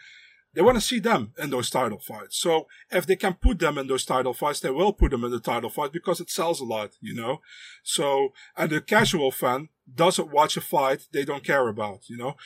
They 0.58 0.64
want 0.64 0.76
to 0.76 0.82
see 0.82 0.98
them 0.98 1.34
in 1.38 1.52
those 1.52 1.70
title 1.70 2.00
fights. 2.00 2.36
So 2.36 2.66
if 2.90 3.06
they 3.06 3.16
can 3.16 3.36
put 3.36 3.60
them 3.60 3.78
in 3.78 3.86
those 3.86 4.04
title 4.04 4.34
fights, 4.34 4.60
they 4.60 4.72
will 4.72 4.92
put 4.92 5.12
them 5.12 5.24
in 5.24 5.30
the 5.30 5.40
title 5.40 5.70
fight 5.70 5.94
because 5.94 6.20
it 6.20 6.32
sells 6.32 6.60
a 6.60 6.66
lot, 6.66 6.94
you 7.00 7.14
know. 7.14 7.42
So 7.84 8.34
and 8.58 8.72
the 8.72 8.82
casual 8.82 9.30
fan 9.30 9.70
doesn't 9.94 10.32
watch 10.32 10.58
a 10.58 10.62
fight 10.62 11.10
they 11.12 11.26
don't 11.26 11.44
care 11.44 11.68
about, 11.68 12.10
you 12.10 12.18
know. 12.18 12.38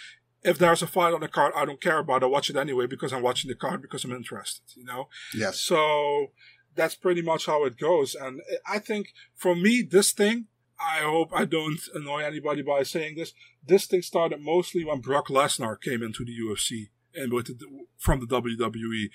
If 0.44 0.58
there's 0.58 0.82
a 0.82 0.88
fight 0.88 1.14
on 1.14 1.22
the 1.22 1.30
card 1.30 1.54
I 1.56 1.64
don't 1.64 1.80
care 1.80 2.00
about, 2.00 2.22
I 2.22 2.26
watch 2.26 2.50
it 2.50 2.58
anyway 2.58 2.86
because 2.86 3.14
I'm 3.14 3.22
watching 3.22 3.48
the 3.48 3.56
card 3.56 3.82
because 3.82 4.04
I'm 4.04 4.12
interested, 4.12 4.66
you 4.76 4.84
know. 4.84 5.08
yes. 5.34 5.62
So 5.62 6.32
that's 6.76 6.96
pretty 6.96 7.22
much 7.22 7.46
how 7.46 7.64
it 7.64 7.78
goes. 7.78 8.14
And 8.14 8.42
I 8.70 8.80
think 8.80 9.14
for 9.36 9.56
me, 9.56 9.84
this 9.84 10.12
thing, 10.12 10.48
I 10.78 10.98
hope 10.98 11.32
I 11.34 11.46
don't 11.46 11.80
annoy 11.96 12.26
anybody 12.26 12.62
by 12.62 12.84
saying 12.84 13.16
this. 13.16 13.32
This 13.66 13.86
thing 13.86 14.02
started 14.02 14.42
mostly 14.42 14.84
when 14.84 15.00
Brock 15.00 15.28
Lesnar 15.30 15.80
came 15.80 16.04
into 16.04 16.26
the 16.26 16.38
UFC 16.38 16.90
and 17.16 17.34
with 17.34 17.48
the, 17.48 17.66
from 17.98 18.20
the 18.20 18.28
WWE. 18.28 19.10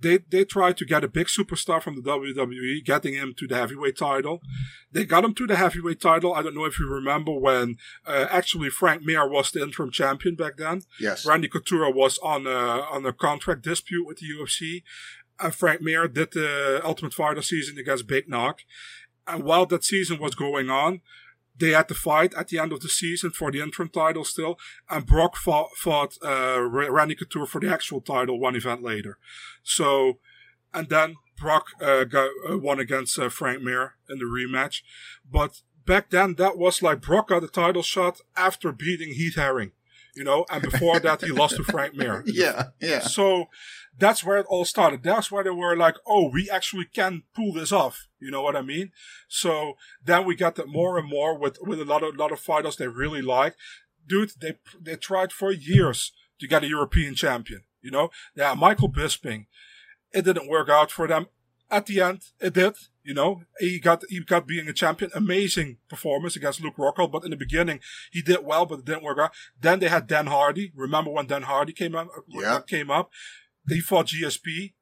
They 0.00 0.18
they 0.18 0.44
tried 0.44 0.76
to 0.76 0.84
get 0.84 1.02
a 1.02 1.08
big 1.08 1.26
superstar 1.26 1.82
from 1.82 1.96
the 1.96 2.02
WWE, 2.02 2.84
getting 2.84 3.14
him 3.14 3.34
to 3.36 3.48
the 3.48 3.56
heavyweight 3.56 3.96
title. 3.98 4.40
They 4.92 5.04
got 5.04 5.24
him 5.24 5.34
to 5.34 5.46
the 5.46 5.56
heavyweight 5.56 6.00
title. 6.00 6.34
I 6.34 6.42
don't 6.42 6.54
know 6.54 6.66
if 6.66 6.78
you 6.78 6.88
remember 6.88 7.32
when 7.32 7.78
uh, 8.06 8.26
actually 8.30 8.70
Frank 8.70 9.02
Mir 9.02 9.28
was 9.28 9.50
the 9.50 9.60
interim 9.60 9.90
champion 9.90 10.36
back 10.36 10.56
then. 10.56 10.82
Yes. 11.00 11.26
Randy 11.26 11.48
Couture 11.48 11.92
was 11.92 12.18
on 12.18 12.46
a 12.46 12.50
on 12.50 13.04
a 13.06 13.12
contract 13.12 13.62
dispute 13.62 14.06
with 14.06 14.18
the 14.18 14.26
UFC, 14.26 14.84
and 15.40 15.52
Frank 15.52 15.82
Mir 15.82 16.06
did 16.06 16.30
the 16.30 16.80
Ultimate 16.84 17.14
Fighter 17.14 17.42
season 17.42 17.76
against 17.76 18.06
Big 18.06 18.28
Nog. 18.28 18.60
And 19.26 19.42
while 19.42 19.66
that 19.66 19.84
season 19.84 20.18
was 20.20 20.34
going 20.34 20.70
on, 20.70 21.02
they 21.58 21.70
had 21.70 21.88
to 21.88 21.94
fight 21.94 22.34
at 22.34 22.48
the 22.48 22.58
end 22.58 22.72
of 22.72 22.80
the 22.80 22.88
season 22.88 23.30
for 23.30 23.50
the 23.50 23.60
interim 23.60 23.88
title 23.88 24.24
still, 24.24 24.58
and 24.88 25.06
Brock 25.06 25.36
fought, 25.36 25.70
fought 25.76 26.14
uh, 26.24 26.60
Ra- 26.60 26.88
Randy 26.88 27.14
Couture 27.14 27.46
for 27.46 27.60
the 27.60 27.72
actual 27.72 28.00
title 28.00 28.38
one 28.38 28.56
event 28.56 28.82
later. 28.82 29.18
So, 29.62 30.18
and 30.72 30.88
then 30.88 31.16
Brock 31.36 31.66
uh, 31.80 32.04
got, 32.04 32.30
uh, 32.48 32.58
won 32.58 32.80
against 32.80 33.18
uh, 33.18 33.28
Frank 33.28 33.62
Mir 33.62 33.94
in 34.08 34.18
the 34.18 34.24
rematch. 34.24 34.82
But 35.30 35.62
back 35.86 36.10
then, 36.10 36.34
that 36.34 36.58
was 36.58 36.82
like 36.82 37.00
Brock 37.00 37.28
got 37.28 37.44
a 37.44 37.48
title 37.48 37.82
shot 37.82 38.20
after 38.36 38.72
beating 38.72 39.14
Heath 39.14 39.36
Herring, 39.36 39.72
you 40.18 40.24
know, 40.24 40.44
and 40.50 40.60
before 40.60 40.98
that, 40.98 41.20
he 41.22 41.30
lost 41.30 41.54
to 41.56 41.62
Frank 41.62 41.94
Mir. 41.94 42.24
Yeah. 42.26 42.64
Yeah. 42.80 43.00
So 43.00 43.46
that's 43.96 44.24
where 44.24 44.38
it 44.38 44.46
all 44.48 44.64
started. 44.64 45.04
That's 45.04 45.30
where 45.30 45.44
they 45.44 45.50
were 45.50 45.76
like, 45.76 45.96
oh, 46.06 46.28
we 46.28 46.50
actually 46.50 46.86
can 46.86 47.22
pull 47.36 47.52
this 47.52 47.70
off. 47.70 48.08
You 48.18 48.32
know 48.32 48.42
what 48.42 48.56
I 48.56 48.62
mean? 48.62 48.90
So 49.28 49.74
then 50.04 50.26
we 50.26 50.34
got 50.34 50.56
that 50.56 50.66
more 50.66 50.98
and 50.98 51.08
more 51.08 51.38
with, 51.38 51.58
with 51.62 51.80
a 51.80 51.84
lot 51.84 52.02
of, 52.02 52.16
lot 52.16 52.32
of 52.32 52.40
fighters 52.40 52.76
they 52.76 52.88
really 52.88 53.22
like. 53.22 53.54
Dude, 54.06 54.32
they, 54.40 54.54
they 54.80 54.96
tried 54.96 55.30
for 55.32 55.52
years 55.52 56.12
to 56.40 56.48
get 56.48 56.64
a 56.64 56.68
European 56.68 57.14
champion. 57.14 57.62
You 57.80 57.92
know, 57.92 58.10
yeah, 58.34 58.54
Michael 58.54 58.90
Bisping. 58.90 59.46
It 60.12 60.24
didn't 60.24 60.48
work 60.48 60.68
out 60.68 60.90
for 60.90 61.06
them. 61.06 61.26
At 61.70 61.86
the 61.86 62.00
end, 62.00 62.22
it 62.40 62.54
did. 62.54 62.74
You 63.08 63.14
know, 63.14 63.40
he 63.58 63.78
got 63.78 64.02
he 64.10 64.20
got 64.20 64.46
being 64.46 64.68
a 64.68 64.72
champion. 64.74 65.10
Amazing 65.14 65.78
performance 65.88 66.36
against 66.36 66.60
Luke 66.60 66.76
Rockhold, 66.76 67.10
but 67.10 67.24
in 67.24 67.30
the 67.30 67.38
beginning 67.38 67.80
he 68.12 68.20
did 68.20 68.44
well, 68.44 68.66
but 68.66 68.80
it 68.80 68.84
didn't 68.84 69.02
work 69.02 69.18
out. 69.18 69.30
Then 69.58 69.78
they 69.78 69.88
had 69.88 70.06
Dan 70.06 70.26
Hardy. 70.26 70.72
Remember 70.76 71.10
when 71.10 71.26
Dan 71.26 71.44
Hardy 71.44 71.72
came 71.72 71.94
up? 71.94 72.08
Yeah. 72.28 72.60
Came 72.66 72.90
up. 72.90 73.10
They 73.66 73.78
fought 73.78 74.08
GSP. 74.08 74.74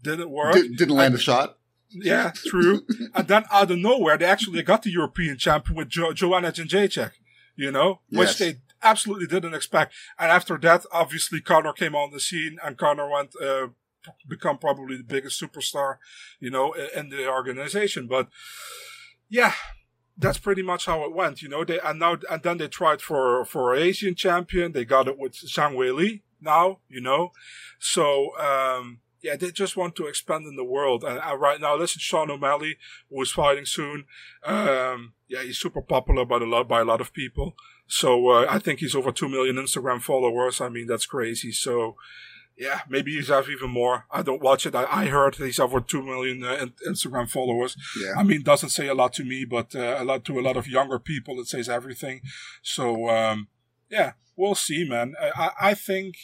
Didn't 0.00 0.30
work. 0.30 0.54
Did, 0.54 0.76
didn't 0.76 0.94
land 0.94 1.16
a 1.16 1.18
shot. 1.18 1.58
Yeah, 1.90 2.30
true. 2.46 2.86
and 3.14 3.26
then 3.26 3.42
out 3.50 3.72
of 3.72 3.78
nowhere, 3.78 4.18
they 4.18 4.26
actually 4.26 4.62
got 4.62 4.84
the 4.84 4.92
European 4.92 5.36
champion 5.36 5.76
with 5.76 5.88
jo- 5.88 6.12
Joanna 6.12 6.52
Jędrzejczyk, 6.52 7.10
you 7.56 7.72
know, 7.72 8.02
which 8.08 8.38
they 8.38 8.58
absolutely 8.84 9.26
didn't 9.26 9.54
expect. 9.54 9.94
And 10.16 10.30
after 10.30 10.56
that, 10.58 10.84
obviously, 10.92 11.40
Conor 11.40 11.72
came 11.72 11.96
on 11.96 12.12
the 12.12 12.20
scene 12.20 12.58
and 12.64 12.78
Conor 12.78 13.10
went, 13.10 13.34
uh, 13.42 13.68
become 14.28 14.58
probably 14.58 14.96
the 14.96 15.04
biggest 15.04 15.40
superstar, 15.40 15.96
you 16.40 16.50
know, 16.50 16.72
in 16.72 17.08
the 17.10 17.28
organization. 17.28 18.06
But 18.06 18.28
yeah, 19.28 19.54
that's 20.16 20.38
pretty 20.38 20.62
much 20.62 20.86
how 20.86 21.04
it 21.04 21.14
went, 21.14 21.42
you 21.42 21.48
know. 21.48 21.64
They 21.64 21.80
and 21.80 21.98
now 21.98 22.16
and 22.30 22.42
then 22.42 22.58
they 22.58 22.68
tried 22.68 23.00
for 23.00 23.44
for 23.44 23.74
Asian 23.74 24.14
champion. 24.14 24.72
They 24.72 24.84
got 24.84 25.08
it 25.08 25.18
with 25.18 25.32
Zhang 25.32 25.74
Weili 25.74 26.22
now, 26.40 26.78
you 26.88 27.00
know. 27.00 27.32
So 27.78 28.36
um, 28.38 29.00
yeah, 29.22 29.36
they 29.36 29.50
just 29.50 29.76
want 29.76 29.96
to 29.96 30.06
expand 30.06 30.46
in 30.46 30.56
the 30.56 30.64
world. 30.64 31.02
And 31.02 31.18
uh, 31.18 31.36
right 31.36 31.60
now, 31.60 31.76
listen, 31.76 31.98
Sean 32.00 32.30
O'Malley, 32.30 32.76
who 33.10 33.22
is 33.22 33.32
fighting 33.32 33.64
soon. 33.64 34.04
Um, 34.44 35.14
yeah, 35.28 35.42
he's 35.42 35.58
super 35.58 35.80
popular 35.80 36.24
by 36.24 36.36
a 36.36 36.40
lot 36.40 36.68
by 36.68 36.80
a 36.80 36.84
lot 36.84 37.00
of 37.00 37.12
people. 37.12 37.54
So 37.86 38.28
uh, 38.28 38.46
I 38.48 38.58
think 38.58 38.80
he's 38.80 38.94
over 38.94 39.12
two 39.12 39.28
million 39.28 39.56
Instagram 39.56 40.00
followers. 40.00 40.60
I 40.60 40.68
mean, 40.68 40.86
that's 40.86 41.06
crazy. 41.06 41.52
So 41.52 41.96
yeah, 42.56 42.80
maybe 42.88 43.12
he's 43.14 43.28
have 43.28 43.48
even 43.48 43.70
more. 43.70 44.04
I 44.10 44.22
don't 44.22 44.42
watch 44.42 44.64
it. 44.66 44.74
I, 44.74 44.84
I 44.88 45.06
heard 45.06 45.36
he's 45.36 45.58
over 45.58 45.80
two 45.80 46.02
million 46.02 46.44
uh, 46.44 46.54
in- 46.54 46.92
Instagram 46.92 47.28
followers. 47.28 47.76
Yeah. 48.00 48.12
I 48.16 48.22
mean, 48.22 48.42
doesn't 48.42 48.68
say 48.70 48.86
a 48.88 48.94
lot 48.94 49.12
to 49.14 49.24
me, 49.24 49.44
but 49.44 49.74
uh, 49.74 49.96
a 49.98 50.04
lot 50.04 50.24
to 50.26 50.38
a 50.38 50.42
lot 50.42 50.56
of 50.56 50.68
younger 50.68 50.98
people. 50.98 51.40
It 51.40 51.48
says 51.48 51.68
everything. 51.68 52.20
So 52.62 53.08
um, 53.10 53.48
yeah, 53.90 54.12
we'll 54.36 54.54
see, 54.54 54.88
man. 54.88 55.14
I, 55.20 55.30
I- 55.44 55.70
I 55.70 55.74
think 55.74 56.16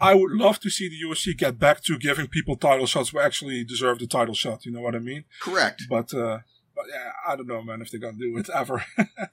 I 0.00 0.14
would 0.14 0.32
love 0.32 0.58
to 0.60 0.70
see 0.70 0.88
the 0.88 1.00
UFC 1.08 1.36
get 1.36 1.58
back 1.58 1.82
to 1.84 1.98
giving 1.98 2.26
people 2.26 2.56
title 2.56 2.86
shots 2.86 3.10
who 3.10 3.20
actually 3.20 3.64
deserve 3.64 3.98
the 4.00 4.06
title 4.06 4.34
shot. 4.34 4.66
You 4.66 4.72
know 4.72 4.80
what 4.80 4.94
I 4.94 4.98
mean? 4.98 5.24
Correct. 5.40 5.82
But 5.88 6.12
uh, 6.12 6.38
but 6.76 6.86
yeah, 6.92 7.12
I 7.26 7.36
don't 7.36 7.46
know, 7.46 7.62
man, 7.62 7.80
if 7.80 7.90
they're 7.90 8.00
gonna 8.00 8.18
do 8.18 8.36
it 8.36 8.48
ever. 8.54 8.84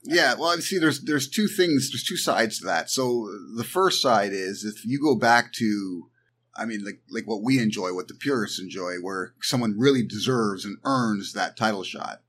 Yeah, 0.04 0.36
well, 0.40 0.56
see, 0.60 0.78
there's 0.78 1.02
there's 1.02 1.28
two 1.30 1.48
things, 1.48 1.90
there's 1.92 2.04
two 2.04 2.18
sides 2.18 2.60
to 2.60 2.66
that. 2.66 2.90
So 2.92 3.28
the 3.58 3.64
first 3.64 4.02
side 4.02 4.32
is 4.34 4.64
if 4.64 4.86
you 4.86 5.00
go 5.02 5.16
back 5.16 5.52
to, 5.54 6.08
I 6.56 6.66
mean, 6.66 6.84
like 6.84 7.02
like 7.10 7.26
what 7.26 7.44
we 7.44 7.60
enjoy, 7.60 7.94
what 7.94 8.08
the 8.08 8.14
purists 8.14 8.60
enjoy, 8.60 8.96
where 8.96 9.34
someone 9.42 9.78
really 9.78 10.04
deserves 10.04 10.66
and 10.66 10.78
earns 10.84 11.34
that 11.34 11.58
title 11.58 11.84
shot. 11.84 12.22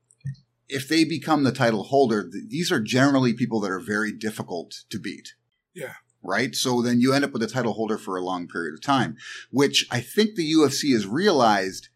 If 0.69 0.87
they 0.87 1.03
become 1.03 1.43
the 1.43 1.51
title 1.51 1.83
holder, 1.83 2.23
th- 2.23 2.45
these 2.47 2.71
are 2.71 2.79
generally 2.79 3.33
people 3.33 3.59
that 3.61 3.71
are 3.71 3.79
very 3.79 4.11
difficult 4.11 4.83
to 4.89 4.97
beat. 4.99 5.33
Yeah. 5.73 5.93
Right. 6.23 6.55
So 6.55 6.81
then 6.81 7.01
you 7.01 7.13
end 7.13 7.25
up 7.25 7.33
with 7.33 7.43
a 7.43 7.47
title 7.47 7.73
holder 7.73 7.97
for 7.97 8.15
a 8.15 8.23
long 8.23 8.47
period 8.47 8.73
of 8.73 8.81
time, 8.81 9.17
which 9.51 9.85
I 9.91 9.99
think 9.99 10.35
the 10.35 10.51
UFC 10.53 10.93
has 10.93 11.05
realized 11.05 11.89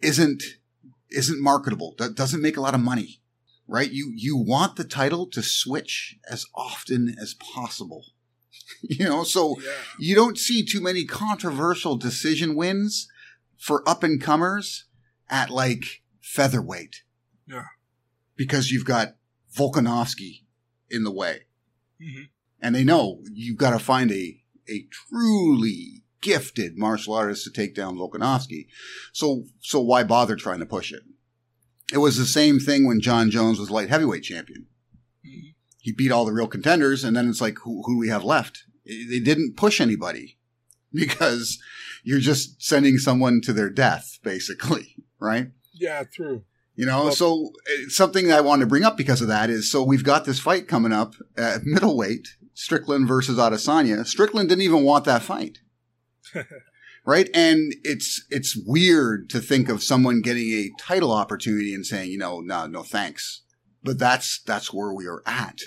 isn't 0.00 0.42
isn't 1.10 1.42
marketable. 1.42 1.94
That 1.98 2.14
doesn't 2.14 2.40
make 2.40 2.56
a 2.56 2.60
lot 2.60 2.74
of 2.74 2.80
money 2.80 3.22
right? 3.72 3.90
You 3.90 4.12
you 4.14 4.36
want 4.36 4.76
the 4.76 4.84
title 4.84 5.26
to 5.28 5.42
switch 5.42 6.18
as 6.30 6.46
often 6.54 7.16
as 7.20 7.34
possible. 7.34 8.06
you 8.82 9.04
know, 9.04 9.24
so 9.24 9.56
yeah. 9.60 9.70
you 9.98 10.14
don't 10.14 10.38
see 10.38 10.64
too 10.64 10.80
many 10.80 11.04
controversial 11.04 11.96
decision 11.96 12.54
wins 12.54 13.08
for 13.58 13.88
up 13.88 14.02
and 14.02 14.20
comers 14.20 14.86
at 15.28 15.50
like 15.50 16.02
featherweight. 16.20 17.02
Yeah. 17.46 17.64
Because 18.36 18.70
you've 18.70 18.84
got 18.84 19.16
Volkanovski 19.56 20.42
in 20.90 21.04
the 21.04 21.12
way. 21.12 21.42
Mhm. 22.00 22.28
And 22.60 22.74
they 22.74 22.84
know 22.84 23.22
you've 23.32 23.58
got 23.58 23.70
to 23.70 23.78
find 23.78 24.10
a 24.12 24.42
a 24.68 24.86
truly 25.08 26.04
gifted 26.20 26.78
martial 26.78 27.14
artist 27.14 27.44
to 27.44 27.50
take 27.50 27.74
down 27.74 27.96
Volkanovski. 27.96 28.66
So 29.12 29.44
so 29.60 29.80
why 29.80 30.04
bother 30.04 30.36
trying 30.36 30.60
to 30.60 30.66
push 30.66 30.92
it? 30.92 31.02
It 31.92 31.98
was 31.98 32.16
the 32.16 32.24
same 32.26 32.58
thing 32.58 32.86
when 32.86 33.00
Jon 33.00 33.30
Jones 33.30 33.58
was 33.58 33.70
light 33.70 33.88
heavyweight 33.90 34.22
champion. 34.22 34.66
Mhm. 35.26 35.54
He 35.82 35.92
beat 35.92 36.12
all 36.12 36.24
the 36.24 36.32
real 36.32 36.46
contenders, 36.46 37.02
and 37.02 37.16
then 37.16 37.28
it's 37.28 37.40
like, 37.40 37.58
who, 37.58 37.82
who 37.84 37.94
do 37.94 37.98
we 37.98 38.08
have 38.08 38.22
left? 38.22 38.62
They 38.86 39.18
didn't 39.18 39.56
push 39.56 39.80
anybody 39.80 40.38
because 40.92 41.58
you're 42.04 42.20
just 42.20 42.62
sending 42.62 42.98
someone 42.98 43.40
to 43.42 43.52
their 43.52 43.68
death, 43.68 44.18
basically, 44.22 44.96
right? 45.18 45.48
Yeah, 45.74 46.04
true. 46.04 46.44
You 46.76 46.86
know, 46.86 47.04
well, 47.04 47.12
so 47.12 47.50
uh, 47.66 47.88
something 47.88 48.32
I 48.32 48.40
wanted 48.40 48.60
to 48.60 48.68
bring 48.68 48.84
up 48.84 48.96
because 48.96 49.20
of 49.20 49.28
that 49.28 49.50
is 49.50 49.70
so 49.70 49.82
we've 49.82 50.04
got 50.04 50.24
this 50.24 50.40
fight 50.40 50.68
coming 50.68 50.92
up 50.92 51.14
at 51.36 51.64
middleweight, 51.64 52.28
Strickland 52.54 53.06
versus 53.06 53.36
Adesanya. 53.36 54.06
Strickland 54.06 54.48
didn't 54.48 54.62
even 54.62 54.84
want 54.84 55.04
that 55.04 55.22
fight. 55.22 55.58
right? 57.04 57.28
And 57.34 57.74
it's 57.82 58.24
it's 58.30 58.56
weird 58.56 59.28
to 59.30 59.40
think 59.40 59.68
of 59.68 59.82
someone 59.82 60.22
getting 60.22 60.50
a 60.50 60.70
title 60.78 61.12
opportunity 61.12 61.74
and 61.74 61.84
saying, 61.84 62.10
you 62.10 62.18
know, 62.18 62.40
no, 62.40 62.66
no 62.66 62.82
thanks. 62.82 63.42
But 63.82 63.98
that's 63.98 64.40
that's 64.42 64.72
where 64.72 64.92
we 64.92 65.06
are 65.06 65.22
at, 65.26 65.60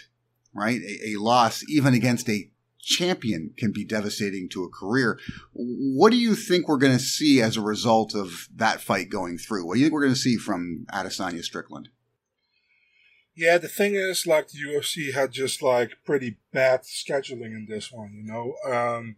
right? 0.53 0.79
A, 0.81 1.13
a 1.13 1.19
loss 1.19 1.63
even 1.67 1.93
against 1.93 2.29
a 2.29 2.49
champion 2.85 3.51
can 3.57 3.71
be 3.71 3.83
devastating 3.83 4.47
to 4.49 4.63
a 4.63 4.69
career. 4.69 5.19
What 5.53 6.11
do 6.11 6.17
you 6.17 6.35
think 6.35 6.67
we're 6.67 6.77
going 6.77 6.97
to 6.97 7.03
see 7.03 7.41
as 7.41 7.57
a 7.57 7.61
result 7.61 8.15
of 8.15 8.47
that 8.55 8.79
fight 8.79 9.09
going 9.09 9.37
through? 9.37 9.65
What 9.65 9.73
do 9.73 9.79
you 9.79 9.85
think 9.85 9.93
we're 9.93 10.03
going 10.03 10.13
to 10.13 10.19
see 10.19 10.37
from 10.37 10.85
Adesanya 10.93 11.43
Strickland? 11.43 11.89
Yeah, 13.35 13.57
the 13.57 13.67
thing 13.67 13.95
is, 13.95 14.25
like 14.25 14.47
the 14.47 14.59
UFC 14.59 15.13
had 15.13 15.33
just 15.33 15.61
like 15.61 15.97
pretty 16.05 16.37
bad 16.53 16.83
scheduling 16.83 17.53
in 17.53 17.65
this 17.67 17.91
one. 17.91 18.13
You 18.13 18.23
know, 18.23 18.55
um, 18.71 19.17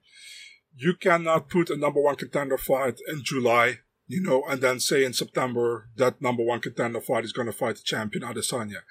you 0.76 0.96
cannot 0.96 1.50
put 1.50 1.70
a 1.70 1.78
number 1.78 2.02
one 2.02 2.16
contender 2.16 2.58
fight 2.58 3.00
in 3.08 3.22
July. 3.24 3.80
You 4.10 4.22
know, 4.22 4.44
and 4.48 4.62
then 4.62 4.80
say 4.80 5.04
in 5.04 5.14
September 5.14 5.90
that 5.98 6.22
number 6.22 6.44
one 6.44 6.62
contender 6.62 7.02
fight 7.02 7.26
is 7.26 7.34
going 7.34 7.48
to 7.48 7.54
fight 7.54 7.76
the 7.76 7.82
champion 7.84 8.24
Adesanya 8.24 8.84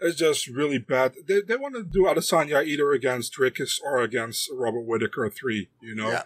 It's 0.00 0.18
just 0.18 0.46
really 0.46 0.78
bad. 0.78 1.14
They, 1.26 1.40
they 1.40 1.56
want 1.56 1.74
to 1.74 1.82
do 1.82 2.04
Adesanya 2.04 2.64
either 2.66 2.92
against 2.92 3.34
Dricus 3.34 3.80
or 3.82 4.02
against 4.02 4.50
Robert 4.52 4.82
Whitaker 4.82 5.30
3, 5.30 5.70
you 5.80 5.94
know? 5.94 6.10
Yeah. 6.10 6.22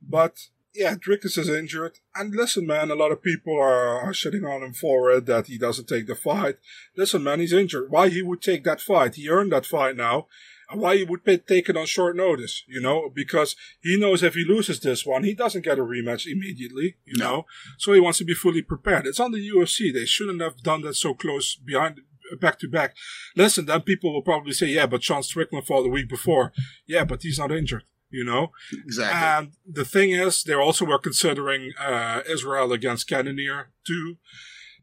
But 0.00 0.48
yeah, 0.74 0.94
Dricus 0.94 1.36
is 1.36 1.48
injured. 1.48 1.98
And 2.14 2.34
listen, 2.34 2.66
man, 2.66 2.90
a 2.90 2.94
lot 2.94 3.12
of 3.12 3.22
people 3.22 3.54
are, 3.54 4.00
are 4.00 4.12
shitting 4.12 4.48
on 4.48 4.62
him 4.62 4.72
for 4.72 5.10
it 5.10 5.26
that 5.26 5.46
he 5.46 5.58
doesn't 5.58 5.88
take 5.88 6.06
the 6.06 6.14
fight. 6.14 6.58
Listen, 6.96 7.24
man, 7.24 7.40
he's 7.40 7.52
injured. 7.52 7.90
Why 7.90 8.08
he 8.08 8.22
would 8.22 8.40
take 8.40 8.64
that 8.64 8.80
fight? 8.80 9.16
He 9.16 9.28
earned 9.28 9.52
that 9.52 9.66
fight 9.66 9.96
now. 9.96 10.26
He 10.72 11.04
would 11.04 11.24
take 11.24 11.68
it 11.68 11.76
on 11.76 11.86
short 11.86 12.16
notice, 12.16 12.62
you 12.68 12.80
know? 12.80 13.10
Because 13.12 13.56
he 13.82 13.98
knows 13.98 14.22
if 14.22 14.34
he 14.34 14.44
loses 14.44 14.80
this 14.80 15.04
one, 15.04 15.24
he 15.24 15.34
doesn't 15.34 15.64
get 15.64 15.78
a 15.78 15.82
rematch 15.82 16.30
immediately, 16.30 16.96
you 17.04 17.18
no. 17.18 17.24
know? 17.24 17.46
So 17.78 17.92
he 17.92 18.00
wants 18.00 18.18
to 18.18 18.24
be 18.24 18.34
fully 18.34 18.62
prepared. 18.62 19.06
It's 19.06 19.20
on 19.20 19.32
the 19.32 19.50
UFC. 19.50 19.92
They 19.92 20.04
shouldn't 20.04 20.40
have 20.40 20.62
done 20.62 20.82
that 20.82 20.94
so 20.94 21.14
close 21.14 21.56
behind 21.56 22.00
back 22.38 22.58
to 22.60 22.68
back. 22.68 22.96
Listen, 23.36 23.66
then 23.66 23.80
people 23.82 24.12
will 24.12 24.22
probably 24.22 24.52
say, 24.52 24.66
yeah, 24.66 24.86
but 24.86 25.02
Sean 25.02 25.22
Strickland 25.22 25.66
fought 25.66 25.82
the 25.82 25.88
week 25.88 26.08
before. 26.08 26.52
Yeah, 26.86 27.04
but 27.04 27.22
he's 27.22 27.38
not 27.38 27.52
injured, 27.52 27.84
you 28.10 28.24
know? 28.24 28.52
Exactly. 28.72 29.18
And 29.18 29.52
the 29.66 29.84
thing 29.84 30.10
is, 30.10 30.42
they 30.44 30.54
also 30.54 30.84
were 30.84 30.98
considering 30.98 31.72
uh, 31.78 32.20
Israel 32.28 32.72
against 32.72 33.08
Cannonier 33.08 33.70
too. 33.84 34.18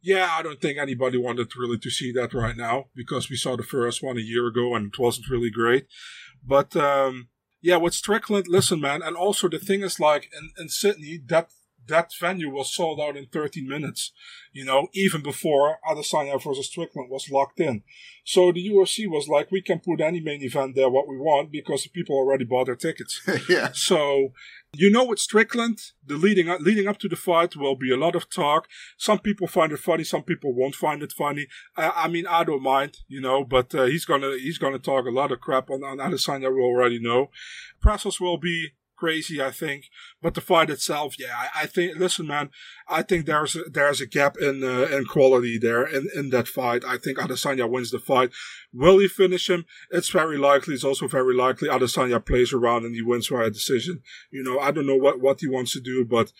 Yeah, 0.01 0.29
I 0.31 0.41
don't 0.41 0.61
think 0.61 0.77
anybody 0.77 1.17
wanted 1.17 1.55
really 1.55 1.77
to 1.79 1.89
see 1.89 2.11
that 2.13 2.33
right 2.33 2.55
now 2.55 2.85
because 2.95 3.29
we 3.29 3.35
saw 3.35 3.55
the 3.55 3.63
first 3.63 4.03
one 4.03 4.17
a 4.17 4.21
year 4.21 4.47
ago 4.47 4.75
and 4.75 4.87
it 4.87 4.99
wasn't 4.99 5.29
really 5.29 5.49
great. 5.49 5.87
But 6.45 6.75
um, 6.75 7.29
yeah, 7.61 7.77
with 7.77 7.93
Strickland, 7.93 8.47
listen, 8.47 8.79
man, 8.79 9.01
and 9.01 9.15
also 9.15 9.49
the 9.49 9.59
thing 9.59 9.81
is 9.81 9.99
like 9.99 10.29
in, 10.37 10.51
in 10.57 10.69
Sydney, 10.69 11.19
that 11.27 11.49
that 11.87 12.11
venue 12.19 12.49
was 12.49 12.73
sold 12.73 12.99
out 12.99 13.17
in 13.17 13.27
13 13.27 13.67
minutes, 13.67 14.11
you 14.51 14.65
know, 14.65 14.87
even 14.93 15.21
before 15.21 15.79
Adesanya 15.89 16.41
versus 16.41 16.67
Strickland 16.67 17.09
was 17.09 17.29
locked 17.31 17.59
in. 17.59 17.83
So 18.25 18.51
the 18.51 18.69
UFC 18.69 19.09
was 19.09 19.27
like, 19.27 19.51
we 19.51 19.61
can 19.61 19.79
put 19.79 20.01
any 20.01 20.19
main 20.19 20.41
event 20.43 20.75
there 20.75 20.89
what 20.89 21.07
we 21.07 21.17
want 21.17 21.51
because 21.51 21.83
the 21.83 21.89
people 21.89 22.15
already 22.15 22.45
bought 22.45 22.65
their 22.65 22.75
tickets. 22.75 23.21
yeah. 23.49 23.69
So, 23.73 24.33
you 24.77 24.91
know, 24.91 25.05
with 25.05 25.19
Strickland, 25.19 25.79
the 26.05 26.15
leading 26.15 26.49
up, 26.49 26.61
leading 26.61 26.87
up 26.87 26.99
to 26.99 27.09
the 27.09 27.15
fight 27.15 27.55
will 27.55 27.75
be 27.75 27.91
a 27.91 27.97
lot 27.97 28.15
of 28.15 28.29
talk. 28.29 28.67
Some 28.97 29.19
people 29.19 29.47
find 29.47 29.71
it 29.71 29.79
funny, 29.79 30.03
some 30.03 30.23
people 30.23 30.53
won't 30.53 30.75
find 30.75 31.01
it 31.01 31.11
funny. 31.11 31.47
I, 31.75 31.91
I 31.95 32.07
mean, 32.07 32.27
I 32.27 32.43
don't 32.43 32.61
mind, 32.61 32.97
you 33.07 33.19
know, 33.19 33.43
but 33.43 33.73
uh, 33.73 33.85
he's 33.85 34.05
gonna 34.05 34.37
he's 34.37 34.57
gonna 34.57 34.79
talk 34.79 35.05
a 35.05 35.11
lot 35.11 35.31
of 35.31 35.39
crap 35.39 35.69
on, 35.69 35.83
on 35.83 35.97
Adesanya. 35.97 36.53
We 36.53 36.61
already 36.61 36.99
know. 36.99 37.31
Pressos 37.83 38.21
will 38.21 38.37
be 38.37 38.73
crazy, 38.97 39.41
I 39.41 39.51
think. 39.51 39.85
But 40.21 40.33
the 40.33 40.41
fight 40.41 40.69
itself, 40.69 41.15
yeah, 41.17 41.35
I, 41.37 41.63
I 41.63 41.65
think. 41.65 41.97
Listen, 41.97 42.27
man, 42.27 42.49
I 42.89 43.01
think 43.03 43.25
there's 43.25 43.55
a, 43.55 43.63
there's 43.69 44.01
a 44.01 44.05
gap 44.05 44.37
in 44.37 44.63
uh, 44.63 44.87
in 44.95 45.05
quality 45.05 45.57
there 45.57 45.85
in, 45.85 46.09
in 46.15 46.29
that 46.31 46.47
fight. 46.47 46.83
I 46.85 46.97
think 46.97 47.17
Adesanya 47.17 47.69
wins 47.69 47.91
the 47.91 47.99
fight. 47.99 48.31
Will 48.73 48.99
he 48.99 49.07
finish 49.07 49.49
him? 49.49 49.65
It's 49.91 50.09
very 50.09 50.37
likely. 50.37 50.73
It's 50.73 50.83
also 50.83 51.07
very 51.07 51.33
likely 51.35 51.69
Adesanya 51.69 52.25
plays 52.25 52.51
around 52.51 52.85
and 52.85 52.95
he 52.95 53.01
wins 53.01 53.29
by 53.29 53.45
a 53.45 53.49
decision. 53.49 54.01
You 54.31 54.43
know, 54.43 54.59
I 54.59 54.71
don't 54.71 54.87
know 54.87 54.97
what 54.97 55.21
what 55.21 55.39
he 55.39 55.47
wants 55.47 55.73
to 55.73 55.79
do, 55.79 56.03
but 56.03 56.33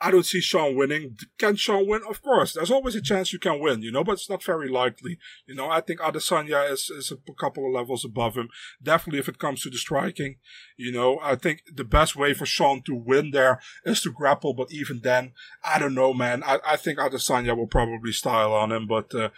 I 0.00 0.10
don't 0.12 0.26
see 0.26 0.40
Sean 0.40 0.76
winning. 0.76 1.16
Can 1.38 1.56
Sean 1.56 1.88
win? 1.88 2.02
Of 2.08 2.22
course. 2.22 2.52
There's 2.52 2.70
always 2.70 2.94
a 2.94 3.02
chance 3.02 3.32
you 3.32 3.38
can 3.38 3.60
win, 3.60 3.82
you 3.82 3.90
know, 3.90 4.04
but 4.04 4.12
it's 4.12 4.30
not 4.30 4.44
very 4.44 4.68
likely. 4.68 5.18
You 5.46 5.56
know, 5.56 5.68
I 5.68 5.80
think 5.80 6.00
Adesanya 6.00 6.70
is, 6.70 6.88
is 6.90 7.10
a 7.12 7.32
couple 7.32 7.66
of 7.66 7.72
levels 7.72 8.04
above 8.04 8.36
him. 8.36 8.48
Definitely 8.80 9.18
if 9.18 9.28
it 9.28 9.38
comes 9.38 9.62
to 9.62 9.70
the 9.70 9.76
striking. 9.76 10.36
You 10.76 10.92
know, 10.92 11.18
I 11.20 11.34
think 11.34 11.62
the 11.74 11.84
best 11.84 12.14
way 12.14 12.32
for 12.32 12.46
Sean 12.46 12.82
to 12.82 12.94
win 12.94 13.32
there 13.32 13.60
is 13.84 14.02
to 14.02 14.12
grapple, 14.12 14.54
but 14.54 14.72
even 14.72 15.00
then, 15.02 15.32
I 15.64 15.80
don't 15.80 15.94
know, 15.94 16.14
man. 16.14 16.44
I, 16.44 16.58
I 16.64 16.76
think 16.76 16.98
Adesanya 16.98 17.56
will 17.56 17.66
probably 17.66 18.12
style 18.12 18.52
on 18.52 18.70
him, 18.70 18.86
but, 18.86 19.12
uh, 19.14 19.30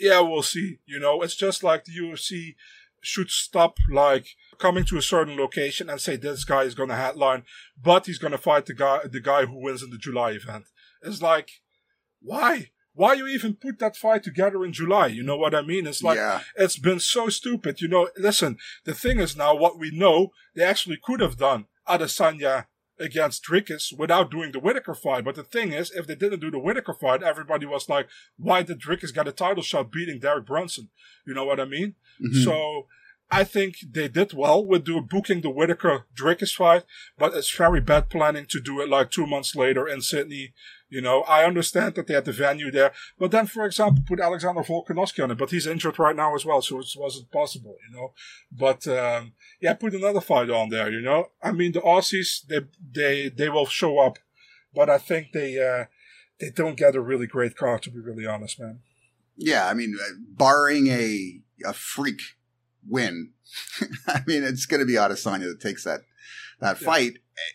yeah, 0.00 0.20
we'll 0.20 0.42
see. 0.42 0.78
You 0.86 1.00
know, 1.00 1.20
it's 1.20 1.36
just 1.36 1.62
like 1.62 1.84
the 1.84 1.92
UFC 1.92 2.54
should 3.02 3.30
stop 3.30 3.76
like 3.90 4.28
coming 4.58 4.84
to 4.84 4.96
a 4.96 5.02
certain 5.02 5.36
location 5.36 5.88
and 5.88 6.00
say 6.00 6.16
this 6.16 6.44
guy 6.44 6.62
is 6.62 6.74
going 6.74 6.88
to 6.88 6.96
headline, 6.96 7.44
but 7.80 8.06
he's 8.06 8.18
going 8.18 8.32
to 8.32 8.38
fight 8.38 8.66
the 8.66 8.74
guy 8.74 9.00
the 9.04 9.20
guy 9.20 9.46
who 9.46 9.60
wins 9.60 9.82
in 9.82 9.90
the 9.90 9.98
July 9.98 10.30
event. 10.30 10.64
It's 11.02 11.22
like, 11.22 11.50
why? 12.20 12.70
Why 12.94 13.14
you 13.14 13.26
even 13.26 13.54
put 13.54 13.78
that 13.78 13.96
fight 13.96 14.22
together 14.22 14.64
in 14.64 14.72
July? 14.72 15.06
You 15.06 15.22
know 15.22 15.36
what 15.36 15.54
I 15.54 15.62
mean? 15.62 15.86
It's 15.86 16.02
like 16.02 16.18
yeah. 16.18 16.42
it's 16.56 16.78
been 16.78 17.00
so 17.00 17.28
stupid. 17.28 17.80
You 17.80 17.88
know, 17.88 18.10
listen. 18.18 18.58
The 18.84 18.94
thing 18.94 19.18
is 19.18 19.36
now 19.36 19.54
what 19.54 19.78
we 19.78 19.90
know 19.90 20.28
they 20.54 20.62
actually 20.62 20.98
could 21.02 21.20
have 21.20 21.38
done 21.38 21.66
Adesanya 21.88 22.66
against 22.98 23.44
Dricus 23.44 23.96
without 23.96 24.30
doing 24.30 24.52
the 24.52 24.60
Whitaker 24.60 24.94
fight. 24.94 25.24
But 25.24 25.34
the 25.34 25.42
thing 25.42 25.72
is, 25.72 25.90
if 25.90 26.06
they 26.06 26.14
didn't 26.14 26.40
do 26.40 26.50
the 26.50 26.58
Whitaker 26.58 26.94
fight, 26.94 27.22
everybody 27.22 27.66
was 27.66 27.88
like, 27.88 28.08
why 28.36 28.62
did 28.62 28.80
Dricus 28.80 29.12
get 29.12 29.26
a 29.26 29.32
title 29.32 29.62
shot 29.62 29.90
beating 29.90 30.20
Derek 30.20 30.46
Brunson? 30.46 30.90
You 31.26 31.34
know 31.34 31.44
what 31.44 31.60
I 31.60 31.64
mean? 31.64 31.94
Mm-hmm. 32.22 32.42
So 32.42 32.86
I 33.34 33.44
think 33.44 33.76
they 33.90 34.08
did 34.08 34.34
well 34.34 34.62
with 34.62 34.84
do, 34.84 35.00
booking 35.00 35.40
the 35.40 35.48
Whitaker 35.48 36.04
Dricus 36.14 36.54
fight, 36.54 36.84
but 37.16 37.32
it's 37.32 37.50
very 37.50 37.80
bad 37.80 38.10
planning 38.10 38.44
to 38.50 38.60
do 38.60 38.82
it 38.82 38.90
like 38.90 39.10
two 39.10 39.26
months 39.26 39.56
later 39.56 39.88
in 39.88 40.02
Sydney. 40.02 40.52
You 40.90 41.00
know, 41.00 41.22
I 41.22 41.46
understand 41.46 41.94
that 41.94 42.06
they 42.06 42.12
had 42.12 42.26
the 42.26 42.32
venue 42.32 42.70
there, 42.70 42.92
but 43.18 43.30
then, 43.30 43.46
for 43.46 43.64
example, 43.64 44.04
put 44.06 44.20
Alexander 44.20 44.60
Volkanovski 44.60 45.24
on 45.24 45.30
it, 45.30 45.38
but 45.38 45.50
he's 45.50 45.66
injured 45.66 45.98
right 45.98 46.14
now 46.14 46.34
as 46.34 46.44
well, 46.44 46.60
so 46.60 46.80
it 46.80 46.86
wasn't 46.94 47.32
possible, 47.32 47.74
you 47.88 47.96
know. 47.96 48.12
But 48.52 48.86
um, 48.86 49.32
yeah, 49.62 49.72
put 49.72 49.94
another 49.94 50.20
fight 50.20 50.50
on 50.50 50.68
there, 50.68 50.90
you 50.90 51.00
know. 51.00 51.30
I 51.42 51.52
mean, 51.52 51.72
the 51.72 51.80
Aussies, 51.80 52.46
they 52.46 52.60
they 52.92 53.30
they 53.30 53.48
will 53.48 53.64
show 53.64 53.98
up, 53.98 54.18
but 54.74 54.90
I 54.90 54.98
think 54.98 55.32
they 55.32 55.58
uh, 55.58 55.86
they 56.38 56.50
don't 56.50 56.76
get 56.76 56.96
a 56.96 57.00
really 57.00 57.26
great 57.26 57.56
card, 57.56 57.80
to 57.84 57.90
be 57.90 57.98
really 57.98 58.26
honest, 58.26 58.60
man. 58.60 58.80
Yeah, 59.38 59.66
I 59.68 59.72
mean, 59.72 59.96
uh, 59.98 60.16
barring 60.36 60.88
a 60.88 61.40
a 61.64 61.72
freak 61.72 62.20
win. 62.88 63.32
I 64.06 64.22
mean, 64.26 64.42
it's 64.42 64.66
going 64.66 64.80
to 64.80 64.86
be 64.86 64.94
Adesanya 64.94 65.44
that 65.44 65.60
takes 65.60 65.84
that 65.84 66.00
that 66.60 66.80
yeah. 66.80 66.86
fight. 66.86 67.12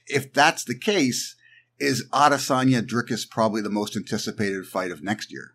If 0.07 0.33
that's 0.33 0.63
the 0.63 0.77
case, 0.77 1.35
is 1.79 2.07
Adesanya 2.09 2.81
Dricus 2.81 3.29
probably 3.29 3.61
the 3.61 3.69
most 3.69 3.95
anticipated 3.95 4.65
fight 4.65 4.91
of 4.91 5.03
next 5.03 5.31
year? 5.31 5.53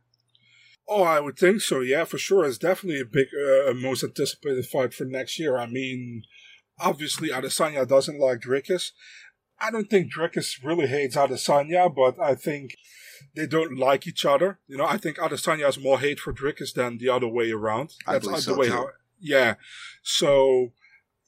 Oh, 0.88 1.02
I 1.02 1.20
would 1.20 1.38
think 1.38 1.60
so. 1.60 1.80
Yeah, 1.80 2.04
for 2.04 2.18
sure. 2.18 2.44
It's 2.44 2.58
definitely 2.58 3.00
a 3.00 3.04
big, 3.04 3.28
uh, 3.34 3.72
most 3.74 4.02
anticipated 4.02 4.66
fight 4.66 4.92
for 4.92 5.04
next 5.04 5.38
year. 5.38 5.56
I 5.56 5.66
mean, 5.66 6.24
obviously 6.80 7.28
Adesanya 7.28 7.86
doesn't 7.86 8.18
like 8.18 8.40
Dricus. 8.40 8.90
I 9.60 9.70
don't 9.70 9.88
think 9.88 10.12
Dricus 10.12 10.62
really 10.62 10.88
hates 10.88 11.16
Adesanya, 11.16 11.94
but 11.94 12.20
I 12.20 12.34
think 12.34 12.76
they 13.36 13.46
don't 13.46 13.78
like 13.78 14.06
each 14.06 14.26
other. 14.26 14.58
You 14.66 14.76
know, 14.76 14.86
I 14.86 14.96
think 14.96 15.18
Adesanya 15.18 15.66
has 15.66 15.78
more 15.78 16.00
hate 16.00 16.18
for 16.18 16.32
Dricus 16.32 16.74
than 16.74 16.98
the 16.98 17.08
other 17.08 17.28
way 17.28 17.52
around. 17.52 17.94
That's 18.06 18.26
the 18.26 18.38
so 18.38 18.56
way 18.56 18.66
too. 18.66 18.72
how 18.72 18.86
yeah. 19.22 19.54
So 20.02 20.72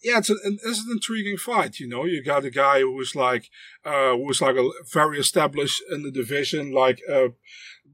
yeah, 0.05 0.18
it's, 0.18 0.28
a, 0.28 0.34
it's 0.45 0.84
an 0.84 0.92
intriguing 0.92 1.38
fight. 1.38 1.80
You 1.80 1.88
know, 1.88 2.05
you 2.05 2.22
got 2.22 2.45
a 2.45 2.51
guy 2.51 2.80
who's 2.80 3.16
like, 3.16 3.49
uh, 3.84 4.14
who's 4.14 4.42
like 4.42 4.57
a 4.57 4.68
very 4.92 5.18
established 5.18 5.82
in 5.90 6.03
the 6.03 6.11
division, 6.11 6.72
like 6.72 7.01
uh, 7.11 7.28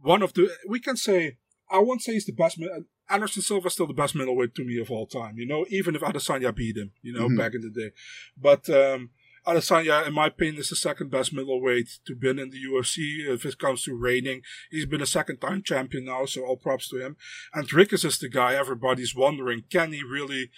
one 0.03 0.23
of 0.23 0.35
the. 0.35 0.51
We 0.69 0.81
can 0.81 0.97
say, 0.97 1.37
I 1.71 1.79
won't 1.79 2.03
say 2.03 2.15
he's 2.15 2.27
the 2.27 2.33
best. 2.33 2.59
man. 2.59 2.87
Anderson 3.09 3.43
Silva 3.43 3.67
is 3.67 3.73
still 3.73 3.89
the 3.89 3.95
best 3.95 4.15
middleweight 4.15 4.55
to 4.55 4.65
me 4.65 4.79
of 4.79 4.91
all 4.91 5.07
time. 5.07 5.37
You 5.37 5.47
know, 5.47 5.67
even 5.69 5.95
if 5.95 6.03
Adesanya 6.03 6.55
beat 6.55 6.77
him, 6.77 6.93
you 7.03 7.13
know, 7.13 7.27
mm-hmm. 7.27 7.37
back 7.37 7.55
in 7.55 7.61
the 7.61 7.71
day. 7.71 7.91
But 8.37 8.69
um, 8.71 9.11
Adesanya, 9.47 10.07
in 10.07 10.13
my 10.15 10.27
opinion, 10.27 10.59
is 10.59 10.69
the 10.69 10.77
second 10.77 11.11
best 11.11 11.33
middleweight 11.33 11.89
to 12.07 12.15
been 12.15 12.39
in 12.39 12.51
the 12.51 12.59
UFC 12.63 13.27
if 13.29 13.45
it 13.47 13.59
comes 13.59 13.83
to 13.85 13.95
reigning. 13.95 14.43
He's 14.71 14.87
been 14.87 15.01
a 15.03 15.07
second 15.07 15.39
time 15.39 15.63
champion 15.63 16.05
now, 16.05 16.27
so 16.27 16.45
all 16.45 16.57
props 16.57 16.89
to 16.91 16.99
him. 17.05 17.17
And 17.55 17.69
Dricus 17.69 18.05
is 18.05 18.19
the 18.19 18.29
guy 18.29 18.55
everybody's 18.55 19.15
wondering, 19.15 19.65
can 19.71 19.93
he 19.93 20.03
really 20.03 20.51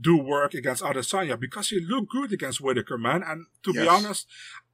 do 0.00 0.16
work 0.16 0.54
against 0.54 0.82
Adesanya? 0.82 1.38
Because 1.38 1.70
he 1.70 1.80
looked 1.80 2.10
good 2.12 2.32
against 2.32 2.60
Whitaker, 2.60 2.96
man. 2.96 3.22
And 3.24 3.46
to 3.64 3.72
be 3.72 3.88
honest, 3.88 4.26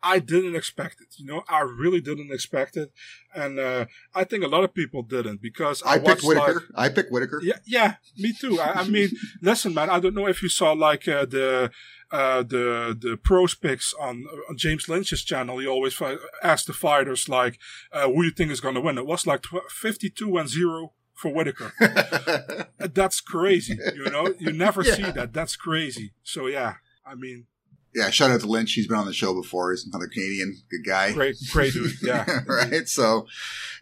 I 0.02 0.18
didn't 0.18 0.54
expect 0.54 1.00
it. 1.00 1.08
You 1.16 1.24
know, 1.26 1.42
I 1.48 1.60
really 1.62 2.02
didn't 2.02 2.30
expect 2.30 2.76
it. 2.76 2.92
And 3.34 3.58
uh, 3.58 3.86
I 4.14 4.24
think 4.24 4.44
a 4.44 4.48
lot 4.48 4.62
of 4.64 4.74
people 4.74 5.02
didn't 5.02 5.40
because 5.40 5.82
I, 5.82 5.92
I 5.92 5.98
picked 5.98 6.22
watched, 6.22 6.24
like- 6.24 6.36
Whitaker. 6.46 6.64
I 6.74 6.88
picked 6.90 7.10
Whitaker. 7.10 7.40
yeah, 7.42 7.58
yeah, 7.64 7.94
me 8.18 8.34
too. 8.38 8.60
I, 8.60 8.82
I 8.82 8.88
mean, 8.88 9.08
listen, 9.42 9.72
man. 9.72 9.88
I 9.88 9.98
don't 9.98 10.14
know 10.14 10.28
if 10.28 10.42
you 10.42 10.50
saw 10.50 10.72
like 10.72 11.08
uh, 11.08 11.24
the 11.24 11.70
uh, 12.12 12.42
the 12.42 12.96
the 12.98 13.16
prospects 13.16 13.92
on, 14.00 14.24
on 14.48 14.56
James 14.56 14.88
Lynch's 14.88 15.24
channel. 15.24 15.58
He 15.58 15.66
always 15.66 16.00
asks 16.42 16.66
the 16.66 16.72
fighters 16.72 17.28
like, 17.28 17.58
uh, 17.92 18.06
"Who 18.06 18.22
do 18.22 18.24
you 18.24 18.30
think 18.30 18.50
is 18.52 18.60
going 18.60 18.74
to 18.76 18.80
win?" 18.80 18.98
It 18.98 19.06
was 19.06 19.26
like 19.26 19.42
tw- 19.42 19.70
fifty-two 19.70 20.36
and 20.36 20.48
zero 20.48 20.92
for 21.14 21.32
Whitaker. 21.32 21.72
That's 22.78 23.20
crazy. 23.20 23.78
You 23.94 24.10
know, 24.10 24.32
you 24.38 24.52
never 24.52 24.82
Yeah. 24.82 24.94
see 24.94 25.02
that. 25.10 25.32
That's 25.32 25.56
crazy. 25.56 26.12
So 26.22 26.46
yeah, 26.46 26.74
I 27.04 27.14
mean, 27.14 27.46
yeah, 27.94 28.10
shout 28.10 28.30
out 28.30 28.40
to 28.40 28.46
Lynch. 28.46 28.72
He's 28.74 28.86
been 28.86 28.98
on 28.98 29.06
the 29.06 29.12
show 29.12 29.34
before. 29.34 29.72
He's 29.72 29.86
another 29.86 30.06
Canadian 30.08 30.56
good 30.70 30.84
guy. 30.86 31.12
great, 31.12 31.36
great 31.50 31.72
dude. 31.72 31.92
Yeah, 32.02 32.40
right. 32.46 32.86
So, 32.88 33.26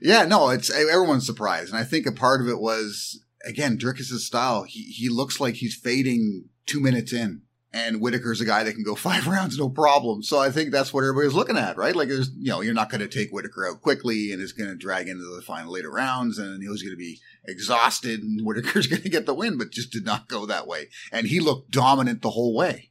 yeah, 0.01 0.25
no, 0.25 0.51
it's 0.51 0.71
everyone's 0.71 1.27
surprised, 1.27 1.71
and 1.73 1.79
I 1.79 1.85
think 1.85 2.07
a 2.07 2.13
part 2.13 2.41
of 2.41 2.49
it 2.49 2.61
was 2.61 3.21
again 3.45 3.77
Dricus's 3.79 4.27
style. 4.27 4.63
He 4.63 4.85
he 4.85 5.09
looks 5.09 5.41
like 5.41 5.57
he's 5.57 5.75
fading 5.77 6.49
two 6.67 6.81
minutes 6.81 7.13
in, 7.13 7.43
and 7.75 8.01
Whitaker's 8.01 8.41
a 8.41 8.45
guy 8.45 8.63
that 8.63 8.75
can 8.75 8.85
go 8.85 8.95
five 8.95 9.27
rounds 9.27 9.59
no 9.59 9.69
problem. 9.69 10.23
So 10.23 10.39
I 10.39 10.51
think 10.51 10.71
that's 10.71 10.95
what 10.95 11.03
everybody's 11.03 11.35
looking 11.35 11.59
at, 11.59 11.77
right? 11.77 11.95
Like, 11.95 12.09
there's 12.09 12.31
you 12.39 12.49
know 12.49 12.61
you're 12.61 12.73
not 12.73 12.89
going 12.89 13.01
to 13.01 13.09
take 13.09 13.31
Whitaker 13.31 13.69
out 13.69 13.83
quickly, 13.83 14.33
and 14.33 14.41
it's 14.41 14.53
going 14.53 14.71
to 14.71 14.77
drag 14.77 15.09
into 15.09 15.25
the 15.25 15.43
final 15.43 15.73
later 15.73 15.91
rounds, 15.91 16.39
and 16.39 16.63
he's 16.63 16.83
going 16.83 16.95
to 16.95 16.97
be 16.97 17.21
exhausted, 17.45 18.23
and 18.23 18.41
Whitaker's 18.47 18.87
going 18.87 19.03
to 19.03 19.09
get 19.09 19.27
the 19.27 19.35
win, 19.35 19.59
but 19.59 19.73
just 19.73 19.91
did 19.93 20.05
not 20.05 20.29
go 20.29 20.47
that 20.47 20.67
way, 20.67 20.89
and 21.13 21.27
he 21.27 21.41
looked 21.41 21.71
dominant 21.71 22.23
the 22.23 22.31
whole 22.31 22.55
way. 22.55 22.91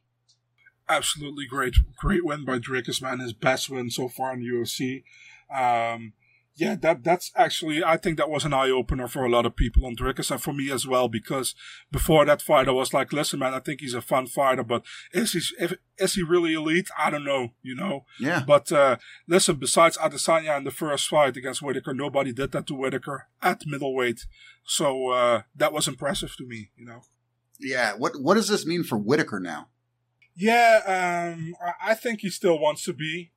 absolutely 0.88 1.46
great, 1.46 1.74
great 1.96 2.24
win 2.24 2.44
by 2.44 2.58
Dricus, 2.58 3.00
man. 3.00 3.20
His 3.20 3.32
best 3.32 3.70
win 3.70 3.90
so 3.90 4.08
far 4.08 4.34
in 4.34 4.40
the 4.40 4.46
UFC. 4.46 5.02
Um, 5.50 6.12
yeah, 6.56 6.76
that 6.82 7.02
that's 7.02 7.32
actually 7.34 7.82
I 7.82 7.96
think 7.96 8.16
that 8.16 8.30
was 8.30 8.44
an 8.44 8.52
eye 8.52 8.70
opener 8.70 9.08
for 9.08 9.24
a 9.24 9.30
lot 9.30 9.44
of 9.44 9.56
people 9.56 9.86
on 9.86 9.96
Dricus 9.96 10.30
and 10.30 10.40
for 10.40 10.52
me 10.52 10.70
as 10.70 10.86
well 10.86 11.08
because 11.08 11.54
before 11.90 12.24
that 12.24 12.42
fight 12.42 12.68
I 12.68 12.72
was 12.72 12.94
like, 12.94 13.12
listen, 13.12 13.40
man, 13.40 13.54
I 13.54 13.58
think 13.58 13.80
he's 13.80 13.94
a 13.94 14.00
fun 14.00 14.26
fighter, 14.26 14.62
but 14.62 14.84
is 15.12 15.32
he 15.32 15.40
if, 15.58 15.74
is 15.98 16.14
he 16.14 16.22
really 16.22 16.54
elite? 16.54 16.88
I 16.96 17.10
don't 17.10 17.24
know, 17.24 17.54
you 17.62 17.74
know. 17.74 18.04
Yeah. 18.20 18.44
But 18.46 18.70
uh, 18.70 18.96
listen, 19.26 19.56
besides 19.56 19.98
Adesanya 19.98 20.56
in 20.56 20.64
the 20.64 20.70
first 20.70 21.08
fight 21.08 21.36
against 21.36 21.62
Whitaker, 21.62 21.92
nobody 21.92 22.32
did 22.32 22.52
that 22.52 22.68
to 22.68 22.74
Whitaker 22.74 23.26
at 23.42 23.66
middleweight, 23.66 24.26
so 24.64 25.08
uh, 25.10 25.42
that 25.56 25.72
was 25.72 25.88
impressive 25.88 26.36
to 26.36 26.46
me, 26.46 26.70
you 26.76 26.84
know. 26.84 27.02
Yeah. 27.58 27.94
What 27.94 28.20
what 28.20 28.34
does 28.34 28.48
this 28.48 28.64
mean 28.64 28.84
for 28.84 28.96
Whitaker 28.96 29.40
now? 29.40 29.68
Yeah, 30.36 31.32
um, 31.34 31.54
I- 31.82 31.94
think 31.94 32.20
he 32.20 32.30
still 32.30 32.58
wants 32.58 32.84
to 32.84 32.92
be 32.92 33.30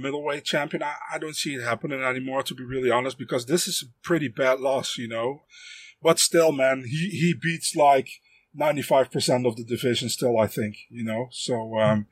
middleweight 0.00 0.44
champion. 0.44 0.82
I, 0.82 0.94
I 1.12 1.18
don't 1.18 1.36
see 1.36 1.54
it 1.54 1.62
happening 1.62 2.02
anymore, 2.02 2.42
to 2.44 2.54
be 2.54 2.64
really 2.64 2.90
honest, 2.90 3.18
because 3.18 3.46
this 3.46 3.66
is 3.66 3.82
a 3.82 4.06
pretty 4.06 4.28
bad 4.28 4.60
loss, 4.60 4.96
you 4.96 5.08
know. 5.08 5.42
But 6.02 6.18
still, 6.18 6.52
man, 6.52 6.84
he, 6.86 7.10
he 7.10 7.34
beats 7.34 7.74
like 7.76 8.08
95% 8.58 9.46
of 9.46 9.56
the 9.56 9.64
division 9.64 10.08
still, 10.08 10.38
I 10.38 10.46
think, 10.46 10.76
you 10.88 11.04
know. 11.04 11.28
So, 11.30 11.78
um, 11.78 12.06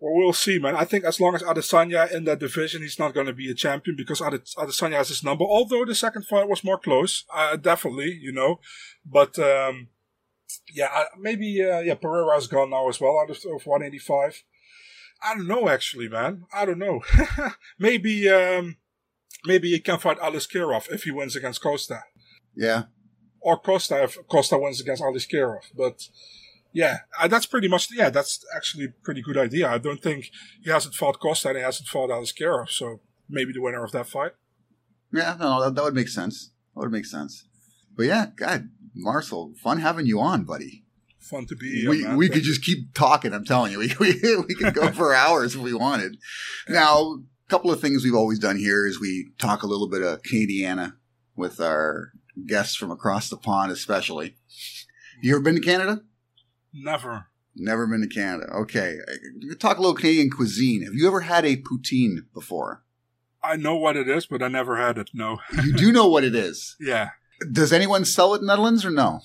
well, 0.00 0.14
we'll 0.14 0.32
see, 0.32 0.58
man. 0.58 0.74
I 0.74 0.84
think 0.84 1.04
as 1.04 1.20
long 1.20 1.34
as 1.34 1.42
Adesanya 1.42 2.10
in 2.10 2.24
that 2.24 2.40
division, 2.40 2.82
he's 2.82 2.98
not 2.98 3.14
going 3.14 3.26
to 3.26 3.32
be 3.32 3.50
a 3.50 3.54
champion 3.54 3.96
because 3.96 4.20
Adesanya 4.20 4.96
has 4.96 5.08
his 5.08 5.22
number. 5.24 5.44
Although 5.44 5.84
the 5.84 5.94
second 5.94 6.26
fight 6.26 6.48
was 6.48 6.64
more 6.64 6.78
close, 6.78 7.24
uh, 7.34 7.56
definitely, 7.56 8.18
you 8.20 8.32
know. 8.32 8.60
But, 9.04 9.38
um, 9.38 9.88
yeah, 10.72 11.04
maybe 11.18 11.62
uh, 11.64 11.80
yeah, 11.80 11.94
Pereira's 11.94 12.46
gone 12.46 12.70
now 12.70 12.88
as 12.88 13.00
well 13.00 13.18
out 13.18 13.30
of, 13.30 13.36
of 13.36 13.66
185. 13.66 14.44
I 15.22 15.34
don't 15.34 15.48
know, 15.48 15.68
actually, 15.68 16.08
man. 16.08 16.44
I 16.52 16.64
don't 16.64 16.78
know. 16.78 17.02
maybe 17.78 18.28
um, 18.28 18.76
maybe 19.44 19.70
he 19.70 19.80
can 19.80 19.98
fight 19.98 20.18
Aliskerov 20.20 20.90
if 20.92 21.02
he 21.04 21.10
wins 21.10 21.34
against 21.36 21.60
Costa, 21.62 22.02
Yeah. 22.54 22.84
or 23.40 23.58
Costa 23.58 24.04
if 24.04 24.16
Costa 24.28 24.56
wins 24.58 24.80
against 24.80 25.02
Aliskerov. 25.02 25.62
But 25.76 26.02
yeah, 26.72 26.98
uh, 27.20 27.26
that's 27.26 27.46
pretty 27.46 27.66
much 27.68 27.88
yeah, 27.92 28.10
that's 28.10 28.44
actually 28.54 28.84
a 28.84 28.94
pretty 29.02 29.22
good 29.22 29.36
idea. 29.36 29.68
I 29.68 29.78
don't 29.78 30.02
think 30.02 30.30
he 30.62 30.70
hasn't 30.70 30.94
fought 30.94 31.18
Costa 31.18 31.48
and 31.48 31.58
he 31.58 31.64
hasn't 31.64 31.88
fought 31.88 32.10
Aliskerov, 32.10 32.68
so 32.70 33.00
maybe 33.28 33.52
the 33.52 33.60
winner 33.62 33.82
of 33.82 33.90
that 33.92 34.06
fight. 34.06 34.32
Yeah, 35.12 35.36
no, 35.40 35.64
that, 35.64 35.74
that 35.74 35.82
would 35.84 35.94
make 35.94 36.08
sense. 36.08 36.52
That 36.76 36.82
would 36.82 36.92
make 36.92 37.06
sense. 37.06 37.47
But 37.98 38.06
yeah, 38.06 38.26
God, 38.36 38.70
Marcel, 38.94 39.52
fun 39.60 39.80
having 39.80 40.06
you 40.06 40.20
on, 40.20 40.44
buddy. 40.44 40.84
Fun 41.18 41.46
to 41.46 41.56
be 41.56 41.80
here, 41.80 41.90
we 41.90 42.04
man. 42.04 42.16
we 42.16 42.28
could 42.28 42.44
just 42.44 42.64
keep 42.64 42.94
talking. 42.94 43.34
I'm 43.34 43.44
telling 43.44 43.72
you, 43.72 43.78
we 43.80 43.92
we, 43.98 44.36
we 44.48 44.54
could 44.54 44.72
go 44.72 44.92
for 44.92 45.12
hours 45.12 45.56
if 45.56 45.60
we 45.60 45.74
wanted. 45.74 46.16
Now, 46.68 47.00
a 47.00 47.50
couple 47.50 47.72
of 47.72 47.80
things 47.80 48.04
we've 48.04 48.14
always 48.14 48.38
done 48.38 48.56
here 48.56 48.86
is 48.86 49.00
we 49.00 49.30
talk 49.38 49.64
a 49.64 49.66
little 49.66 49.88
bit 49.88 50.02
of 50.02 50.22
Canadiana 50.22 50.94
with 51.34 51.60
our 51.60 52.12
guests 52.46 52.76
from 52.76 52.92
across 52.92 53.28
the 53.28 53.36
pond, 53.36 53.72
especially. 53.72 54.36
You 55.20 55.34
ever 55.34 55.42
been 55.42 55.56
to 55.56 55.60
Canada? 55.60 56.02
Never. 56.72 57.26
Never 57.56 57.88
been 57.88 58.02
to 58.02 58.14
Canada. 58.14 58.46
Okay, 58.52 58.98
talk 59.58 59.78
a 59.78 59.80
little 59.80 59.96
Canadian 59.96 60.30
cuisine. 60.30 60.84
Have 60.84 60.94
you 60.94 61.08
ever 61.08 61.22
had 61.22 61.44
a 61.44 61.56
poutine 61.56 62.18
before? 62.32 62.84
I 63.42 63.56
know 63.56 63.76
what 63.76 63.96
it 63.96 64.08
is, 64.08 64.26
but 64.26 64.42
I 64.42 64.48
never 64.48 64.76
had 64.76 64.98
it. 64.98 65.10
No. 65.12 65.38
You 65.64 65.72
do 65.72 65.92
know 65.92 66.08
what 66.08 66.24
it 66.24 66.34
is. 66.34 66.76
yeah. 66.80 67.10
Does 67.52 67.72
anyone 67.72 68.04
sell 68.04 68.34
it 68.34 68.40
in 68.40 68.46
Netherlands 68.46 68.84
or 68.84 68.90
no? 68.90 69.20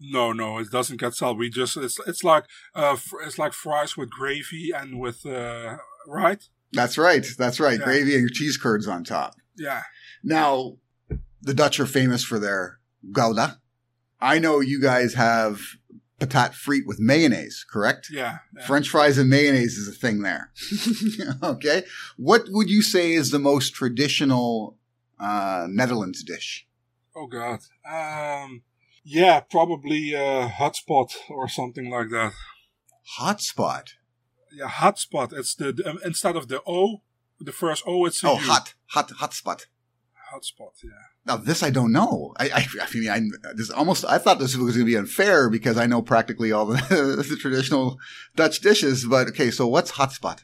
No, 0.00 0.32
no, 0.32 0.58
it 0.58 0.70
doesn't 0.70 1.00
get 1.00 1.14
sold. 1.14 1.38
We 1.38 1.50
just 1.50 1.76
it's 1.76 1.98
it's 2.06 2.22
like 2.22 2.44
uh 2.74 2.96
fr- 2.96 3.22
it's 3.22 3.38
like 3.38 3.52
fries 3.52 3.96
with 3.96 4.10
gravy 4.10 4.70
and 4.74 5.00
with 5.00 5.26
uh 5.26 5.76
right? 6.06 6.42
That's 6.72 6.98
right. 6.98 7.26
That's 7.36 7.58
right. 7.60 7.78
Yeah. 7.78 7.84
Gravy 7.84 8.16
and 8.16 8.30
cheese 8.30 8.56
curds 8.56 8.86
on 8.86 9.04
top. 9.04 9.34
Yeah. 9.56 9.82
Now, 10.22 10.76
the 11.42 11.54
Dutch 11.54 11.80
are 11.80 11.86
famous 11.86 12.22
for 12.22 12.38
their 12.38 12.78
gouda. 13.12 13.60
I 14.20 14.38
know 14.38 14.60
you 14.60 14.80
guys 14.80 15.14
have 15.14 15.60
patat 16.20 16.52
frites 16.52 16.86
with 16.86 16.98
mayonnaise, 16.98 17.64
correct? 17.70 18.08
Yeah. 18.10 18.38
yeah. 18.56 18.66
French 18.66 18.88
fries 18.88 19.18
and 19.18 19.30
mayonnaise 19.30 19.78
is 19.78 19.88
a 19.88 19.92
thing 19.92 20.22
there. 20.22 20.52
okay. 21.42 21.84
What 22.16 22.42
would 22.48 22.68
you 22.68 22.82
say 22.82 23.12
is 23.12 23.30
the 23.30 23.38
most 23.38 23.74
traditional 23.74 24.76
uh, 25.20 25.66
Netherlands 25.70 26.22
dish? 26.24 26.66
Oh 27.18 27.26
god. 27.26 27.60
Um 27.88 28.62
yeah, 29.04 29.40
probably 29.40 30.14
uh 30.14 30.48
hutspot 30.60 31.10
or 31.28 31.48
something 31.48 31.90
like 31.90 32.10
that. 32.10 32.32
Hutspot. 33.18 33.84
Yeah, 34.52 34.68
hutspot. 34.68 35.32
It's 35.32 35.54
the, 35.54 35.68
um, 35.86 35.98
instead 36.04 36.36
of 36.36 36.48
the 36.48 36.60
O, 36.66 37.02
the 37.40 37.52
first 37.52 37.82
O 37.86 38.06
it's 38.06 38.22
Oh, 38.24 38.34
U. 38.34 38.46
hot, 38.50 38.74
hot, 38.94 39.08
hutspot. 39.20 39.66
Hutspot, 40.32 40.74
yeah. 40.84 40.90
Now 41.26 41.36
this 41.36 41.62
I 41.62 41.70
don't 41.70 41.92
know. 41.92 42.34
I, 42.38 42.46
I, 42.50 42.66
I 42.82 42.86
mean, 42.98 43.10
I 43.10 43.20
this 43.54 43.70
almost 43.70 44.04
I 44.04 44.18
thought 44.18 44.38
this 44.38 44.56
was 44.56 44.74
going 44.76 44.86
to 44.86 44.92
be 44.92 44.96
unfair 44.96 45.48
because 45.50 45.76
I 45.78 45.86
know 45.86 46.02
practically 46.02 46.52
all 46.52 46.66
the, 46.66 46.76
the 47.28 47.36
traditional 47.36 47.98
Dutch 48.36 48.60
dishes. 48.60 49.06
But 49.06 49.28
okay, 49.28 49.50
so 49.50 49.66
what's 49.66 49.92
hutspot? 49.92 50.40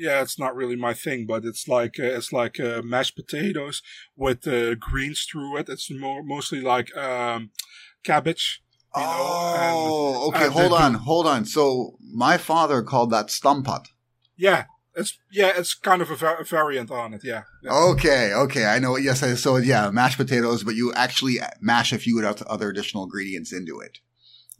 Yeah, 0.00 0.22
it's 0.22 0.38
not 0.38 0.56
really 0.56 0.76
my 0.76 0.94
thing, 0.94 1.26
but 1.26 1.44
it's 1.44 1.68
like 1.68 1.94
uh, 2.00 2.16
it's 2.18 2.32
like 2.32 2.58
uh, 2.58 2.80
mashed 2.82 3.16
potatoes 3.16 3.82
with 4.16 4.46
uh, 4.48 4.74
greens 4.76 5.26
through 5.30 5.58
it. 5.58 5.68
It's 5.68 5.90
more 5.90 6.22
mostly 6.22 6.60
like 6.74 6.88
um, 6.96 7.50
cabbage. 8.02 8.62
You 8.96 9.02
know, 9.02 9.06
oh, 9.08 10.28
okay. 10.28 10.46
and 10.46 10.52
hold 10.52 10.72
on, 10.72 10.92
do- 10.92 10.98
hold 10.98 11.26
on. 11.26 11.44
So 11.44 11.96
my 12.24 12.36
father 12.38 12.82
called 12.82 13.10
that 13.10 13.26
stamppot. 13.28 13.84
Yeah, 14.36 14.64
it's 14.96 15.18
yeah, 15.30 15.52
it's 15.54 15.74
kind 15.74 16.02
of 16.02 16.10
a, 16.10 16.16
va- 16.16 16.38
a 16.40 16.44
variant 16.44 16.90
on 16.90 17.14
it. 17.14 17.22
Yeah. 17.22 17.42
yeah. 17.62 17.72
Okay, 17.92 18.32
okay. 18.34 18.64
I 18.64 18.78
know. 18.78 18.96
Yes. 18.96 19.22
I- 19.22 19.34
So 19.34 19.56
yeah, 19.58 19.90
mashed 19.90 20.16
potatoes, 20.16 20.64
but 20.64 20.74
you 20.74 20.92
actually 20.94 21.36
mash 21.60 21.92
a 21.92 21.98
few 21.98 22.26
other 22.26 22.70
additional 22.70 23.04
ingredients 23.04 23.52
into 23.52 23.78
it. 23.80 23.98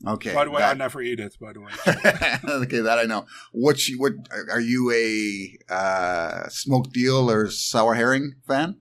Okay. 0.07 0.33
by 0.35 0.45
the 0.45 0.51
way, 0.51 0.63
I 0.63 0.75
never 0.75 1.03
eat 1.03 1.21
it. 1.21 1.37
By 1.41 1.53
the 1.53 1.61
way. 1.61 1.73
okay, 2.65 2.81
that 2.81 2.99
I 2.99 3.05
know. 3.05 3.27
What 3.53 3.87
you, 3.89 3.99
what 4.01 4.13
are 4.51 4.61
you 4.61 4.91
a 4.93 5.73
uh, 5.73 6.49
smoked 6.49 6.97
eel 6.97 7.31
or 7.31 7.51
sour 7.51 7.95
herring 7.95 8.35
fan? 8.47 8.81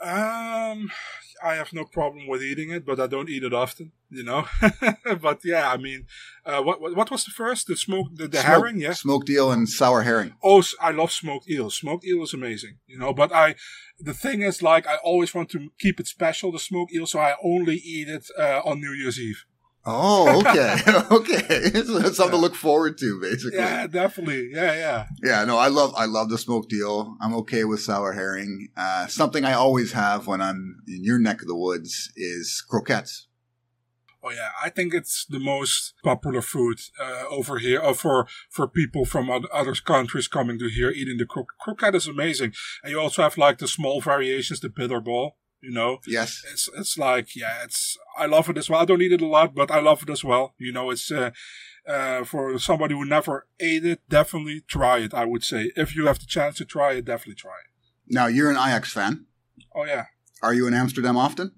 Um, 0.00 0.90
I 1.42 1.54
have 1.54 1.72
no 1.72 1.84
problem 1.84 2.28
with 2.28 2.42
eating 2.42 2.70
it, 2.70 2.86
but 2.86 3.00
I 3.00 3.06
don't 3.08 3.28
eat 3.28 3.42
it 3.42 3.52
often. 3.52 3.92
You 4.10 4.22
know. 4.22 4.46
but 5.20 5.40
yeah, 5.44 5.70
I 5.70 5.76
mean, 5.76 6.06
uh, 6.46 6.62
what, 6.62 6.80
what 6.80 6.94
what 6.96 7.10
was 7.10 7.24
the 7.24 7.30
first? 7.32 7.66
The 7.66 7.76
smoke, 7.76 8.06
the, 8.14 8.28
the 8.28 8.38
Smoked- 8.38 8.46
herring. 8.46 8.80
Yeah. 8.80 8.92
smoked 8.94 9.28
eel 9.28 9.50
and 9.50 9.68
sour 9.68 10.02
herring. 10.02 10.34
Oh, 10.42 10.62
I 10.80 10.92
love 10.92 11.12
smoked 11.12 11.50
eel. 11.50 11.68
Smoked 11.70 12.04
eel 12.06 12.22
is 12.22 12.32
amazing, 12.32 12.78
you 12.86 12.96
know. 12.98 13.12
But 13.12 13.32
I, 13.34 13.56
the 13.98 14.14
thing 14.14 14.42
is, 14.42 14.62
like, 14.62 14.86
I 14.86 14.96
always 15.02 15.34
want 15.34 15.50
to 15.50 15.70
keep 15.78 15.98
it 16.00 16.06
special, 16.06 16.52
the 16.52 16.58
smoked 16.58 16.92
eel, 16.94 17.06
so 17.06 17.18
I 17.18 17.34
only 17.42 17.76
eat 17.76 18.08
it 18.08 18.28
uh, 18.38 18.60
on 18.64 18.80
New 18.80 18.92
Year's 18.92 19.18
Eve. 19.20 19.44
Oh, 19.90 20.40
okay, 20.40 20.76
okay. 21.10 21.70
Something 22.12 22.30
to 22.30 22.36
look 22.36 22.54
forward 22.54 22.98
to, 22.98 23.18
basically. 23.22 23.56
Yeah, 23.58 23.86
definitely. 23.86 24.50
Yeah, 24.52 24.74
yeah. 24.74 25.06
Yeah, 25.24 25.44
no, 25.46 25.56
I 25.56 25.68
love 25.68 25.94
I 25.96 26.04
love 26.04 26.28
the 26.28 26.36
smoked 26.36 26.72
eel. 26.74 27.16
I'm 27.22 27.34
okay 27.36 27.64
with 27.64 27.80
sour 27.80 28.12
herring. 28.12 28.68
Uh, 28.76 29.06
something 29.06 29.46
I 29.46 29.54
always 29.54 29.92
have 29.92 30.26
when 30.26 30.42
I'm 30.42 30.82
in 30.86 31.04
your 31.04 31.18
neck 31.18 31.40
of 31.40 31.48
the 31.48 31.56
woods 31.56 32.12
is 32.16 32.62
croquettes. 32.68 33.28
Oh 34.22 34.30
yeah, 34.30 34.50
I 34.62 34.68
think 34.68 34.92
it's 34.92 35.24
the 35.24 35.38
most 35.38 35.94
popular 36.04 36.42
food 36.42 36.80
uh, 37.00 37.24
over 37.30 37.58
here 37.58 37.80
uh, 37.80 37.94
for 37.94 38.26
for 38.50 38.68
people 38.68 39.06
from 39.06 39.30
other 39.30 39.74
countries 39.74 40.28
coming 40.28 40.58
to 40.58 40.68
here 40.68 40.90
eating 40.90 41.16
the 41.16 41.24
cro- 41.24 41.46
croquette 41.58 41.94
is 41.94 42.06
amazing, 42.06 42.52
and 42.82 42.90
you 42.90 43.00
also 43.00 43.22
have 43.22 43.38
like 43.38 43.56
the 43.56 43.68
small 43.68 44.02
variations, 44.02 44.60
the 44.60 44.68
bitter 44.68 45.00
ball. 45.00 45.36
You 45.60 45.72
know, 45.72 45.98
Yes. 46.06 46.42
it's 46.52 46.68
it's 46.76 46.96
like 46.96 47.34
yeah, 47.34 47.64
it's 47.64 47.96
I 48.16 48.26
love 48.26 48.48
it 48.48 48.56
as 48.58 48.70
well. 48.70 48.80
I 48.80 48.84
don't 48.84 49.02
eat 49.02 49.12
it 49.12 49.20
a 49.20 49.26
lot, 49.26 49.54
but 49.54 49.70
I 49.70 49.80
love 49.80 50.02
it 50.02 50.10
as 50.10 50.22
well. 50.22 50.54
You 50.58 50.72
know, 50.72 50.90
it's 50.90 51.10
uh, 51.10 51.30
uh, 51.88 52.24
for 52.24 52.58
somebody 52.58 52.94
who 52.94 53.04
never 53.04 53.46
ate 53.58 53.84
it, 53.84 54.00
definitely 54.08 54.60
try 54.68 54.98
it. 54.98 55.12
I 55.14 55.24
would 55.24 55.42
say 55.42 55.72
if 55.74 55.96
you 55.96 56.06
have 56.06 56.20
the 56.20 56.26
chance 56.26 56.56
to 56.58 56.64
try 56.64 56.92
it, 56.92 57.06
definitely 57.06 57.34
try 57.34 57.52
it. 57.64 57.70
Now 58.14 58.26
you're 58.28 58.50
an 58.50 58.56
Ajax 58.56 58.92
fan. 58.92 59.26
Oh 59.74 59.84
yeah. 59.84 60.04
Are 60.42 60.54
you 60.54 60.68
in 60.68 60.74
Amsterdam 60.74 61.16
often? 61.16 61.52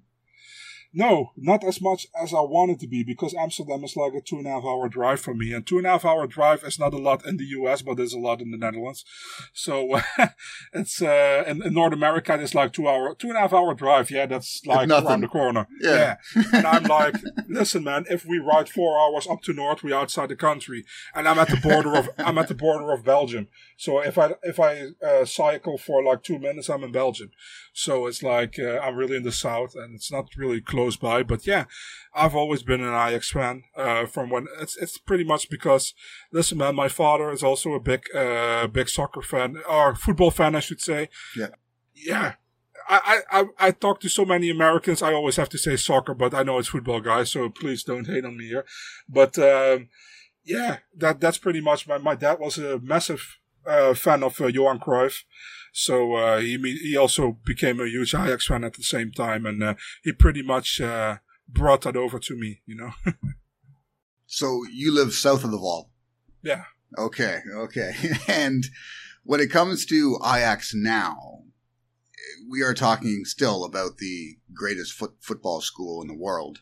No, 0.93 1.31
not 1.37 1.63
as 1.63 1.81
much 1.81 2.07
as 2.21 2.33
I 2.33 2.41
wanted 2.41 2.79
to 2.81 2.87
be 2.87 3.03
because 3.03 3.33
Amsterdam 3.33 3.83
is 3.83 3.95
like 3.95 4.13
a 4.13 4.21
two 4.21 4.37
and 4.37 4.47
a 4.47 4.51
half 4.51 4.63
hour 4.63 4.89
drive 4.89 5.21
for 5.21 5.33
me. 5.33 5.53
And 5.53 5.65
two 5.65 5.77
and 5.77 5.87
a 5.87 5.91
half 5.91 6.03
hour 6.03 6.27
drive 6.27 6.63
is 6.63 6.79
not 6.79 6.93
a 6.93 6.97
lot 6.97 7.25
in 7.25 7.37
the 7.37 7.45
US, 7.45 7.81
but 7.81 7.95
there's 7.95 8.13
a 8.13 8.19
lot 8.19 8.41
in 8.41 8.51
the 8.51 8.57
Netherlands. 8.57 9.05
So 9.53 10.01
it's, 10.73 11.01
uh, 11.01 11.43
in, 11.47 11.63
in 11.63 11.73
North 11.73 11.93
America, 11.93 12.37
it's 12.39 12.53
like 12.53 12.73
two 12.73 12.89
hour, 12.89 13.15
two 13.15 13.29
and 13.29 13.37
a 13.37 13.41
half 13.41 13.53
hour 13.53 13.73
drive. 13.73 14.11
Yeah, 14.11 14.25
that's 14.25 14.65
like 14.65 14.89
around 14.89 15.21
the 15.21 15.27
corner. 15.27 15.67
Yeah. 15.79 16.17
And 16.53 16.67
I'm 16.67 16.83
like, 16.99 17.15
listen, 17.47 17.85
man, 17.85 18.05
if 18.09 18.25
we 18.25 18.39
ride 18.39 18.67
four 18.67 18.99
hours 18.99 19.27
up 19.27 19.41
to 19.43 19.53
north, 19.53 19.83
we're 19.83 19.95
outside 19.95 20.29
the 20.29 20.35
country. 20.35 20.83
And 21.15 21.27
I'm 21.27 21.39
at 21.39 21.49
the 21.49 21.57
border 21.57 21.95
of, 21.95 22.09
I'm 22.17 22.37
at 22.37 22.49
the 22.49 22.55
border 22.55 22.91
of 22.91 23.05
Belgium. 23.05 23.47
So 23.77 23.99
if 23.99 24.17
I, 24.17 24.33
if 24.43 24.59
I, 24.59 24.89
uh, 25.05 25.25
cycle 25.25 25.77
for 25.77 26.03
like 26.03 26.23
two 26.23 26.37
minutes, 26.37 26.69
I'm 26.69 26.83
in 26.83 26.91
Belgium. 26.91 27.31
So 27.73 28.05
it's 28.07 28.21
like, 28.21 28.59
uh, 28.59 28.79
I'm 28.79 28.95
really 28.95 29.15
in 29.15 29.23
the 29.23 29.31
south 29.31 29.75
and 29.75 29.95
it's 29.95 30.11
not 30.11 30.27
really 30.35 30.59
close 30.59 30.97
by. 30.97 31.23
But 31.23 31.47
yeah, 31.47 31.65
I've 32.13 32.35
always 32.35 32.63
been 32.63 32.81
an 32.81 32.93
Ajax 32.93 33.31
fan, 33.31 33.63
uh, 33.77 34.05
from 34.07 34.29
when 34.29 34.47
it's, 34.59 34.75
it's 34.77 34.97
pretty 34.97 35.23
much 35.23 35.49
because, 35.49 35.93
listen, 36.33 36.57
man, 36.57 36.75
my 36.75 36.89
father 36.89 37.31
is 37.31 37.43
also 37.43 37.73
a 37.73 37.79
big, 37.79 38.03
uh, 38.13 38.67
big 38.67 38.89
soccer 38.89 39.21
fan 39.21 39.57
or 39.69 39.95
football 39.95 40.31
fan, 40.31 40.55
I 40.55 40.59
should 40.59 40.81
say. 40.81 41.07
Yeah. 41.35 41.47
Yeah. 41.95 42.33
I, 42.89 43.21
I, 43.31 43.45
I- 43.57 43.71
talk 43.71 44.01
to 44.01 44.09
so 44.09 44.25
many 44.25 44.49
Americans. 44.49 45.01
I 45.01 45.13
always 45.13 45.37
have 45.37 45.49
to 45.49 45.57
say 45.57 45.77
soccer, 45.77 46.13
but 46.13 46.33
I 46.33 46.43
know 46.43 46.57
it's 46.59 46.67
football, 46.67 46.99
guys. 46.99 47.31
So 47.31 47.47
please 47.49 47.83
don't 47.83 48.05
hate 48.07 48.25
on 48.25 48.37
me 48.37 48.47
here. 48.47 48.65
But, 49.07 49.37
um, 49.39 49.87
yeah, 50.43 50.79
that, 50.97 51.21
that's 51.21 51.37
pretty 51.37 51.61
much 51.61 51.87
my, 51.87 51.99
my 51.99 52.15
dad 52.15 52.37
was 52.39 52.57
a 52.57 52.79
massive, 52.79 53.37
uh, 53.65 53.93
fan 53.93 54.23
of 54.23 54.41
uh, 54.41 54.47
Johan 54.47 54.79
Cruyff. 54.79 55.23
So, 55.71 56.15
uh, 56.15 56.39
he, 56.39 56.57
he 56.81 56.97
also 56.97 57.37
became 57.45 57.79
a 57.79 57.87
huge 57.87 58.13
Ajax 58.13 58.47
fan 58.47 58.63
at 58.63 58.73
the 58.73 58.83
same 58.83 59.11
time. 59.11 59.45
And, 59.45 59.63
uh, 59.63 59.75
he 60.03 60.11
pretty 60.11 60.41
much, 60.41 60.81
uh, 60.81 61.17
brought 61.47 61.81
that 61.81 61.95
over 61.95 62.19
to 62.19 62.35
me, 62.35 62.61
you 62.65 62.75
know? 62.75 62.91
So 64.33 64.61
you 64.71 64.93
live 64.93 65.13
south 65.13 65.43
of 65.43 65.51
the 65.51 65.59
Waal. 65.59 65.91
yeah. 66.41 66.63
Okay, 66.97 67.39
okay. 67.53 67.91
And 68.29 68.63
when 69.23 69.41
it 69.41 69.51
comes 69.51 69.85
to 69.87 70.17
Ajax 70.25 70.73
now, 70.73 71.43
we 72.49 72.61
are 72.61 72.73
talking 72.73 73.25
still 73.25 73.65
about 73.65 73.97
the 73.97 74.37
greatest 74.53 74.93
foot, 74.93 75.15
football 75.19 75.59
school 75.59 76.01
in 76.01 76.07
the 76.07 76.17
world. 76.17 76.59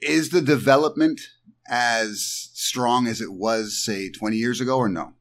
Is 0.00 0.30
the 0.30 0.40
development 0.40 1.20
as 1.68 2.48
strong 2.54 3.06
as 3.06 3.20
it 3.20 3.32
was, 3.32 3.84
say, 3.84 4.10
20 4.10 4.36
years 4.38 4.58
ago, 4.60 4.78
or 4.78 4.88
no? 4.88 5.12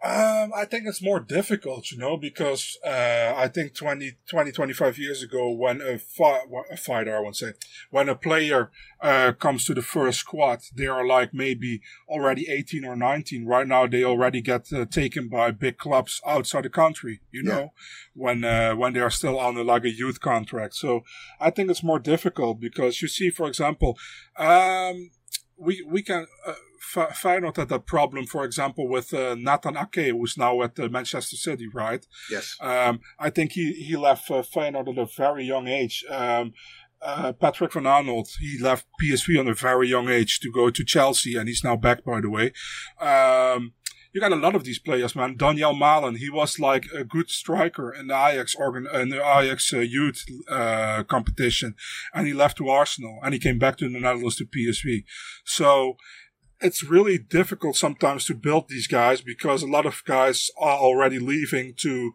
Um, 0.00 0.52
I 0.54 0.64
think 0.64 0.86
it's 0.86 1.02
more 1.02 1.18
difficult, 1.18 1.90
you 1.90 1.98
know, 1.98 2.16
because 2.16 2.78
uh, 2.86 3.34
I 3.36 3.48
think 3.48 3.74
20, 3.74 4.12
20, 4.30 4.52
25 4.52 4.96
years 4.96 5.24
ago, 5.24 5.50
when 5.50 5.80
a, 5.80 5.98
fi- 5.98 6.44
a 6.70 6.76
fighter, 6.76 7.16
I 7.16 7.20
won't 7.20 7.34
say, 7.34 7.54
when 7.90 8.08
a 8.08 8.14
player 8.14 8.70
uh, 9.00 9.32
comes 9.32 9.64
to 9.64 9.74
the 9.74 9.82
first 9.82 10.20
squad, 10.20 10.60
they 10.72 10.86
are 10.86 11.04
like 11.04 11.34
maybe 11.34 11.82
already 12.08 12.46
18 12.48 12.84
or 12.84 12.94
19. 12.94 13.44
Right 13.44 13.66
now, 13.66 13.88
they 13.88 14.04
already 14.04 14.40
get 14.40 14.72
uh, 14.72 14.84
taken 14.86 15.28
by 15.28 15.50
big 15.50 15.78
clubs 15.78 16.20
outside 16.24 16.62
the 16.64 16.70
country, 16.70 17.20
you 17.32 17.42
Yeah. 17.44 17.54
know, 17.54 17.72
when 18.14 18.44
uh, 18.44 18.74
when 18.76 18.92
they 18.92 19.00
are 19.00 19.10
still 19.10 19.36
on 19.38 19.56
a, 19.56 19.62
like 19.62 19.82
a 19.84 19.90
youth 19.90 20.20
contract. 20.20 20.74
So 20.76 21.02
I 21.40 21.50
think 21.50 21.70
it's 21.70 21.82
more 21.82 21.98
difficult 21.98 22.60
because 22.60 23.02
you 23.02 23.08
see, 23.08 23.30
for 23.30 23.48
example, 23.48 23.98
um, 24.36 25.10
we 25.56 25.84
we 25.90 26.02
can 26.02 26.26
uh, 26.46 26.54
F- 26.80 27.20
Feyenoord 27.22 27.56
had 27.56 27.68
that 27.68 27.86
problem, 27.86 28.26
for 28.26 28.44
example, 28.44 28.88
with 28.88 29.12
uh, 29.12 29.34
Nathan 29.38 29.76
Ake, 29.76 30.12
who's 30.12 30.36
now 30.36 30.62
at 30.62 30.78
uh, 30.78 30.88
Manchester 30.88 31.36
City, 31.36 31.68
right? 31.72 32.06
Yes. 32.30 32.56
Um, 32.60 33.00
I 33.18 33.30
think 33.30 33.52
he 33.52 33.72
he 33.72 33.96
left 33.96 34.30
uh, 34.30 34.42
Feyenoord 34.42 34.88
at 34.88 34.98
a 34.98 35.06
very 35.06 35.44
young 35.44 35.68
age. 35.68 36.04
Um, 36.10 36.52
uh, 37.00 37.32
Patrick 37.32 37.72
van 37.72 37.84
Aanholt, 37.84 38.38
he 38.40 38.58
left 38.60 38.86
PSV 39.00 39.38
on 39.38 39.48
a 39.48 39.54
very 39.54 39.88
young 39.88 40.08
age 40.08 40.40
to 40.40 40.50
go 40.50 40.70
to 40.70 40.84
Chelsea, 40.84 41.36
and 41.36 41.48
he's 41.48 41.62
now 41.62 41.76
back, 41.76 42.04
by 42.04 42.20
the 42.20 42.30
way. 42.30 42.52
Um, 43.00 43.74
you 44.12 44.20
got 44.20 44.32
a 44.32 44.36
lot 44.36 44.54
of 44.54 44.64
these 44.64 44.78
players, 44.78 45.14
man. 45.14 45.36
Donyell 45.36 45.78
Malen, 45.78 46.16
he 46.16 46.30
was 46.30 46.58
like 46.58 46.86
a 46.94 47.04
good 47.04 47.30
striker 47.30 47.92
in 47.92 48.08
the 48.08 48.14
Ajax 48.14 48.54
organ, 48.54 48.88
in 48.92 49.10
the 49.10 49.18
Ajax 49.18 49.72
uh, 49.72 49.78
youth 49.78 50.24
uh, 50.50 51.04
competition, 51.04 51.74
and 52.14 52.26
he 52.26 52.32
left 52.32 52.56
to 52.58 52.68
Arsenal, 52.68 53.18
and 53.22 53.34
he 53.34 53.40
came 53.40 53.58
back 53.58 53.76
to 53.78 53.88
the 53.88 54.00
Netherlands 54.00 54.36
to 54.36 54.46
PSV. 54.46 55.04
So 55.44 55.96
it's 56.60 56.82
really 56.82 57.18
difficult 57.18 57.76
sometimes 57.76 58.24
to 58.26 58.34
build 58.34 58.68
these 58.68 58.86
guys 58.86 59.20
because 59.20 59.62
a 59.62 59.68
lot 59.68 59.86
of 59.86 60.02
guys 60.04 60.50
are 60.58 60.78
already 60.78 61.18
leaving 61.18 61.74
to, 61.74 62.14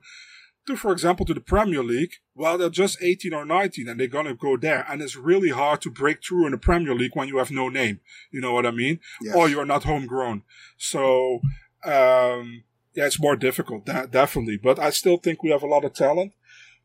to 0.68 0.76
for 0.76 0.92
example, 0.92 1.26
to 1.26 1.34
the 1.34 1.42
Premier 1.42 1.84
League. 1.84 2.14
Well, 2.36 2.58
they're 2.58 2.70
just 2.70 3.02
18 3.02 3.34
or 3.34 3.46
19 3.46 3.88
and 3.88 4.00
they're 4.00 4.08
going 4.08 4.26
to 4.26 4.36
go 4.36 4.58
there. 4.58 4.86
And 4.90 5.02
it's 5.02 5.16
really 5.16 5.50
hard 5.50 5.82
to 5.82 5.92
break 5.92 6.24
through 6.24 6.46
in 6.46 6.52
the 6.52 6.58
Premier 6.58 6.96
League 6.96 7.16
when 7.16 7.28
you 7.28 7.38
have 7.38 7.52
no 7.52 7.70
name. 7.70 8.00
You 8.32 8.42
know 8.42 8.54
what 8.54 8.66
I 8.66 8.72
mean? 8.72 9.00
Yes. 9.22 9.36
Or 9.36 9.48
you're 9.50 9.66
not 9.66 9.84
homegrown. 9.84 10.44
So, 10.78 11.40
um, 11.86 12.64
yeah, 12.96 13.06
it's 13.06 13.20
more 13.20 13.36
difficult, 13.36 13.86
de- 13.86 14.08
definitely. 14.08 14.58
But 14.58 14.80
I 14.80 14.90
still 14.90 15.18
think 15.18 15.42
we 15.42 15.52
have 15.52 15.64
a 15.64 15.68
lot 15.68 15.86
of 15.86 15.94
talent. 15.94 16.34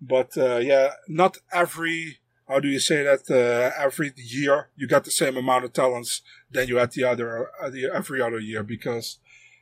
But, 0.00 0.38
uh, 0.38 0.58
yeah, 0.58 0.92
not 1.08 1.38
every, 1.52 2.18
how 2.48 2.60
do 2.60 2.68
you 2.68 2.80
say 2.80 3.02
that? 3.02 3.30
Uh, 3.30 3.70
every 3.80 4.12
year 4.16 4.70
you 4.74 4.88
get 4.88 5.04
the 5.04 5.10
same 5.10 5.36
amount 5.36 5.64
of 5.64 5.72
talents 5.72 6.22
than 6.50 6.66
you 6.66 6.76
had 6.76 6.92
the 6.92 7.04
other, 7.04 7.50
uh, 7.62 7.68
the, 7.70 7.86
every 7.94 8.22
other 8.22 8.38
year 8.38 8.62
because, 8.62 9.18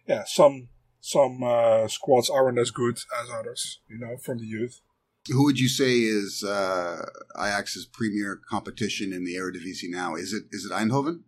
yeah, 0.06 0.24
some, 0.24 0.68
some, 1.00 1.42
uh, 1.42 1.88
squads 1.88 2.30
aren't 2.30 2.58
as 2.58 2.70
good 2.70 2.98
as 3.20 3.30
others, 3.30 3.80
you 3.88 3.98
know, 3.98 4.16
from 4.16 4.38
the 4.38 4.46
youth. 4.46 4.80
Who 5.28 5.44
would 5.44 5.58
you 5.58 5.68
say 5.68 5.98
is 5.98 6.44
uh, 6.44 7.04
Ajax's 7.36 7.84
premier 7.84 8.40
competition 8.48 9.12
in 9.12 9.24
the 9.24 9.34
Eredivisie 9.34 9.90
now? 9.90 10.14
Is 10.14 10.32
it 10.32 10.44
is 10.52 10.64
it 10.64 10.70
Eindhoven? 10.72 11.22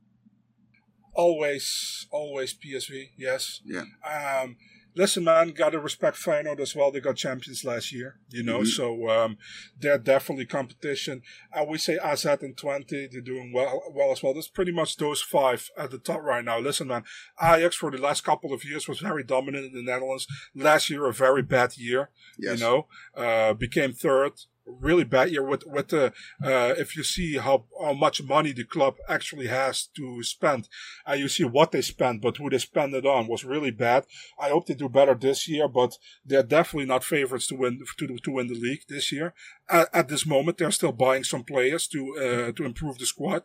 Always, 1.15 2.07
always 2.13 2.55
PSV, 2.55 3.11
yes. 3.17 3.61
Yeah. 3.65 3.83
Um, 4.09 4.57
listen, 4.99 5.25
man, 5.25 5.53
gotta 5.53 5.79
respect 5.79 6.17
Feyenoord 6.19 6.61
as 6.61 6.75
well. 6.77 6.91
They 6.91 7.01
got 7.01 7.17
champions 7.17 7.65
last 7.65 7.93
year, 7.93 8.17
you 8.29 8.43
know, 8.43 8.61
Mhm. 8.61 8.67
so 8.67 9.09
um, 9.09 9.39
they're 9.81 9.97
definitely 9.97 10.45
competition. 10.45 11.23
And 11.55 11.69
we 11.71 11.79
say 11.79 11.97
AZ 12.03 12.25
and 12.27 12.57
Twente, 12.57 13.11
they're 13.11 13.21
doing 13.23 13.53
well, 13.55 13.83
well 13.95 14.13
as 14.13 14.23
well. 14.23 14.35
There's 14.35 14.49
pretty 14.49 14.73
much 14.73 14.97
those 14.97 15.23
five 15.23 15.71
at 15.79 15.91
the 15.93 15.99
top 15.99 16.21
right 16.23 16.45
now. 16.45 16.59
Listen, 16.59 16.89
man, 16.89 17.05
Ajax 17.41 17.77
for 17.77 17.91
the 17.91 17.99
last 17.99 18.23
couple 18.25 18.53
of 18.53 18.65
years 18.65 18.89
was 18.89 18.99
very 18.99 19.23
dominant 19.25 19.67
in 19.67 19.73
the 19.73 19.91
Netherlands. 19.91 20.27
Last 20.55 20.91
year, 20.91 21.07
a 21.07 21.13
very 21.15 21.43
bad 21.43 21.77
year, 21.79 22.11
Yes. 22.37 22.59
you 22.59 22.65
know, 22.67 22.89
uh, 23.15 23.55
became 23.55 23.93
third. 23.93 24.33
Really 24.81 25.05
bad 25.05 25.31
year 25.31 25.43
with 25.43 25.65
with 25.67 25.89
the 25.89 26.13
uh, 26.45 26.75
if 26.77 26.95
you 26.97 27.03
see 27.03 27.39
how 27.39 27.65
how 27.81 27.95
much 27.95 28.23
money 28.23 28.53
the 28.53 28.65
club 28.65 28.97
actually 29.09 29.47
has 29.47 29.87
to 29.97 30.23
spend, 30.23 30.69
and 31.07 31.19
you 31.19 31.29
see 31.29 31.45
what 31.45 31.73
they 31.73 31.81
spent, 31.81 32.21
but 32.21 32.37
who 32.37 32.51
they 32.51 32.59
spend 32.59 32.95
it 32.95 33.07
on 33.07 33.27
was 33.27 33.45
really 33.45 33.71
bad. 33.71 34.05
I 34.39 34.51
hope 34.51 34.67
they 34.67 34.75
do 34.75 34.89
better 34.89 35.15
this 35.15 35.49
year, 35.49 35.69
but 35.69 35.97
they're 36.25 36.43
definitely 36.43 36.87
not 36.87 37.03
favorites 37.03 37.47
to 37.49 37.55
win 37.57 37.81
to 37.99 38.07
to 38.19 38.31
win 38.31 38.49
the 38.49 38.55
league 38.55 38.83
this 38.89 39.11
year. 39.11 39.33
At, 39.71 39.89
at 39.93 40.09
this 40.09 40.27
moment, 40.27 40.59
they're 40.59 40.71
still 40.71 40.93
buying 40.93 41.25
some 41.25 41.45
players 41.45 41.87
to 41.89 42.01
uh, 42.17 42.53
to 42.53 42.65
improve 42.65 42.99
the 42.99 43.07
squad, 43.07 43.45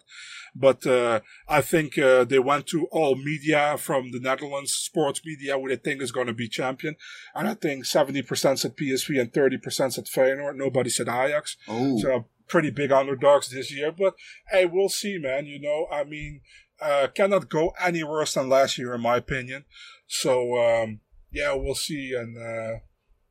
but 0.55 0.85
uh, 0.85 1.21
I 1.47 1.61
think 1.61 1.97
uh, 1.97 2.23
they 2.25 2.39
went 2.39 2.67
to 2.67 2.87
all 2.91 3.15
media 3.15 3.75
from 3.77 4.11
the 4.11 4.19
Netherlands, 4.19 4.73
sports 4.73 5.21
media, 5.25 5.57
who 5.57 5.67
they 5.67 5.75
think 5.75 6.01
is 6.01 6.11
going 6.11 6.27
to 6.27 6.33
be 6.33 6.47
champion, 6.47 6.95
and 7.33 7.47
I 7.47 7.55
think 7.55 7.85
seventy 7.85 8.21
percent 8.21 8.59
said 8.59 8.77
PSV 8.77 9.19
and 9.19 9.33
thirty 9.33 9.57
percent 9.57 9.93
said 9.93 10.05
Feyenoord. 10.05 10.55
Nobody 10.55 10.89
said 10.89 11.07
Ajax. 11.07 11.57
Oh, 11.67 11.97
So 11.99 12.25
pretty 12.47 12.69
big 12.69 12.91
underdogs 12.91 13.49
this 13.49 13.73
year. 13.73 13.91
But 13.91 14.15
hey, 14.51 14.65
we'll 14.65 14.89
see, 14.89 15.17
man. 15.17 15.45
You 15.45 15.59
know, 15.59 15.87
I 15.91 16.03
mean, 16.03 16.41
uh, 16.81 17.07
cannot 17.13 17.49
go 17.49 17.73
any 17.81 18.03
worse 18.03 18.33
than 18.33 18.49
last 18.49 18.77
year, 18.77 18.93
in 18.93 19.01
my 19.01 19.17
opinion. 19.17 19.65
So 20.07 20.57
um, 20.57 20.99
yeah, 21.31 21.53
we'll 21.55 21.75
see. 21.75 22.13
And 22.13 22.37
uh, 22.37 22.79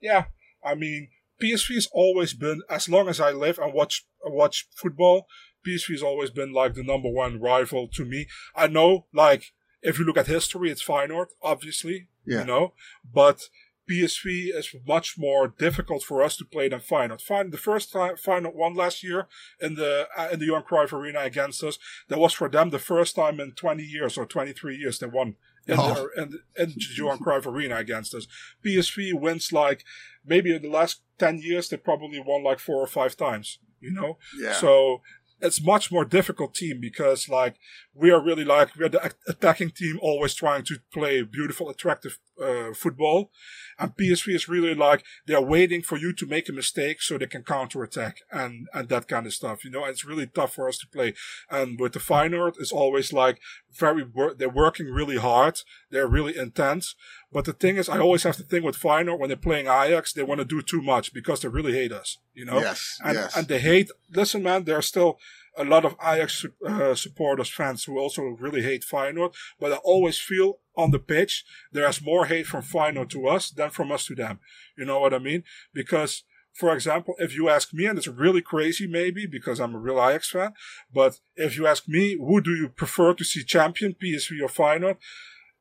yeah, 0.00 0.24
I 0.64 0.74
mean, 0.74 1.08
PSV 1.42 1.74
has 1.74 1.88
always 1.92 2.34
been, 2.34 2.62
as 2.68 2.88
long 2.88 3.08
as 3.08 3.20
I 3.20 3.30
live 3.30 3.58
and 3.58 3.72
watch 3.72 4.06
watch 4.24 4.68
football, 4.74 5.26
PSV 5.66 5.90
has 5.92 6.02
always 6.02 6.30
been 6.30 6.52
like 6.52 6.74
the 6.74 6.82
number 6.82 7.08
one 7.08 7.40
rival 7.40 7.88
to 7.88 8.04
me. 8.04 8.26
I 8.54 8.66
know, 8.66 9.06
like, 9.12 9.52
if 9.82 9.98
you 9.98 10.04
look 10.04 10.16
at 10.16 10.26
history, 10.26 10.70
it's 10.70 10.84
Feyenoord, 10.84 11.26
obviously, 11.42 12.08
Yeah. 12.26 12.40
you 12.40 12.46
know, 12.46 12.74
but 13.12 13.48
PSV 13.90 14.54
is 14.56 14.74
much 14.86 15.18
more 15.18 15.48
difficult 15.48 16.02
for 16.04 16.22
us 16.22 16.36
to 16.36 16.44
play 16.44 16.68
than 16.68 16.78
Feyenoord. 16.80 17.20
Feyenoord 17.24 17.50
the 17.50 17.58
first 17.58 17.92
time 17.92 18.14
Feyenoord 18.14 18.54
won 18.54 18.74
last 18.74 19.02
year 19.02 19.26
in 19.60 19.74
the 19.74 20.06
uh, 20.16 20.28
in 20.32 20.38
the 20.38 20.46
Johan 20.46 20.62
Cruyff 20.62 20.92
Arena 20.92 21.20
against 21.20 21.62
us, 21.64 21.78
that 22.08 22.18
was 22.18 22.32
for 22.32 22.48
them 22.48 22.70
the 22.70 22.78
first 22.78 23.16
time 23.16 23.40
in 23.40 23.52
20 23.52 23.82
years 23.82 24.16
or 24.16 24.24
23 24.24 24.76
years 24.76 24.98
they 25.00 25.06
won 25.08 25.34
in, 25.66 25.76
Oh. 25.78 25.94
the, 26.16 26.22
in, 26.22 26.30
the- 26.30 26.62
in 26.62 26.68
the 26.70 26.84
Johan 26.96 27.18
Cruyff 27.18 27.44
Arena 27.46 27.76
against 27.76 28.14
us. 28.14 28.26
PSV 28.64 29.14
wins 29.20 29.52
like 29.52 29.84
maybe 30.24 30.54
in 30.54 30.62
the 30.62 30.70
last 30.70 31.02
10 31.18 31.38
years 31.38 31.68
they 31.68 31.76
probably 31.76 32.20
won 32.24 32.44
like 32.44 32.60
four 32.60 32.80
or 32.80 32.86
five 32.86 33.16
times, 33.16 33.58
you 33.80 33.90
know? 33.92 34.16
Yeah. 34.38 34.52
So 34.54 35.02
it's 35.43 35.62
much 35.62 35.90
more 35.90 36.05
difficult 36.05 36.55
team 36.55 36.78
because 36.80 37.28
like 37.28 37.57
we 37.95 38.11
are 38.11 38.22
really 38.22 38.45
like 38.45 38.74
we're 38.76 38.88
the 38.88 39.12
attacking 39.28 39.70
team 39.70 39.99
always 40.01 40.34
trying 40.34 40.64
to 40.64 40.78
play 40.93 41.22
beautiful, 41.22 41.68
attractive 41.68 42.18
uh, 42.43 42.72
football, 42.74 43.30
and 43.78 43.95
PSV 43.95 44.34
is 44.34 44.49
really 44.49 44.74
like 44.74 45.05
they're 45.26 45.43
waiting 45.43 45.82
for 45.82 45.99
you 45.99 46.14
to 46.14 46.26
make 46.26 46.49
a 46.49 46.53
mistake 46.53 47.03
so 47.03 47.18
they 47.18 47.26
can 47.26 47.43
counter 47.43 47.82
attack 47.82 48.18
and 48.30 48.66
and 48.72 48.88
that 48.88 49.09
kind 49.09 49.26
of 49.26 49.34
stuff. 49.34 49.64
You 49.64 49.70
know, 49.70 49.82
and 49.82 49.90
it's 49.90 50.07
really 50.07 50.26
tough 50.26 50.55
for 50.55 50.68
us 50.68 50.78
to 50.78 50.86
play. 50.88 51.12
And 51.51 51.78
with 51.78 51.93
the 51.93 51.99
Feyenoord, 51.99 52.55
it's 52.59 52.72
always 52.72 53.12
like 53.12 53.38
very 53.70 54.05
wor- 54.05 54.34
they're 54.34 54.49
working 54.49 54.86
really 54.86 55.18
hard, 55.18 55.61
they're 55.90 56.09
really 56.09 56.36
intense. 56.36 56.95
But 57.30 57.45
the 57.45 57.53
thing 57.53 57.76
is, 57.76 57.88
I 57.88 57.99
always 57.99 58.22
have 58.24 58.36
to 58.36 58.43
think 58.43 58.64
with 58.64 58.80
Feyenoord 58.80 59.18
when 59.18 59.28
they're 59.28 59.36
playing 59.36 59.66
Ajax, 59.66 60.12
they 60.12 60.22
want 60.22 60.40
to 60.40 60.47
do 60.47 60.62
too 60.62 60.82
much 60.82 61.12
because 61.12 61.40
they 61.40 61.49
really 61.49 61.72
hate 61.72 61.93
us. 61.93 62.18
You 62.32 62.47
know, 62.47 62.61
yes. 62.61 62.99
and, 63.05 63.14
yes. 63.14 63.36
and 63.36 63.49
they 63.49 63.61
hate. 63.61 63.90
Listen, 64.11 64.43
man, 64.43 64.64
they're 64.64 64.82
still 64.82 65.18
a 65.57 65.64
lot 65.64 65.84
of 65.84 65.96
Ajax 66.03 66.46
uh, 66.66 66.94
supporters, 66.94 67.50
fans 67.50 67.84
who 67.84 67.98
also 67.98 68.22
really 68.22 68.62
hate 68.62 68.84
Feyenoord. 68.84 69.34
But 69.61 69.72
I 69.72 69.76
always 69.76 70.18
feel 70.18 70.59
on 70.76 70.90
the 70.90 70.98
pitch 70.98 71.44
there's 71.72 72.03
more 72.03 72.26
hate 72.26 72.46
from 72.46 72.62
Feyenoord 72.62 73.11
to 73.11 73.26
us 73.28 73.50
than 73.50 73.70
from 73.70 73.92
us 73.92 74.07
to 74.07 74.14
them. 74.14 74.40
You 74.76 74.84
know 74.84 75.00
what 75.00 75.14
I 75.14 75.18
mean? 75.18 75.44
Because, 75.74 76.24
for 76.55 76.74
example, 76.74 77.14
if 77.18 77.34
you 77.34 77.48
ask 77.48 77.74
me, 77.74 77.86
and 77.86 77.98
it's 77.98 78.09
really 78.09 78.42
crazy, 78.42 78.86
maybe 78.86 79.26
because 79.26 79.61
I'm 79.61 79.74
a 79.74 79.78
real 79.78 80.03
Ajax 80.03 80.30
fan, 80.30 80.55
but 80.92 81.20
if 81.36 81.57
you 81.57 81.66
ask 81.66 81.88
me, 81.88 82.16
who 82.16 82.40
do 82.40 82.53
you 82.53 82.68
prefer 82.68 83.14
to 83.14 83.24
see 83.24 83.44
champion, 83.44 83.94
PSV 84.03 84.42
or 84.42 84.48
Feyenoord? 84.48 84.96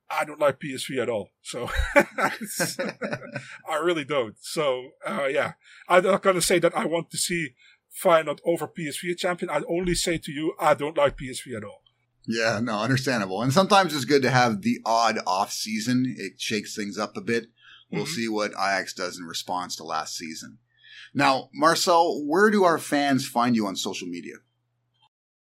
I 0.09 0.25
don't 0.25 0.39
like 0.39 0.59
PSV 0.59 1.01
at 1.01 1.09
all. 1.09 1.29
So 1.41 1.69
I 1.95 3.75
really 3.81 4.03
don't. 4.03 4.35
So 4.41 4.89
uh, 5.07 5.27
yeah, 5.29 5.53
I'm 5.87 6.03
not 6.03 6.21
gonna 6.21 6.41
say 6.41 6.59
that 6.59 6.77
I 6.77 6.85
want 6.85 7.11
to 7.11 7.17
see 7.17 7.53
Feyenoord 8.03 8.39
over 8.45 8.67
PSV 8.67 9.17
champion. 9.17 9.49
I'd 9.49 9.63
only 9.67 9.95
say 9.95 10.17
to 10.17 10.31
you, 10.31 10.53
I 10.59 10.73
don't 10.73 10.97
like 10.97 11.17
PSV 11.17 11.55
at 11.57 11.63
all. 11.63 11.81
Yeah, 12.27 12.59
no, 12.61 12.79
understandable. 12.79 13.41
And 13.41 13.51
sometimes 13.51 13.95
it's 13.95 14.05
good 14.05 14.21
to 14.21 14.29
have 14.29 14.61
the 14.61 14.79
odd 14.85 15.17
off 15.25 15.51
season. 15.51 16.15
It 16.17 16.39
shakes 16.39 16.75
things 16.75 16.97
up 16.97 17.17
a 17.17 17.21
bit. 17.21 17.47
We'll 17.91 18.05
Mhm. 18.05 18.15
see 18.15 18.27
what 18.29 18.51
Ajax 18.51 18.93
does 18.93 19.17
in 19.17 19.25
response 19.25 19.75
to 19.77 19.83
last 19.83 20.15
season. 20.15 20.59
Now, 21.13 21.49
Marcel, 21.53 22.23
where 22.25 22.49
do 22.49 22.63
our 22.63 22.77
fans 22.77 23.27
find 23.27 23.55
you 23.55 23.67
on 23.67 23.75
social 23.75 24.07
media? 24.07 24.35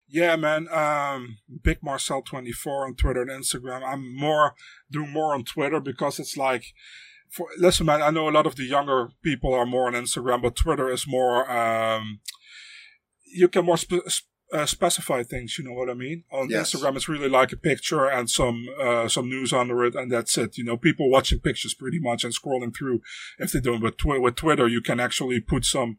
Yeah, 0.07 0.35
man. 0.37 0.67
Um, 0.69 1.37
Big 1.63 1.83
Marcel 1.83 2.23
twenty 2.23 2.51
four 2.51 2.87
on 2.87 2.95
Twitter 2.95 3.21
and 3.21 3.29
Instagram. 3.29 3.83
I'm 3.85 4.15
more 4.15 4.55
do 4.89 5.05
more 5.05 5.35
on 5.35 5.43
Twitter 5.43 5.79
because 5.79 6.17
it's 6.17 6.35
like, 6.35 6.73
for 7.29 7.47
listen, 7.59 7.85
man. 7.85 8.01
I 8.01 8.09
know 8.09 8.27
a 8.27 8.31
lot 8.31 8.47
of 8.47 8.55
the 8.55 8.63
younger 8.63 9.09
people 9.21 9.53
are 9.53 9.67
more 9.67 9.85
on 9.85 9.93
Instagram, 9.93 10.41
but 10.41 10.55
Twitter 10.55 10.89
is 10.89 11.05
more. 11.05 11.47
Um, 11.51 12.21
you 13.33 13.47
can 13.47 13.65
more 13.65 13.77
sp- 13.77 14.07
uh, 14.51 14.65
specify 14.65 15.21
things. 15.23 15.57
You 15.57 15.65
know 15.65 15.73
what 15.73 15.89
I 15.89 15.93
mean? 15.93 16.23
On 16.31 16.49
Yes. 16.49 16.73
Instagram, 16.73 16.95
it's 16.95 17.07
really 17.07 17.29
like 17.29 17.51
a 17.51 17.57
picture 17.57 18.05
and 18.07 18.29
some 18.29 18.65
uh, 18.81 19.07
some 19.07 19.29
news 19.29 19.53
under 19.53 19.83
it, 19.85 19.95
and 19.95 20.11
that's 20.11 20.37
it. 20.37 20.57
You 20.57 20.63
know, 20.63 20.77
people 20.77 21.09
watching 21.09 21.39
pictures 21.39 21.73
pretty 21.73 21.99
much 21.99 22.23
and 22.23 22.33
scrolling 22.33 22.75
through. 22.75 23.01
If 23.37 23.51
they 23.51 23.59
don't, 23.59 23.81
but 23.81 23.97
twi- 23.97 24.17
with 24.17 24.35
Twitter, 24.35 24.67
you 24.67 24.81
can 24.81 24.99
actually 24.99 25.39
put 25.39 25.65
some. 25.65 25.97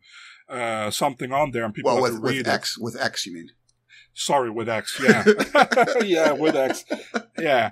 Uh, 0.48 0.90
something 0.90 1.30
on 1.32 1.52
there 1.52 1.64
and 1.64 1.72
people 1.72 1.92
Well, 1.94 2.02
with, 2.02 2.18
with 2.20 2.34
it. 2.38 2.48
X, 2.48 2.76
with 2.76 3.00
X, 3.00 3.24
you 3.24 3.32
mean? 3.34 3.50
Sorry, 4.14 4.50
with 4.50 4.68
X. 4.68 5.00
Yeah. 5.00 5.24
yeah, 6.04 6.32
with 6.32 6.56
X. 6.56 6.84
Yeah, 7.38 7.70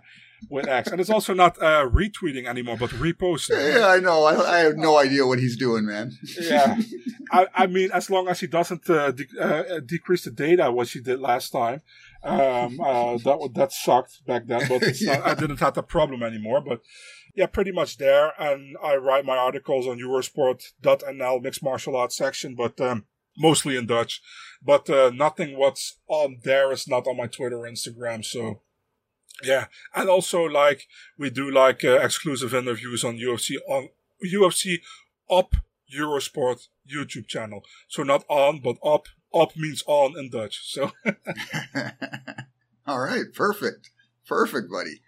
with 0.51 0.69
X. 0.69 0.91
And 0.91 1.01
it's 1.01 1.11
also 1.11 1.35
not 1.35 1.61
uh, 1.61 1.89
retweeting 1.89 2.47
anymore, 2.47 2.77
but 2.77 2.91
reposting. 2.91 3.75
Yeah, 3.75 3.89
I 3.89 4.01
know. 4.01 4.25
I, 4.25 4.57
I 4.57 4.59
have 4.61 4.77
no 4.77 4.97
idea 4.99 5.27
what 5.27 5.39
he's 5.39 5.57
doing, 5.57 5.87
man. 5.87 6.13
Yeah. 6.41 6.77
I, 7.33 7.47
I 7.55 7.67
mean, 7.67 7.91
as 7.93 8.09
long 8.11 8.29
as 8.29 8.41
he 8.41 8.47
doesn't 8.47 8.89
uh, 8.89 9.13
de- 9.13 9.27
uh, 9.41 9.81
decrease 9.81 10.25
the 10.25 10.31
data, 10.31 10.71
what 10.71 10.89
he 10.89 11.01
did 11.01 11.21
last 11.21 11.51
time, 11.51 11.83
um, 12.23 12.81
uh, 12.81 13.19
that 13.19 13.51
that 13.55 13.73
sucked 13.73 14.25
back 14.27 14.47
then. 14.47 14.63
But 14.69 14.83
it's 14.83 15.03
not, 15.07 15.27
I 15.27 15.35
didn't 15.35 15.61
have 15.61 15.75
that 15.75 15.89
problem 15.89 16.23
anymore. 16.23 16.61
But 16.61 16.81
yeah, 17.35 17.47
pretty 17.47 17.73
much 17.73 17.99
there. 17.99 18.33
And 18.39 18.77
I 18.83 18.97
write 18.97 19.25
my 19.25 19.37
articles 19.37 19.87
on 19.87 19.99
Eurosport.nl 19.99 21.43
mixed 21.43 21.63
martial 21.63 21.97
arts 21.97 22.17
section, 22.17 22.55
but 22.55 22.81
um, 22.81 23.05
mostly 23.37 23.77
in 23.77 23.87
Dutch. 23.87 24.21
But 24.63 24.91
uh, 24.91 25.11
nothing 25.15 25.57
what's 25.57 25.99
on 26.09 26.39
there 26.43 26.73
is 26.73 26.89
not 26.89 27.07
on 27.07 27.17
my 27.17 27.27
Twitter, 27.27 27.59
or 27.59 27.71
Instagram. 27.71 28.25
So 28.25 28.63
yeah, 29.43 29.67
and 29.95 30.09
also 30.09 30.43
like 30.45 30.87
we 31.17 31.31
do 31.31 31.51
like 31.51 31.85
uh, 31.85 31.99
exclusive 32.01 32.55
interviews 32.55 33.05
on 33.05 33.19
UFC 33.19 33.57
on 33.69 33.89
UFC 34.25 34.81
up 35.31 35.55
Eurosport 35.95 36.69
YouTube 36.91 37.27
channel. 37.27 37.65
So 37.89 38.03
not 38.03 38.25
on, 38.29 38.61
but 38.61 38.77
up. 38.85 39.07
Up 39.35 39.55
means 39.57 39.83
on 39.87 40.19
in 40.19 40.31
Dutch. 40.31 40.73
So 40.73 40.93
All 42.87 43.01
right, 43.01 43.25
perfect. 43.35 43.91
Perfect, 44.27 44.71
buddy. 44.71 45.03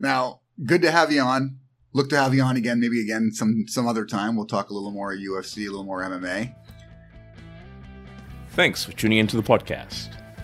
Now, 0.00 0.40
good 0.64 0.82
to 0.82 0.90
have 0.90 1.12
you 1.12 1.20
on. 1.20 1.58
Look 1.92 2.10
to 2.10 2.16
have 2.16 2.34
you 2.34 2.42
on 2.42 2.56
again, 2.56 2.80
maybe 2.80 3.00
again 3.00 3.32
some 3.32 3.64
some 3.68 3.86
other 3.86 4.04
time. 4.04 4.36
We'll 4.36 4.46
talk 4.46 4.70
a 4.70 4.74
little 4.74 4.90
more 4.90 5.14
UFC, 5.14 5.66
a 5.66 5.70
little 5.70 5.84
more 5.84 6.02
MMA. 6.02 6.54
Thanks 8.50 8.84
for 8.84 8.92
tuning 8.92 9.18
into 9.18 9.36
the 9.36 9.42
podcast. 9.42 10.19